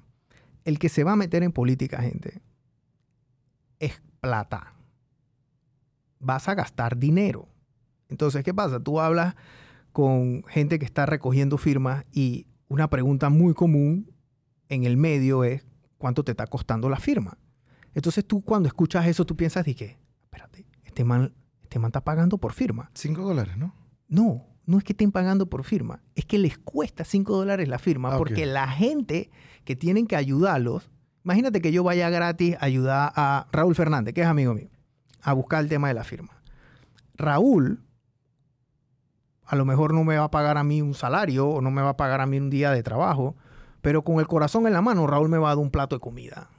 El 0.64 0.78
que 0.78 0.88
se 0.88 1.04
va 1.04 1.12
a 1.12 1.16
meter 1.16 1.42
en 1.42 1.52
política, 1.52 2.02
gente, 2.02 2.42
es 3.78 4.02
plata. 4.20 4.74
Vas 6.20 6.48
a 6.48 6.54
gastar 6.54 6.98
dinero. 6.98 7.48
Entonces, 8.08 8.44
¿qué 8.44 8.52
pasa? 8.52 8.78
Tú 8.80 9.00
hablas 9.00 9.34
con 9.92 10.44
gente 10.44 10.78
que 10.78 10.84
está 10.84 11.06
recogiendo 11.06 11.56
firmas 11.56 12.04
y 12.12 12.46
una 12.68 12.90
pregunta 12.90 13.30
muy 13.30 13.54
común 13.54 14.10
en 14.68 14.84
el 14.84 14.96
medio 14.96 15.44
es, 15.44 15.64
¿cuánto 15.98 16.24
te 16.24 16.32
está 16.32 16.46
costando 16.46 16.88
la 16.90 16.98
firma? 16.98 17.38
Entonces 17.94 18.26
tú 18.26 18.42
cuando 18.42 18.66
escuchas 18.66 19.06
eso, 19.06 19.24
tú 19.24 19.36
piensas, 19.36 19.64
de 19.64 19.74
que, 19.74 19.98
espérate, 20.24 20.66
este 20.84 21.04
man 21.04 21.32
este 21.74 21.80
man 21.80 21.88
está 21.88 22.04
pagando 22.04 22.38
por 22.38 22.52
firma. 22.52 22.88
Cinco 22.94 23.22
dólares, 23.22 23.56
¿no? 23.56 23.74
No, 24.06 24.46
no 24.64 24.78
es 24.78 24.84
que 24.84 24.92
estén 24.92 25.10
pagando 25.10 25.46
por 25.46 25.64
firma, 25.64 26.04
es 26.14 26.24
que 26.24 26.38
les 26.38 26.56
cuesta 26.56 27.02
cinco 27.02 27.36
dólares 27.36 27.66
la 27.66 27.80
firma 27.80 28.14
ah, 28.14 28.16
porque 28.16 28.46
la 28.46 28.68
gente 28.68 29.28
que 29.64 29.74
tienen 29.74 30.06
que 30.06 30.14
ayudarlos, 30.14 30.88
imagínate 31.24 31.60
que 31.60 31.72
yo 31.72 31.82
vaya 31.82 32.10
gratis 32.10 32.54
a 32.60 32.66
ayudar 32.66 33.12
a 33.16 33.48
Raúl 33.50 33.74
Fernández, 33.74 34.14
que 34.14 34.20
es 34.20 34.28
amigo 34.28 34.54
mío, 34.54 34.68
a 35.20 35.32
buscar 35.32 35.64
el 35.64 35.68
tema 35.68 35.88
de 35.88 35.94
la 35.94 36.04
firma. 36.04 36.40
Raúl 37.16 37.80
a 39.44 39.56
lo 39.56 39.64
mejor 39.64 39.92
no 39.92 40.04
me 40.04 40.16
va 40.16 40.26
a 40.26 40.30
pagar 40.30 40.58
a 40.58 40.62
mí 40.62 40.80
un 40.80 40.94
salario 40.94 41.48
o 41.48 41.60
no 41.60 41.72
me 41.72 41.82
va 41.82 41.90
a 41.90 41.96
pagar 41.96 42.20
a 42.20 42.26
mí 42.26 42.38
un 42.38 42.50
día 42.50 42.70
de 42.70 42.84
trabajo, 42.84 43.34
pero 43.80 44.04
con 44.04 44.20
el 44.20 44.28
corazón 44.28 44.68
en 44.68 44.74
la 44.74 44.80
mano 44.80 45.08
Raúl 45.08 45.28
me 45.28 45.38
va 45.38 45.48
a 45.48 45.56
dar 45.56 45.58
un 45.58 45.72
plato 45.72 45.96
de 45.96 46.00
comida. 46.00 46.50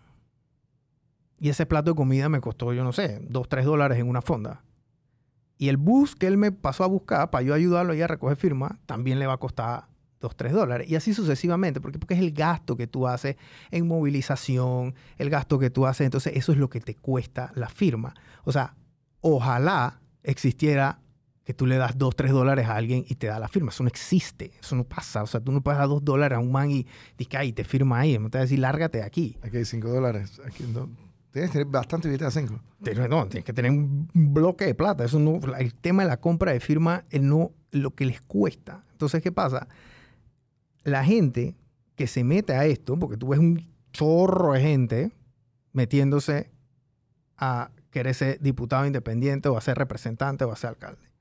Y 1.40 1.48
ese 1.48 1.66
plato 1.66 1.92
de 1.92 1.96
comida 1.96 2.28
me 2.28 2.42
costó, 2.42 2.74
yo 2.74 2.84
no 2.84 2.92
sé, 2.92 3.20
dos, 3.30 3.48
tres 3.48 3.64
dólares 3.64 3.98
en 3.98 4.10
una 4.10 4.22
fonda. 4.22 4.65
Y 5.58 5.70
el 5.70 5.78
bus 5.78 6.16
que 6.16 6.28
él 6.28 6.38
me 6.38 6.52
pasó 6.52 6.84
a 6.84 6.88
buscar 6.88 7.30
para 7.30 7.44
yo 7.44 7.54
ayudarlo 7.54 7.94
a 7.94 8.08
recoger 8.08 8.36
firma, 8.36 8.80
también 8.86 9.20
le 9.20 9.28
va 9.28 9.34
a 9.34 9.38
costar 9.38 9.86
dos, 10.20 10.36
tres 10.36 10.54
dólares. 10.54 10.90
Y 10.90 10.96
así 10.96 11.14
sucesivamente, 11.14 11.80
porque, 11.80 12.00
porque 12.00 12.16
es 12.16 12.20
el 12.20 12.32
gasto 12.32 12.76
que 12.76 12.88
tú 12.88 13.08
haces 13.08 13.38
en 13.72 13.88
movilización, 13.88 14.96
el 15.18 15.30
gasto 15.30 15.60
que 15.60 15.70
tú 15.70 15.86
haces, 15.86 16.06
entonces 16.06 16.34
eso 16.36 16.52
es 16.52 16.58
lo 16.58 16.70
que 16.70 16.82
te 16.82 16.96
cuesta 16.96 17.52
la 17.56 17.70
firma. 17.70 18.14
O 18.44 18.52
sea, 18.52 18.76
ojalá 19.22 20.02
existiera 20.24 21.00
que 21.46 21.54
tú 21.54 21.68
le 21.68 21.78
das 21.78 21.98
dos, 21.98 22.16
tres 22.16 22.32
dólares 22.32 22.68
a 22.68 22.76
alguien 22.76 23.06
y 23.08 23.16
te 23.16 23.28
da 23.28 23.40
la 23.40 23.48
firma. 23.48 23.70
Eso 23.70 23.84
no 23.84 23.88
existe, 23.88 24.52
eso 24.60 24.76
no 24.76 24.84
pasa. 24.84 25.22
O 25.22 25.28
sea, 25.28 25.40
tú 25.40 25.52
no 25.52 25.62
dar 25.62 25.88
dos 25.88 26.04
dólares 26.04 26.38
a 26.38 26.40
un 26.40 26.52
man 26.52 26.72
y 26.72 26.88
dices, 27.18 27.36
ay, 27.38 27.54
te 27.54 27.64
firma 27.64 28.00
ahí. 28.00 28.18
No 28.18 28.32
te 28.32 28.58
lárgate 28.58 28.98
de 28.98 29.04
aquí. 29.04 29.38
Aquí 29.44 29.58
hay 29.58 29.66
cinco 29.66 29.90
dólares. 29.90 30.42
Aquí 30.44 30.64
no. 30.74 30.90
Tienes 31.36 31.52
que 31.52 31.58
tener 31.60 31.68
bastante 31.70 32.08
billete 32.08 32.26
de. 32.80 33.10
No, 33.10 33.28
tienes 33.28 33.44
que 33.44 33.52
tener 33.52 33.70
un 33.70 34.10
bloque 34.14 34.68
de 34.68 34.74
plata. 34.74 35.04
Eso 35.04 35.20
no, 35.20 35.42
el 35.58 35.76
tema 35.76 36.04
de 36.04 36.08
la 36.08 36.16
compra 36.16 36.54
de 36.54 36.62
firma 36.62 37.04
es 37.10 37.22
no 37.22 37.52
lo 37.72 37.92
que 37.92 38.06
les 38.06 38.22
cuesta. 38.22 38.86
Entonces, 38.94 39.22
¿qué 39.22 39.34
pasa? 39.34 39.68
La 40.86 41.04
gente 41.04 41.58
que 41.96 42.08
se 42.08 42.24
mete 42.24 42.54
a 42.54 42.64
esto, 42.66 42.98
porque 42.98 43.18
tú 43.18 43.28
ves 43.28 43.40
un 43.40 43.70
chorro 43.92 44.54
de 44.54 44.62
gente 44.62 45.12
metiéndose 45.74 46.52
a 47.36 47.70
querer 47.90 48.16
ser 48.16 48.40
diputado 48.40 48.86
independiente 48.86 49.50
o 49.50 49.58
a 49.58 49.62
ser 49.62 49.78
representante 49.78 50.46
o 50.46 50.54
a 50.54 50.56
ser 50.56 50.70
alcalde. 50.70 51.12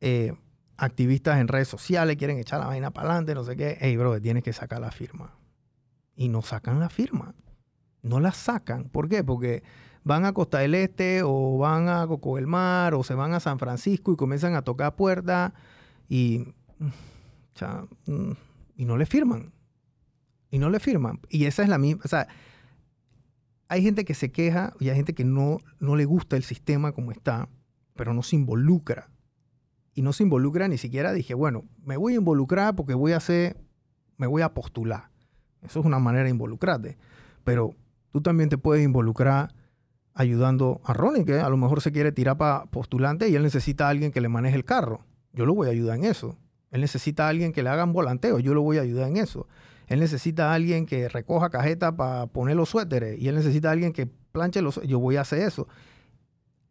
Eh, 0.00 0.34
activistas 0.76 1.40
en 1.40 1.48
redes 1.48 1.66
sociales 1.66 2.16
quieren 2.16 2.38
echar 2.38 2.60
la 2.60 2.66
vaina 2.66 2.92
para 2.92 3.08
adelante, 3.08 3.34
no 3.34 3.42
sé 3.42 3.56
qué. 3.56 3.76
Hey, 3.80 3.96
bro, 3.96 4.20
tienes 4.20 4.44
que 4.44 4.52
sacar 4.52 4.80
la 4.80 4.92
firma. 4.92 5.34
Y 6.14 6.28
no 6.28 6.42
sacan 6.42 6.78
la 6.78 6.90
firma. 6.90 7.34
No 8.02 8.20
la 8.20 8.32
sacan. 8.32 8.84
¿Por 8.84 9.08
qué? 9.08 9.24
Porque 9.24 9.62
van 10.04 10.24
a 10.24 10.32
Costa 10.32 10.58
del 10.58 10.74
Este 10.74 11.22
o 11.24 11.58
van 11.58 11.88
a 11.88 12.06
Coco 12.06 12.36
del 12.36 12.46
Mar 12.46 12.94
o 12.94 13.04
se 13.04 13.14
van 13.14 13.34
a 13.34 13.40
San 13.40 13.58
Francisco 13.58 14.12
y 14.12 14.16
comienzan 14.16 14.54
a 14.54 14.62
tocar 14.62 14.96
puertas 14.96 15.52
y, 16.08 16.44
mm, 18.06 18.30
y 18.76 18.84
no 18.84 18.96
le 18.96 19.06
firman. 19.06 19.52
Y 20.50 20.58
no 20.58 20.68
le 20.68 20.80
firman. 20.80 21.20
Y 21.28 21.46
esa 21.46 21.62
es 21.62 21.68
la 21.68 21.78
misma. 21.78 22.02
O 22.04 22.08
sea, 22.08 22.28
hay 23.68 23.82
gente 23.82 24.04
que 24.04 24.14
se 24.14 24.32
queja 24.32 24.74
y 24.80 24.90
hay 24.90 24.96
gente 24.96 25.14
que 25.14 25.24
no, 25.24 25.58
no 25.80 25.96
le 25.96 26.04
gusta 26.04 26.36
el 26.36 26.42
sistema 26.42 26.92
como 26.92 27.12
está, 27.12 27.48
pero 27.94 28.12
no 28.12 28.22
se 28.22 28.36
involucra 28.36 29.08
y 29.94 30.02
no 30.02 30.12
se 30.12 30.22
involucra 30.22 30.68
ni 30.68 30.78
siquiera, 30.78 31.12
dije, 31.12 31.34
bueno, 31.34 31.64
me 31.84 31.96
voy 31.96 32.14
a 32.14 32.16
involucrar 32.16 32.74
porque 32.74 32.94
voy 32.94 33.12
a 33.12 33.18
hacer, 33.18 33.56
me 34.16 34.26
voy 34.26 34.42
a 34.42 34.54
postular. 34.54 35.10
Eso 35.60 35.80
es 35.80 35.86
una 35.86 35.98
manera 35.98 36.24
de 36.24 36.30
involucrarte. 36.30 36.98
Pero 37.44 37.74
tú 38.12 38.20
también 38.20 38.48
te 38.48 38.58
puedes 38.58 38.84
involucrar 38.84 39.54
ayudando 40.14 40.80
a 40.84 40.92
Ronnie, 40.92 41.24
que 41.24 41.40
a 41.40 41.48
lo 41.48 41.56
mejor 41.56 41.80
se 41.80 41.90
quiere 41.90 42.12
tirar 42.12 42.36
para 42.36 42.66
postulante 42.66 43.28
y 43.28 43.34
él 43.34 43.42
necesita 43.42 43.86
a 43.86 43.90
alguien 43.90 44.12
que 44.12 44.20
le 44.20 44.28
maneje 44.28 44.56
el 44.56 44.64
carro. 44.64 45.04
Yo 45.32 45.46
lo 45.46 45.54
voy 45.54 45.68
a 45.68 45.70
ayudar 45.70 45.96
en 45.96 46.04
eso. 46.04 46.36
Él 46.70 46.82
necesita 46.82 47.26
a 47.26 47.28
alguien 47.30 47.52
que 47.52 47.62
le 47.62 47.70
haga 47.70 47.84
un 47.84 47.92
volanteo. 47.92 48.38
Yo 48.38 48.54
lo 48.54 48.62
voy 48.62 48.78
a 48.78 48.82
ayudar 48.82 49.08
en 49.08 49.16
eso. 49.16 49.46
Él 49.86 50.00
necesita 50.00 50.50
a 50.50 50.54
alguien 50.54 50.86
que 50.86 51.08
recoja 51.08 51.50
cajeta 51.50 51.96
para 51.96 52.26
poner 52.26 52.56
los 52.56 52.68
suéteres. 52.68 53.18
Y 53.18 53.28
él 53.28 53.34
necesita 53.34 53.68
a 53.68 53.72
alguien 53.72 53.92
que 53.92 54.06
planche 54.06 54.62
los... 54.62 54.80
Yo 54.82 54.98
voy 54.98 55.16
a 55.16 55.22
hacer 55.22 55.40
eso. 55.40 55.68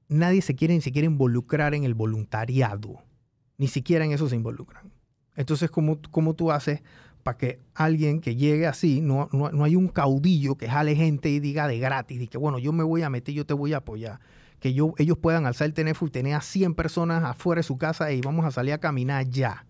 Nadie 0.08 0.42
se 0.42 0.56
quiere 0.56 0.74
ni 0.74 0.82
siquiera 0.82 1.06
involucrar 1.06 1.74
en 1.74 1.84
el 1.84 1.94
voluntariado. 1.94 3.02
Ni 3.58 3.68
siquiera 3.68 4.06
en 4.06 4.12
eso 4.12 4.28
se 4.28 4.36
involucran. 4.36 4.92
Entonces, 5.36 5.70
¿cómo, 5.72 6.00
cómo 6.10 6.36
tú 6.36 6.52
haces 6.52 6.82
para 7.24 7.38
que 7.38 7.60
alguien 7.74 8.22
que 8.22 8.36
llegue 8.36 8.68
así, 8.68 9.02
no, 9.02 9.30
no, 9.32 9.64
hay 9.64 9.76
un 9.76 9.88
caudillo 9.88 10.56
que 10.56 10.68
jale 10.68 10.96
gente 10.96 11.30
y 11.30 11.40
diga 11.40 11.68
de 11.68 11.80
gratis, 11.80 12.22
y 12.22 12.28
que 12.28 12.38
bueno, 12.38 12.60
yo 12.60 12.74
me 12.74 12.84
voy 12.84 13.04
a 13.04 13.10
meter, 13.10 13.34
yo 13.34 13.46
te 13.46 13.54
voy 13.54 13.74
a 13.74 13.78
apoyar? 13.78 14.20
Que 14.60 14.74
yo, 14.74 14.94
ellos 14.98 15.18
puedan 15.18 15.46
alzar 15.46 15.66
el 15.66 15.74
teléfono 15.74 16.10
y 16.10 16.12
tener 16.12 16.36
a 16.36 16.42
100 16.42 16.76
personas 16.76 17.24
afuera 17.24 17.60
de 17.60 17.64
su 17.64 17.78
casa 17.78 18.12
y 18.12 18.22
vamos 18.22 18.46
a 18.46 18.52
salir 18.52 18.74
a 18.74 18.78
caminar 18.78 19.28
ya. 19.28 19.66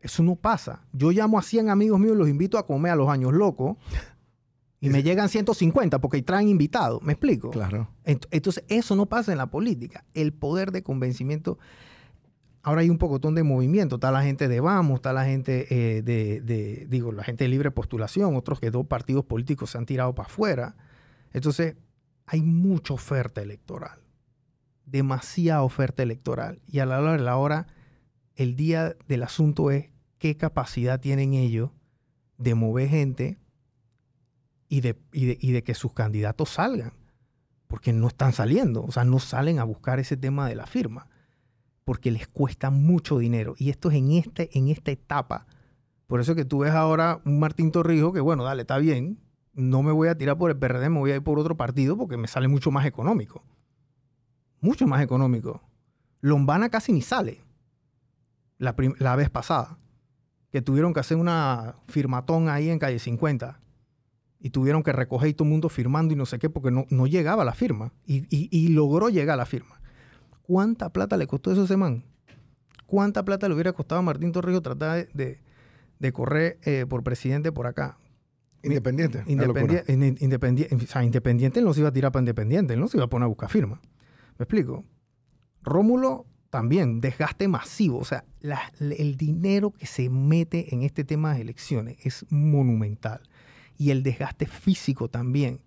Eso 0.00 0.22
no 0.22 0.36
pasa. 0.36 0.82
Yo 0.92 1.10
llamo 1.10 1.38
a 1.38 1.42
100 1.42 1.70
amigos 1.70 1.98
míos, 1.98 2.16
los 2.16 2.28
invito 2.28 2.58
a 2.58 2.66
comer 2.66 2.92
a 2.92 2.96
los 2.96 3.08
años 3.08 3.32
locos 3.32 3.76
y 4.80 4.90
me 4.90 5.02
llegan 5.02 5.28
150 5.28 5.98
porque 6.00 6.22
traen 6.22 6.48
invitados. 6.48 7.02
¿Me 7.02 7.14
explico? 7.14 7.50
Claro. 7.50 7.88
Entonces, 8.04 8.64
eso 8.68 8.94
no 8.94 9.06
pasa 9.06 9.32
en 9.32 9.38
la 9.38 9.46
política. 9.46 10.04
El 10.14 10.32
poder 10.32 10.70
de 10.70 10.82
convencimiento 10.82 11.58
ahora 12.66 12.80
hay 12.80 12.90
un 12.90 12.98
pocotón 12.98 13.36
de 13.36 13.44
movimiento. 13.44 13.94
Está 13.94 14.10
la 14.10 14.24
gente 14.24 14.48
de 14.48 14.58
Vamos, 14.58 14.96
está 14.96 15.12
la 15.12 15.24
gente 15.24 15.68
eh, 15.70 16.02
de, 16.02 16.86
digo, 16.88 17.12
la 17.12 17.22
gente 17.22 17.44
de 17.44 17.48
libre 17.48 17.70
postulación, 17.70 18.34
otros 18.34 18.58
que 18.58 18.72
dos 18.72 18.86
partidos 18.86 19.24
políticos 19.24 19.70
se 19.70 19.78
han 19.78 19.86
tirado 19.86 20.16
para 20.16 20.26
afuera. 20.26 20.74
Entonces, 21.32 21.76
hay 22.26 22.42
mucha 22.42 22.92
oferta 22.92 23.40
electoral, 23.40 24.00
demasiada 24.84 25.62
oferta 25.62 26.02
electoral. 26.02 26.60
Y 26.66 26.80
a 26.80 26.86
la 26.86 26.98
hora 26.98 27.12
de 27.12 27.22
la 27.22 27.36
hora, 27.36 27.68
el 28.34 28.56
día 28.56 28.96
del 29.06 29.22
asunto 29.22 29.70
es 29.70 29.90
qué 30.18 30.36
capacidad 30.36 30.98
tienen 30.98 31.34
ellos 31.34 31.70
de 32.36 32.56
mover 32.56 32.88
gente 32.88 33.38
y 34.68 34.80
de, 34.80 34.98
y 35.12 35.52
de 35.52 35.62
que 35.62 35.74
sus 35.74 35.92
candidatos 35.92 36.50
salgan. 36.50 36.94
Porque 37.68 37.92
no 37.92 38.08
están 38.08 38.32
saliendo, 38.32 38.82
o 38.82 38.90
sea, 38.90 39.04
no 39.04 39.20
salen 39.20 39.60
a 39.60 39.64
buscar 39.64 40.00
ese 40.00 40.16
tema 40.16 40.48
de 40.48 40.56
la 40.56 40.66
firma 40.66 41.06
porque 41.86 42.10
les 42.10 42.26
cuesta 42.26 42.70
mucho 42.70 43.16
dinero. 43.16 43.54
Y 43.58 43.70
esto 43.70 43.90
es 43.90 43.94
en, 43.94 44.10
este, 44.10 44.50
en 44.58 44.66
esta 44.68 44.90
etapa. 44.90 45.46
Por 46.08 46.20
eso 46.20 46.34
que 46.34 46.44
tú 46.44 46.58
ves 46.58 46.72
ahora 46.72 47.20
un 47.24 47.38
Martín 47.38 47.70
Torrijos 47.70 48.12
que, 48.12 48.18
bueno, 48.18 48.42
dale, 48.42 48.62
está 48.62 48.78
bien, 48.78 49.20
no 49.54 49.84
me 49.84 49.92
voy 49.92 50.08
a 50.08 50.18
tirar 50.18 50.36
por 50.36 50.50
el 50.50 50.58
PRD, 50.58 50.90
me 50.90 50.98
voy 50.98 51.12
a 51.12 51.14
ir 51.14 51.22
por 51.22 51.38
otro 51.38 51.56
partido 51.56 51.96
porque 51.96 52.16
me 52.16 52.26
sale 52.26 52.48
mucho 52.48 52.72
más 52.72 52.86
económico. 52.86 53.44
Mucho 54.60 54.88
más 54.88 55.00
económico. 55.00 55.62
Lombana 56.20 56.70
casi 56.70 56.92
ni 56.92 57.02
sale. 57.02 57.44
La, 58.58 58.74
la 58.98 59.14
vez 59.14 59.30
pasada. 59.30 59.78
Que 60.50 60.62
tuvieron 60.62 60.92
que 60.92 60.98
hacer 60.98 61.16
una 61.16 61.76
firmatón 61.86 62.48
ahí 62.48 62.68
en 62.68 62.80
calle 62.80 62.98
50 62.98 63.60
y 64.40 64.50
tuvieron 64.50 64.82
que 64.82 64.90
recoger 64.90 65.32
todo 65.34 65.44
el 65.44 65.50
mundo 65.50 65.68
firmando 65.68 66.14
y 66.14 66.16
no 66.16 66.26
sé 66.26 66.40
qué, 66.40 66.50
porque 66.50 66.72
no, 66.72 66.84
no 66.90 67.06
llegaba 67.06 67.44
la 67.44 67.54
firma. 67.54 67.92
Y, 68.04 68.24
y, 68.28 68.48
y, 68.50 68.68
logró 68.68 69.08
llegar 69.08 69.38
la 69.38 69.46
firma. 69.46 69.80
¿Cuánta 70.46 70.92
plata 70.92 71.16
le 71.16 71.26
costó 71.26 71.50
eso 71.50 71.62
a 71.62 71.64
ese 71.64 71.76
man? 71.76 72.04
¿Cuánta 72.86 73.24
plata 73.24 73.48
le 73.48 73.54
hubiera 73.54 73.72
costado 73.72 73.98
a 73.98 74.02
Martín 74.02 74.30
Torrijos 74.30 74.62
tratar 74.62 75.08
de, 75.12 76.12
correr 76.12 76.58
eh, 76.62 76.86
por 76.88 77.02
presidente 77.02 77.50
por 77.50 77.66
acá? 77.66 77.98
Independiente. 78.62 79.24
Independiente, 79.26 79.92
independiente, 80.24 80.74
o 80.76 80.86
sea, 80.86 81.02
independiente 81.02 81.60
no 81.62 81.74
se 81.74 81.80
iba 81.80 81.88
a 81.88 81.92
tirar 81.92 82.12
para 82.12 82.22
independiente, 82.22 82.74
él 82.74 82.80
no 82.80 82.86
se 82.86 82.96
iba 82.96 83.06
a 83.06 83.08
poner 83.08 83.24
a 83.24 83.28
buscar 83.28 83.50
firma. 83.50 83.80
¿Me 84.38 84.44
explico? 84.44 84.84
Rómulo 85.62 86.26
también, 86.50 87.00
desgaste 87.00 87.48
masivo. 87.48 87.98
O 87.98 88.04
sea, 88.04 88.24
el 88.78 89.16
dinero 89.16 89.72
que 89.72 89.86
se 89.86 90.08
mete 90.08 90.72
en 90.74 90.82
este 90.82 91.02
tema 91.04 91.34
de 91.34 91.40
elecciones 91.40 91.96
es 92.04 92.24
monumental. 92.30 93.20
Y 93.76 93.90
el 93.90 94.04
desgaste 94.04 94.46
físico 94.46 95.08
también. 95.08 95.60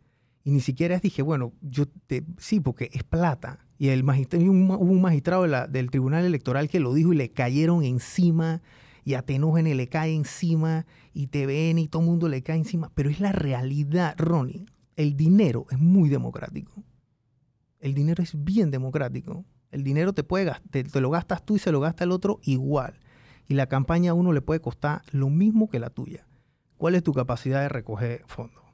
Y 0.50 0.52
ni 0.52 0.62
siquiera 0.62 0.98
dije, 0.98 1.22
bueno, 1.22 1.54
yo 1.62 1.86
te, 2.08 2.26
sí, 2.40 2.60
porque 2.60 2.90
es 2.92 3.04
plata. 3.04 3.68
Y 3.78 3.90
el 3.90 4.04
magistrado, 4.04 4.44
hubo 4.46 4.78
un 4.80 5.00
magistrado 5.00 5.44
del 5.68 5.92
Tribunal 5.92 6.26
Electoral 6.26 6.70
que 6.70 6.80
lo 6.80 6.92
dijo 6.92 7.14
y 7.14 7.18
le 7.18 7.30
cayeron 7.30 7.84
encima, 7.84 8.64
y 9.06 9.14
a 9.14 9.24
le 9.28 9.90
cae 9.90 10.16
encima, 10.16 10.88
y 11.14 11.28
TVN 11.28 11.78
y 11.78 11.88
todo 11.88 12.02
el 12.02 12.08
mundo 12.08 12.28
le 12.30 12.42
cae 12.42 12.58
encima. 12.58 12.92
Pero 12.96 13.12
es 13.12 13.20
la 13.20 13.32
realidad, 13.32 14.16
Ronnie. 14.18 14.66
El 14.96 15.16
dinero 15.16 15.68
es 15.70 15.78
muy 15.78 16.10
democrático. 16.10 16.84
El 17.80 17.94
dinero 17.94 18.24
es 18.24 18.44
bien 18.44 18.72
democrático. 18.72 19.46
El 19.70 19.84
dinero 19.84 20.14
te, 20.14 20.24
puede, 20.24 20.52
te, 20.72 20.84
te 20.84 21.00
lo 21.00 21.12
gastas 21.12 21.46
tú 21.46 21.58
y 21.58 21.60
se 21.60 21.72
lo 21.72 21.80
gasta 21.80 22.06
el 22.06 22.12
otro 22.12 22.40
igual. 22.42 23.00
Y 23.48 23.54
la 23.54 23.68
campaña 23.68 24.12
a 24.12 24.16
uno 24.16 24.34
le 24.34 24.42
puede 24.42 24.62
costar 24.62 25.04
lo 25.12 25.30
mismo 25.30 25.70
que 25.70 25.78
la 25.78 25.92
tuya. 25.92 26.26
¿Cuál 26.78 26.96
es 26.96 27.04
tu 27.04 27.14
capacidad 27.14 27.62
de 27.62 27.70
recoger 27.70 28.24
fondos? 28.26 28.69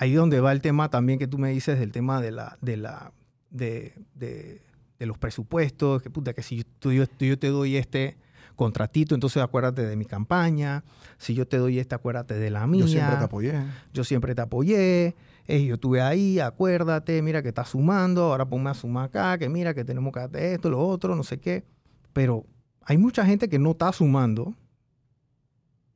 Ahí 0.00 0.12
donde 0.12 0.40
va 0.40 0.52
el 0.52 0.60
tema 0.60 0.90
también 0.90 1.18
que 1.18 1.26
tú 1.26 1.38
me 1.38 1.50
dices 1.50 1.76
del 1.80 1.90
tema 1.90 2.20
de 2.20 2.30
la, 2.30 2.56
de 2.60 2.76
la, 2.76 3.12
de, 3.50 3.94
de, 4.14 4.62
los 5.00 5.18
presupuestos, 5.18 6.00
que 6.02 6.08
puta, 6.08 6.34
que 6.34 6.44
si 6.44 6.64
yo, 6.80 6.92
yo, 7.18 7.38
te 7.38 7.48
doy 7.48 7.76
este 7.76 8.16
contratito, 8.54 9.16
entonces 9.16 9.42
acuérdate 9.42 9.84
de 9.84 9.96
mi 9.96 10.04
campaña, 10.04 10.84
si 11.16 11.34
yo 11.34 11.48
te 11.48 11.56
doy 11.56 11.80
este, 11.80 11.96
acuérdate 11.96 12.34
de 12.34 12.48
la 12.48 12.64
mía. 12.68 12.82
Yo 12.82 12.86
siempre 12.86 13.16
te 13.16 13.24
apoyé. 13.24 13.62
Yo 13.92 14.04
siempre 14.04 14.34
te 14.36 14.40
apoyé, 14.40 15.16
eh, 15.48 15.64
yo 15.64 15.74
estuve 15.74 16.00
ahí, 16.00 16.38
acuérdate, 16.38 17.20
mira 17.20 17.42
que 17.42 17.48
estás 17.48 17.70
sumando, 17.70 18.22
ahora 18.22 18.48
ponme 18.48 18.70
a 18.70 18.74
sumar 18.74 19.06
acá, 19.06 19.36
que 19.36 19.48
mira 19.48 19.74
que 19.74 19.84
tenemos 19.84 20.12
que 20.12 20.20
hacer 20.20 20.42
esto, 20.44 20.70
lo 20.70 20.78
otro, 20.78 21.16
no 21.16 21.24
sé 21.24 21.40
qué. 21.40 21.64
Pero 22.12 22.46
hay 22.82 22.98
mucha 22.98 23.26
gente 23.26 23.48
que 23.48 23.58
no 23.58 23.72
está 23.72 23.92
sumando, 23.92 24.54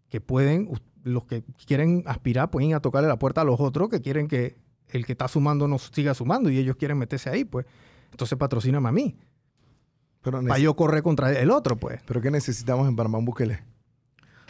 que 0.08 0.20
pueden, 0.20 0.68
los 1.02 1.24
que 1.24 1.42
quieren 1.66 2.02
aspirar, 2.06 2.50
pueden 2.50 2.70
ir 2.70 2.74
a 2.76 2.80
tocarle 2.80 3.08
la 3.08 3.18
puerta 3.18 3.40
a 3.40 3.44
los 3.44 3.60
otros 3.60 3.88
que 3.88 4.00
quieren 4.00 4.28
que 4.28 4.56
el 4.88 5.06
que 5.06 5.12
está 5.12 5.28
sumando 5.28 5.68
no 5.68 5.78
siga 5.78 6.14
sumando 6.14 6.50
y 6.50 6.58
ellos 6.58 6.76
quieren 6.76 6.98
meterse 6.98 7.30
ahí, 7.30 7.44
pues. 7.44 7.66
Entonces 8.10 8.38
patrocíname 8.38 8.88
a 8.88 8.92
mí. 8.92 9.16
Pero 10.20 10.42
para 10.42 10.58
yo 10.58 10.76
correr 10.76 11.02
contra 11.02 11.32
el 11.32 11.50
otro, 11.50 11.76
pues. 11.76 12.00
¿Pero 12.06 12.20
qué 12.20 12.30
necesitamos 12.30 12.88
en 12.88 12.94
Panamá 12.94 13.18
un 13.18 13.24
Bukele? 13.24 13.64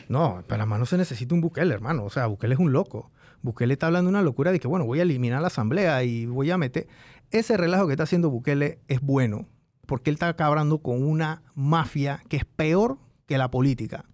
No, 0.08 0.38
en 0.40 0.44
Panamá 0.44 0.78
no 0.78 0.84
se 0.84 0.98
necesita 0.98 1.34
un 1.34 1.40
Bukele, 1.40 1.72
hermano. 1.72 2.04
O 2.04 2.10
sea, 2.10 2.26
Bukele 2.26 2.54
es 2.54 2.60
un 2.60 2.72
loco. 2.72 3.10
Bukele 3.40 3.72
está 3.72 3.86
hablando 3.86 4.10
una 4.10 4.22
locura 4.22 4.52
de 4.52 4.60
que, 4.60 4.68
bueno, 4.68 4.84
voy 4.84 4.98
a 4.98 5.02
eliminar 5.02 5.40
la 5.40 5.46
asamblea 5.46 6.02
y 6.04 6.26
voy 6.26 6.50
a 6.50 6.58
meter... 6.58 6.88
Ese 7.30 7.56
relajo 7.56 7.86
que 7.86 7.94
está 7.94 8.02
haciendo 8.02 8.28
Bukele 8.28 8.80
es 8.88 9.00
bueno, 9.00 9.46
porque 9.86 10.10
él 10.10 10.16
está 10.16 10.28
acabando 10.28 10.82
con 10.82 11.02
una 11.02 11.42
mafia 11.54 12.22
que 12.28 12.36
es 12.36 12.44
peor 12.44 12.98
que 13.24 13.38
la 13.38 13.50
política, 13.50 14.04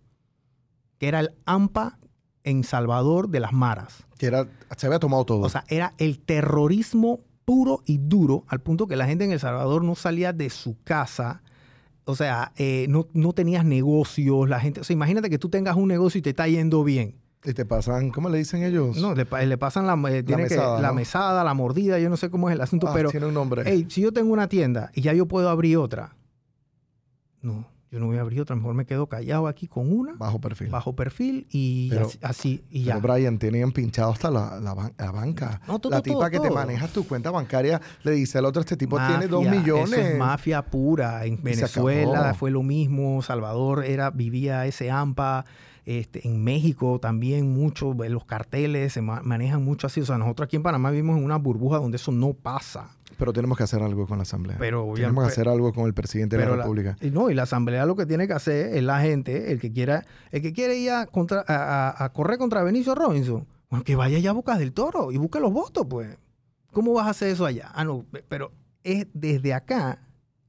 que 0.98 1.08
era 1.08 1.18
el 1.18 1.34
AMPA 1.44 1.98
en 2.48 2.64
Salvador 2.64 3.28
de 3.28 3.40
las 3.40 3.52
Maras. 3.52 4.04
Que 4.18 4.26
era, 4.26 4.48
se 4.76 4.86
había 4.86 4.98
tomado 4.98 5.24
todo. 5.24 5.40
O 5.40 5.48
sea, 5.48 5.64
era 5.68 5.94
el 5.98 6.18
terrorismo 6.18 7.20
puro 7.44 7.82
y 7.86 7.98
duro, 7.98 8.44
al 8.48 8.60
punto 8.60 8.86
que 8.86 8.96
la 8.96 9.06
gente 9.06 9.24
en 9.24 9.32
El 9.32 9.40
Salvador 9.40 9.84
no 9.84 9.94
salía 9.94 10.32
de 10.32 10.50
su 10.50 10.76
casa. 10.82 11.42
O 12.04 12.14
sea, 12.14 12.52
eh, 12.56 12.86
no, 12.88 13.06
no, 13.12 13.32
tenías 13.32 13.64
negocios, 13.64 14.48
la 14.48 14.60
gente... 14.60 14.80
O 14.80 14.84
sea, 14.84 14.94
imagínate 14.94 15.30
que 15.30 15.38
tú 15.38 15.48
tengas 15.48 15.76
un 15.76 15.88
negocio 15.88 16.18
y 16.18 16.22
te 16.22 16.30
está 16.30 16.48
yendo 16.48 16.84
bien. 16.84 17.16
Y 17.44 17.52
te 17.52 17.64
pasan, 17.64 18.10
¿cómo 18.10 18.28
le 18.28 18.38
dicen 18.38 18.64
ellos? 18.64 18.96
No, 18.96 19.14
le, 19.14 19.24
pasan 19.24 19.86
la, 19.86 19.94
eh, 20.10 20.24
la, 20.26 20.36
mesada, 20.36 20.80
la 20.80 20.92
mesada, 20.92 21.44
la 21.44 21.54
mordida, 21.54 21.98
yo 21.98 22.10
no 22.10 22.16
sé 22.16 22.30
cómo 22.30 22.50
es 22.50 22.54
el 22.54 22.60
asunto, 22.60 22.88
ah, 22.88 22.92
pero... 22.94 23.10
Tiene 23.10 23.26
un 23.26 23.34
nombre. 23.34 23.62
Hey, 23.64 23.86
si 23.88 24.00
yo 24.00 24.12
tengo 24.12 24.32
una 24.32 24.48
tienda 24.48 24.90
y 24.94 25.02
ya 25.02 25.12
yo 25.12 25.26
puedo 25.26 25.48
abrir 25.48 25.76
otra, 25.76 26.16
no, 27.40 27.66
yo 27.90 27.98
no 27.98 28.06
voy 28.06 28.18
a 28.18 28.20
abrir 28.20 28.42
otra, 28.42 28.54
mejor 28.54 28.74
me 28.74 28.84
quedo 28.84 29.06
callado 29.06 29.46
aquí 29.46 29.66
con 29.66 29.90
una. 29.90 30.14
Bajo 30.14 30.40
perfil. 30.40 30.68
Bajo 30.68 30.94
perfil 30.94 31.46
y 31.50 31.90
así, 32.20 32.62
y 32.70 32.84
ya. 32.84 33.00
Pero 33.00 33.14
Brian, 33.14 33.38
tenían 33.38 33.72
pinchado 33.72 34.12
hasta 34.12 34.30
la, 34.30 34.60
la, 34.60 35.10
banca. 35.10 35.60
No, 35.66 35.78
todo, 35.78 35.92
la 35.92 36.02
tipa 36.02 36.28
que 36.30 36.38
te 36.38 36.50
maneja 36.50 36.86
tu 36.88 37.06
cuenta 37.06 37.30
bancaria 37.30 37.80
le 38.02 38.12
dice 38.12 38.38
al 38.38 38.44
otro, 38.44 38.60
este 38.60 38.76
tipo 38.76 38.98
tiene 39.06 39.26
dos 39.26 39.44
millones. 39.44 39.92
Eso 39.92 40.08
es 40.08 40.18
mafia 40.18 40.62
pura. 40.62 41.24
En 41.24 41.42
Venezuela 41.42 42.34
fue 42.34 42.50
lo 42.50 42.62
mismo, 42.62 43.22
Salvador 43.22 43.84
era, 43.84 44.10
vivía 44.10 44.66
ese 44.66 44.90
AMPA. 44.90 45.44
Este, 45.86 46.28
en 46.28 46.44
México 46.44 46.98
también 47.00 47.50
mucho, 47.54 47.94
los 47.94 48.26
carteles 48.26 48.92
se 48.92 49.00
manejan 49.00 49.64
mucho 49.64 49.86
así. 49.86 50.02
O 50.02 50.04
sea, 50.04 50.18
nosotros 50.18 50.44
aquí 50.44 50.56
en 50.56 50.62
Panamá 50.62 50.90
vivimos 50.90 51.16
en 51.16 51.24
una 51.24 51.36
burbuja 51.36 51.78
donde 51.78 51.96
eso 51.96 52.12
no 52.12 52.34
pasa. 52.34 52.90
Pero 53.18 53.32
tenemos 53.32 53.58
que 53.58 53.64
hacer 53.64 53.82
algo 53.82 54.06
con 54.06 54.18
la 54.18 54.22
Asamblea. 54.22 54.56
Pero, 54.58 54.92
tenemos 54.94 55.24
que 55.24 55.32
hacer 55.32 55.48
algo 55.48 55.72
con 55.72 55.86
el 55.86 55.92
presidente 55.92 56.36
de 56.36 56.46
la 56.46 56.56
República. 56.56 56.96
y 57.00 57.10
no, 57.10 57.30
y 57.30 57.34
la 57.34 57.42
Asamblea 57.42 57.84
lo 57.84 57.96
que 57.96 58.06
tiene 58.06 58.26
que 58.26 58.32
hacer 58.32 58.74
es 58.74 58.82
la 58.82 59.00
gente, 59.00 59.52
el 59.52 59.60
que 59.60 59.72
quiera, 59.72 60.06
el 60.30 60.40
que 60.40 60.52
quiere 60.52 60.78
ir 60.78 60.92
a, 60.92 61.06
contra, 61.06 61.44
a, 61.46 62.10
correr 62.14 62.38
contra 62.38 62.62
Benicio 62.62 62.94
Robinson, 62.94 63.46
bueno, 63.68 63.84
que 63.84 63.96
vaya 63.96 64.16
allá 64.16 64.30
a 64.30 64.32
Bocas 64.32 64.58
del 64.58 64.72
Toro 64.72 65.12
y 65.12 65.18
busque 65.18 65.40
los 65.40 65.52
votos, 65.52 65.86
pues. 65.90 66.16
¿Cómo 66.72 66.92
vas 66.92 67.06
a 67.06 67.10
hacer 67.10 67.28
eso 67.28 67.44
allá? 67.44 67.70
Ah, 67.74 67.84
no, 67.84 68.04
pero 68.28 68.52
es 68.84 69.06
desde 69.12 69.52
acá 69.52 69.98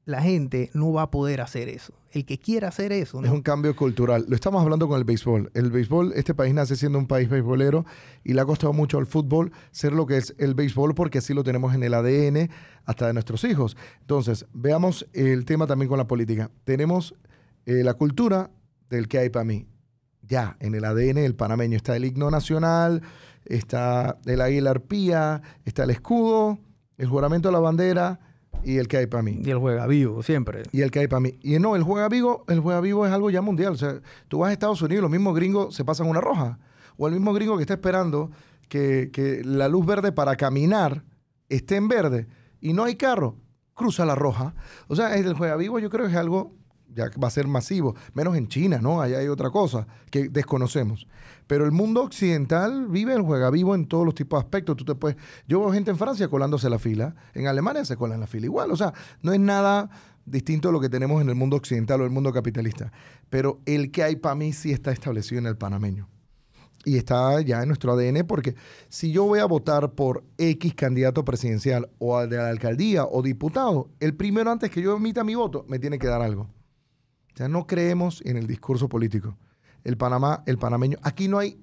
la 0.10 0.24
gente 0.24 0.72
no 0.74 0.92
va 0.92 1.04
a 1.04 1.12
poder 1.12 1.40
hacer 1.40 1.70
eso. 1.70 1.94
El 2.12 2.26
que 2.26 2.40
quiera 2.40 2.70
hacer 2.70 2.92
eso. 2.92 3.24
Es 3.24 3.30
un 3.30 3.44
cambio 3.44 3.76
cultural. 3.76 4.26
Lo 4.28 4.34
estamos 4.34 4.64
hablando 4.64 4.88
con 4.88 4.98
el 4.98 5.04
béisbol. 5.04 5.52
El 5.54 5.70
béisbol, 5.70 6.14
este 6.16 6.34
país 6.34 6.52
nace 6.52 6.76
siendo 6.76 6.98
un 6.98 7.06
país 7.06 7.30
beisbolero 7.30 7.86
y 8.24 8.34
le 8.34 8.42
ha 8.42 8.46
costado 8.46 8.74
mucho 8.74 8.98
al 8.98 9.06
fútbol 9.06 9.52
ser 9.70 9.94
lo 9.94 10.08
que 10.08 10.18
es 10.18 10.34
el 10.40 10.56
béisbol 10.56 10.96
porque 10.96 11.20
así 11.20 11.36
lo 11.36 11.44
tenemos 11.44 11.76
en 11.76 11.84
el 11.84 11.94
ADN 11.94 12.50
hasta 12.86 13.06
de 13.06 13.14
nuestros 13.14 13.44
hijos. 13.44 13.78
Entonces, 14.02 14.48
veamos 14.52 15.06
el 15.14 15.46
tema 15.46 15.68
también 15.68 15.90
con 15.90 16.00
la 16.00 16.08
política. 16.08 16.50
Tenemos 16.64 17.14
eh, 17.68 17.84
la 17.84 17.94
cultura 17.94 18.50
del 18.90 19.08
que 19.08 19.20
hay 19.20 19.30
para 19.30 19.46
mí. 19.46 19.68
Ya, 20.24 20.58
en 20.60 20.74
el 20.74 20.86
ADN 20.86 21.20
el 21.20 21.36
panameño 21.36 21.78
está 21.78 21.96
el 21.96 22.06
himno 22.06 22.32
nacional, 22.32 23.04
está 23.46 24.18
el 24.26 24.42
águila 24.42 24.72
arpía, 24.72 25.44
está 25.66 25.84
el 25.84 25.92
escudo, 25.92 26.58
el 26.98 27.08
juramento 27.08 27.50
de 27.50 27.54
la 27.54 27.60
bandera, 27.60 28.20
y 28.64 28.78
el 28.78 28.88
que 28.88 28.98
hay 28.98 29.08
para 29.08 29.24
mí. 29.24 29.42
Y 29.44 29.50
el 29.50 29.58
juega 29.58 29.88
vivo, 29.88 30.24
siempre. 30.24 30.64
Y 30.72 30.82
el 30.82 30.92
que 30.92 31.00
hay 31.00 31.08
para 31.08 31.20
mí. 31.20 31.40
Y 31.42 31.58
no, 31.60 31.76
el 31.76 31.84
juega 31.84 32.10
vivo, 32.10 32.46
el 32.48 32.60
juega 32.60 32.82
vivo 32.82 33.06
es 33.06 33.12
algo 33.12 33.30
ya 33.30 33.42
mundial. 33.42 33.74
O 33.74 33.78
sea, 33.78 34.02
tú 34.28 34.40
vas 34.40 34.50
a 34.50 34.54
Estados 34.54 34.82
Unidos, 34.82 35.02
los 35.02 35.12
mismos 35.12 35.36
gringos 35.36 35.76
se 35.76 35.86
pasan 35.86 36.08
una 36.08 36.22
roja. 36.22 36.60
O 36.98 37.08
el 37.08 37.14
mismo 37.14 37.34
gringo 37.34 37.58
que 37.58 37.64
está 37.64 37.76
esperando 37.76 38.32
que, 38.68 39.10
que 39.12 39.42
la 39.44 39.68
luz 39.68 39.86
verde 39.86 40.12
para 40.12 40.36
caminar 40.36 41.04
esté 41.48 41.78
en 41.78 41.88
verde 41.88 42.28
y 42.62 42.74
no 42.74 42.84
hay 42.84 42.96
carro, 42.96 43.38
cruza 43.74 44.06
la 44.06 44.16
roja. 44.16 44.54
O 44.88 44.96
sea, 44.96 45.16
el 45.16 45.34
juega 45.34 45.56
vivo 45.56 45.80
yo 45.80 45.90
creo 45.90 46.06
que 46.06 46.12
es 46.12 46.18
algo 46.18 46.59
ya 46.94 47.10
va 47.22 47.28
a 47.28 47.32
ser 47.32 47.48
masivo, 47.48 47.96
menos 48.14 48.36
en 48.36 48.48
China, 48.48 48.80
¿no? 48.82 49.02
Allá 49.02 49.20
hay 49.20 49.28
otra 49.28 49.50
cosa 49.50 49.88
que 50.12 50.30
desconocemos. 50.30 51.08
Pero 51.48 51.66
el 51.66 51.72
mundo 51.72 52.04
occidental 52.04 52.88
vive 52.88 53.14
el 53.14 53.22
juega 53.22 53.50
vivo 53.50 53.76
en 53.76 53.88
todos 53.88 54.06
los 54.06 54.14
tipos 54.14 54.40
de 54.40 54.46
aspectos. 54.46 54.78
Tú 54.78 54.86
te 54.86 54.96
puedes, 54.96 55.18
yo 55.48 55.60
veo 55.60 55.72
gente 55.72 55.92
en 55.92 55.98
Francia 55.98 56.28
colándose 56.28 56.70
la 56.70 56.80
fila, 56.80 57.16
en 57.34 57.48
Alemania 57.48 57.86
se 57.86 57.98
colan 57.98 58.20
la 58.20 58.28
fila 58.28 58.46
igual, 58.46 58.72
o 58.72 58.76
sea, 58.76 58.94
no 59.22 59.34
es 59.34 59.40
nada 59.40 59.90
distinto 60.26 60.70
a 60.70 60.72
lo 60.72 60.80
que 60.80 60.90
tenemos 60.90 61.22
en 61.22 61.30
el 61.30 61.36
mundo 61.36 61.56
occidental 61.56 62.02
o 62.02 62.06
el 62.06 62.12
mundo 62.12 62.32
capitalista. 62.32 62.92
Pero 63.30 63.62
el 63.66 63.92
que 63.92 64.04
hay 64.04 64.16
para 64.16 64.36
mí 64.36 64.54
sí 64.54 64.72
está 64.72 64.92
establecido 64.92 65.40
en 65.40 65.48
el 65.48 65.58
panameño. 65.58 66.08
Y 66.86 66.98
está 66.98 67.42
ya 67.42 67.62
en 67.62 67.68
nuestro 67.68 67.92
ADN 67.92 68.26
porque 68.26 68.56
si 68.88 69.12
yo 69.12 69.26
voy 69.26 69.40
a 69.40 69.46
votar 69.46 69.92
por 69.92 70.24
X 70.38 70.74
candidato 70.76 71.26
presidencial 71.26 71.90
o 72.00 72.26
de 72.26 72.38
la 72.38 72.50
alcaldía 72.50 73.06
o 73.06 73.22
diputado, 73.22 73.90
el 74.00 74.16
primero 74.16 74.50
antes 74.50 74.72
que 74.72 74.82
yo 74.82 74.96
emita 74.96 75.24
mi 75.24 75.36
voto 75.36 75.66
me 75.68 75.80
tiene 75.80 76.00
que 76.00 76.08
dar 76.08 76.22
algo. 76.22 76.48
O 77.40 77.42
sea, 77.42 77.48
no 77.48 77.68
creemos 77.68 78.22
en 78.26 78.36
el 78.36 78.48
discurso 78.48 78.90
político. 78.90 79.38
El 79.86 79.96
Panamá, 79.96 80.44
el 80.46 80.58
panameño, 80.58 80.98
aquí 81.04 81.30
no 81.30 81.40
hay 81.40 81.58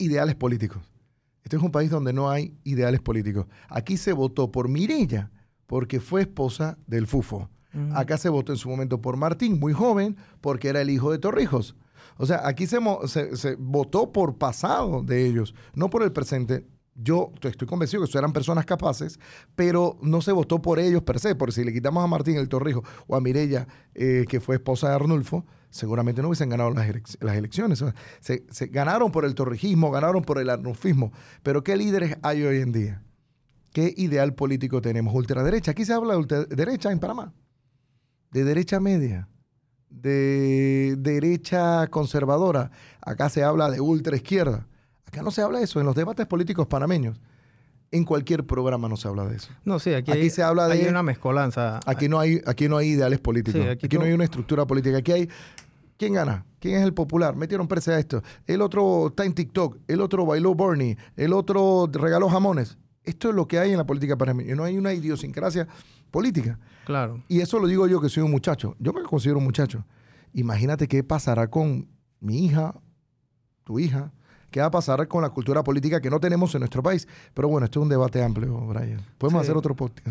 ideales 0.00 0.34
políticos. 0.34 0.82
Este 1.44 1.56
es 1.58 1.62
un 1.62 1.70
país 1.70 1.90
donde 1.92 2.12
no 2.12 2.28
hay 2.28 2.56
ideales 2.64 3.00
políticos. 3.00 3.46
Aquí 3.68 3.96
se 3.96 4.12
votó 4.12 4.50
por 4.50 4.68
Mirella 4.68 5.30
porque 5.68 6.00
fue 6.00 6.22
esposa 6.22 6.76
del 6.88 7.06
Fufo. 7.06 7.48
Acá 7.94 8.18
se 8.18 8.30
votó 8.30 8.50
en 8.50 8.58
su 8.58 8.68
momento 8.68 9.00
por 9.00 9.16
Martín, 9.16 9.60
muy 9.60 9.72
joven, 9.72 10.16
porque 10.40 10.70
era 10.70 10.80
el 10.80 10.90
hijo 10.90 11.12
de 11.12 11.18
Torrijos. 11.18 11.76
O 12.16 12.26
sea, 12.26 12.48
aquí 12.48 12.66
se, 12.66 12.80
se, 13.36 13.54
votó 13.60 14.10
por 14.10 14.38
pasado 14.38 15.04
de 15.04 15.24
ellos, 15.24 15.54
no 15.72 15.88
por 15.88 16.02
el 16.02 16.10
presente. 16.10 16.66
Yo 16.94 17.32
estoy 17.40 17.66
convencido 17.66 18.06
que 18.06 18.18
eran 18.18 18.32
personas 18.32 18.66
capaces, 18.66 19.18
pero 19.54 19.98
no 20.02 20.20
se 20.20 20.32
votó 20.32 20.60
por 20.60 20.78
ellos 20.78 21.02
per 21.02 21.20
se, 21.20 21.34
porque 21.34 21.52
si 21.52 21.64
le 21.64 21.72
quitamos 21.72 22.04
a 22.04 22.06
Martín 22.06 22.36
el 22.36 22.48
Torrijo 22.48 22.82
o 23.06 23.16
a 23.16 23.20
Mirella, 23.20 23.66
eh, 23.94 24.26
que 24.28 24.40
fue 24.40 24.56
esposa 24.56 24.88
de 24.88 24.96
Arnulfo, 24.96 25.46
seguramente 25.70 26.20
no 26.20 26.28
hubiesen 26.28 26.48
ganado 26.48 26.70
las, 26.70 26.88
elecciones. 27.36 27.82
Se, 28.20 28.66
ganaron 28.66 29.10
por 29.10 29.24
el 29.24 29.34
torrijismo, 29.34 29.90
ganaron 29.90 30.22
por 30.22 30.38
el 30.38 30.50
arnulfismo, 30.50 31.12
pero 31.42 31.62
¿qué 31.62 31.76
líderes 31.76 32.18
hay 32.22 32.42
hoy 32.42 32.58
en 32.58 32.72
día? 32.72 33.02
¿Qué 33.72 33.94
ideal 33.96 34.34
político 34.34 34.82
tenemos? 34.82 35.14
Ultraderecha. 35.14 35.70
Aquí 35.70 35.84
se 35.84 35.92
habla 35.92 36.14
de 36.14 36.18
ultraderecha 36.18 36.90
en 36.90 36.98
Panamá, 36.98 37.32
de 38.32 38.44
derecha 38.44 38.80
media, 38.80 39.28
de 39.88 40.96
derecha 40.98 41.86
conservadora. 41.86 42.72
Acá 43.00 43.28
se 43.28 43.44
habla 43.44 43.70
de 43.70 43.80
ultraizquierda. 43.80 44.66
Acá 45.10 45.22
no 45.22 45.32
se 45.32 45.42
habla 45.42 45.58
de 45.58 45.64
eso. 45.64 45.80
En 45.80 45.86
los 45.86 45.96
debates 45.96 46.24
políticos 46.26 46.68
panameños, 46.68 47.20
en 47.90 48.04
cualquier 48.04 48.46
programa 48.46 48.88
no 48.88 48.96
se 48.96 49.08
habla 49.08 49.24
de 49.26 49.36
eso. 49.36 49.48
No, 49.64 49.80
sí, 49.80 49.92
aquí, 49.92 50.12
hay, 50.12 50.30
se 50.30 50.44
habla 50.44 50.68
de. 50.68 50.74
Hay 50.74 50.86
una 50.86 51.02
mezcolanza. 51.02 51.80
Aquí 51.84 52.08
no 52.08 52.20
hay, 52.20 52.40
aquí 52.46 52.68
no 52.68 52.76
hay 52.76 52.90
ideales 52.90 53.18
políticos. 53.18 53.60
aquí, 53.82 53.98
no 53.98 54.04
hay 54.04 54.12
una 54.12 54.22
estructura 54.22 54.66
política. 54.66 54.98
Aquí 54.98 55.10
hay. 55.10 55.28
¿Quién 55.96 56.14
gana? 56.14 56.46
¿Quién 56.60 56.76
es 56.76 56.84
el 56.84 56.94
popular? 56.94 57.34
Metieron 57.34 57.66
presa 57.66 57.90
a 57.90 57.98
esto. 57.98 58.22
El 58.46 58.62
otro 58.62 59.08
está 59.08 59.24
en 59.24 59.34
TikTok. 59.34 59.78
El 59.88 60.00
otro 60.00 60.24
bailó 60.24 60.54
Bernie. 60.54 60.96
El 61.16 61.32
otro 61.32 61.90
regaló 61.92 62.28
jamones. 62.28 62.78
Esto 63.02 63.30
es 63.30 63.34
lo 63.34 63.48
que 63.48 63.58
hay 63.58 63.72
en 63.72 63.78
la 63.78 63.84
política 63.84 64.16
panameña. 64.16 64.54
No 64.54 64.62
hay 64.62 64.78
una 64.78 64.92
idiosincrasia 64.92 65.66
política. 66.12 66.58
Claro. 66.86 67.22
Y 67.26 67.40
eso 67.40 67.58
lo 67.58 67.66
digo 67.66 67.88
yo 67.88 68.00
que 68.00 68.08
soy 68.08 68.22
un 68.22 68.30
muchacho. 68.30 68.76
Yo 68.78 68.92
me 68.92 69.02
considero 69.02 69.38
un 69.38 69.44
muchacho. 69.44 69.84
Imagínate 70.32 70.86
qué 70.86 71.02
pasará 71.02 71.50
con 71.50 71.88
mi 72.20 72.46
hija, 72.46 72.74
tu 73.64 73.80
hija, 73.80 74.12
qué 74.50 74.60
va 74.60 74.66
a 74.66 74.70
pasar 74.70 75.06
con 75.08 75.22
la 75.22 75.30
cultura 75.30 75.62
política 75.62 76.00
que 76.00 76.10
no 76.10 76.20
tenemos 76.20 76.54
en 76.54 76.60
nuestro 76.60 76.82
país. 76.82 77.06
Pero 77.34 77.48
bueno, 77.48 77.64
esto 77.64 77.80
es 77.80 77.82
un 77.82 77.88
debate 77.88 78.22
amplio, 78.22 78.54
Brian. 78.60 79.00
Podemos 79.18 79.42
hacer 79.42 79.56
otro 79.56 79.74
podcast. 79.74 80.06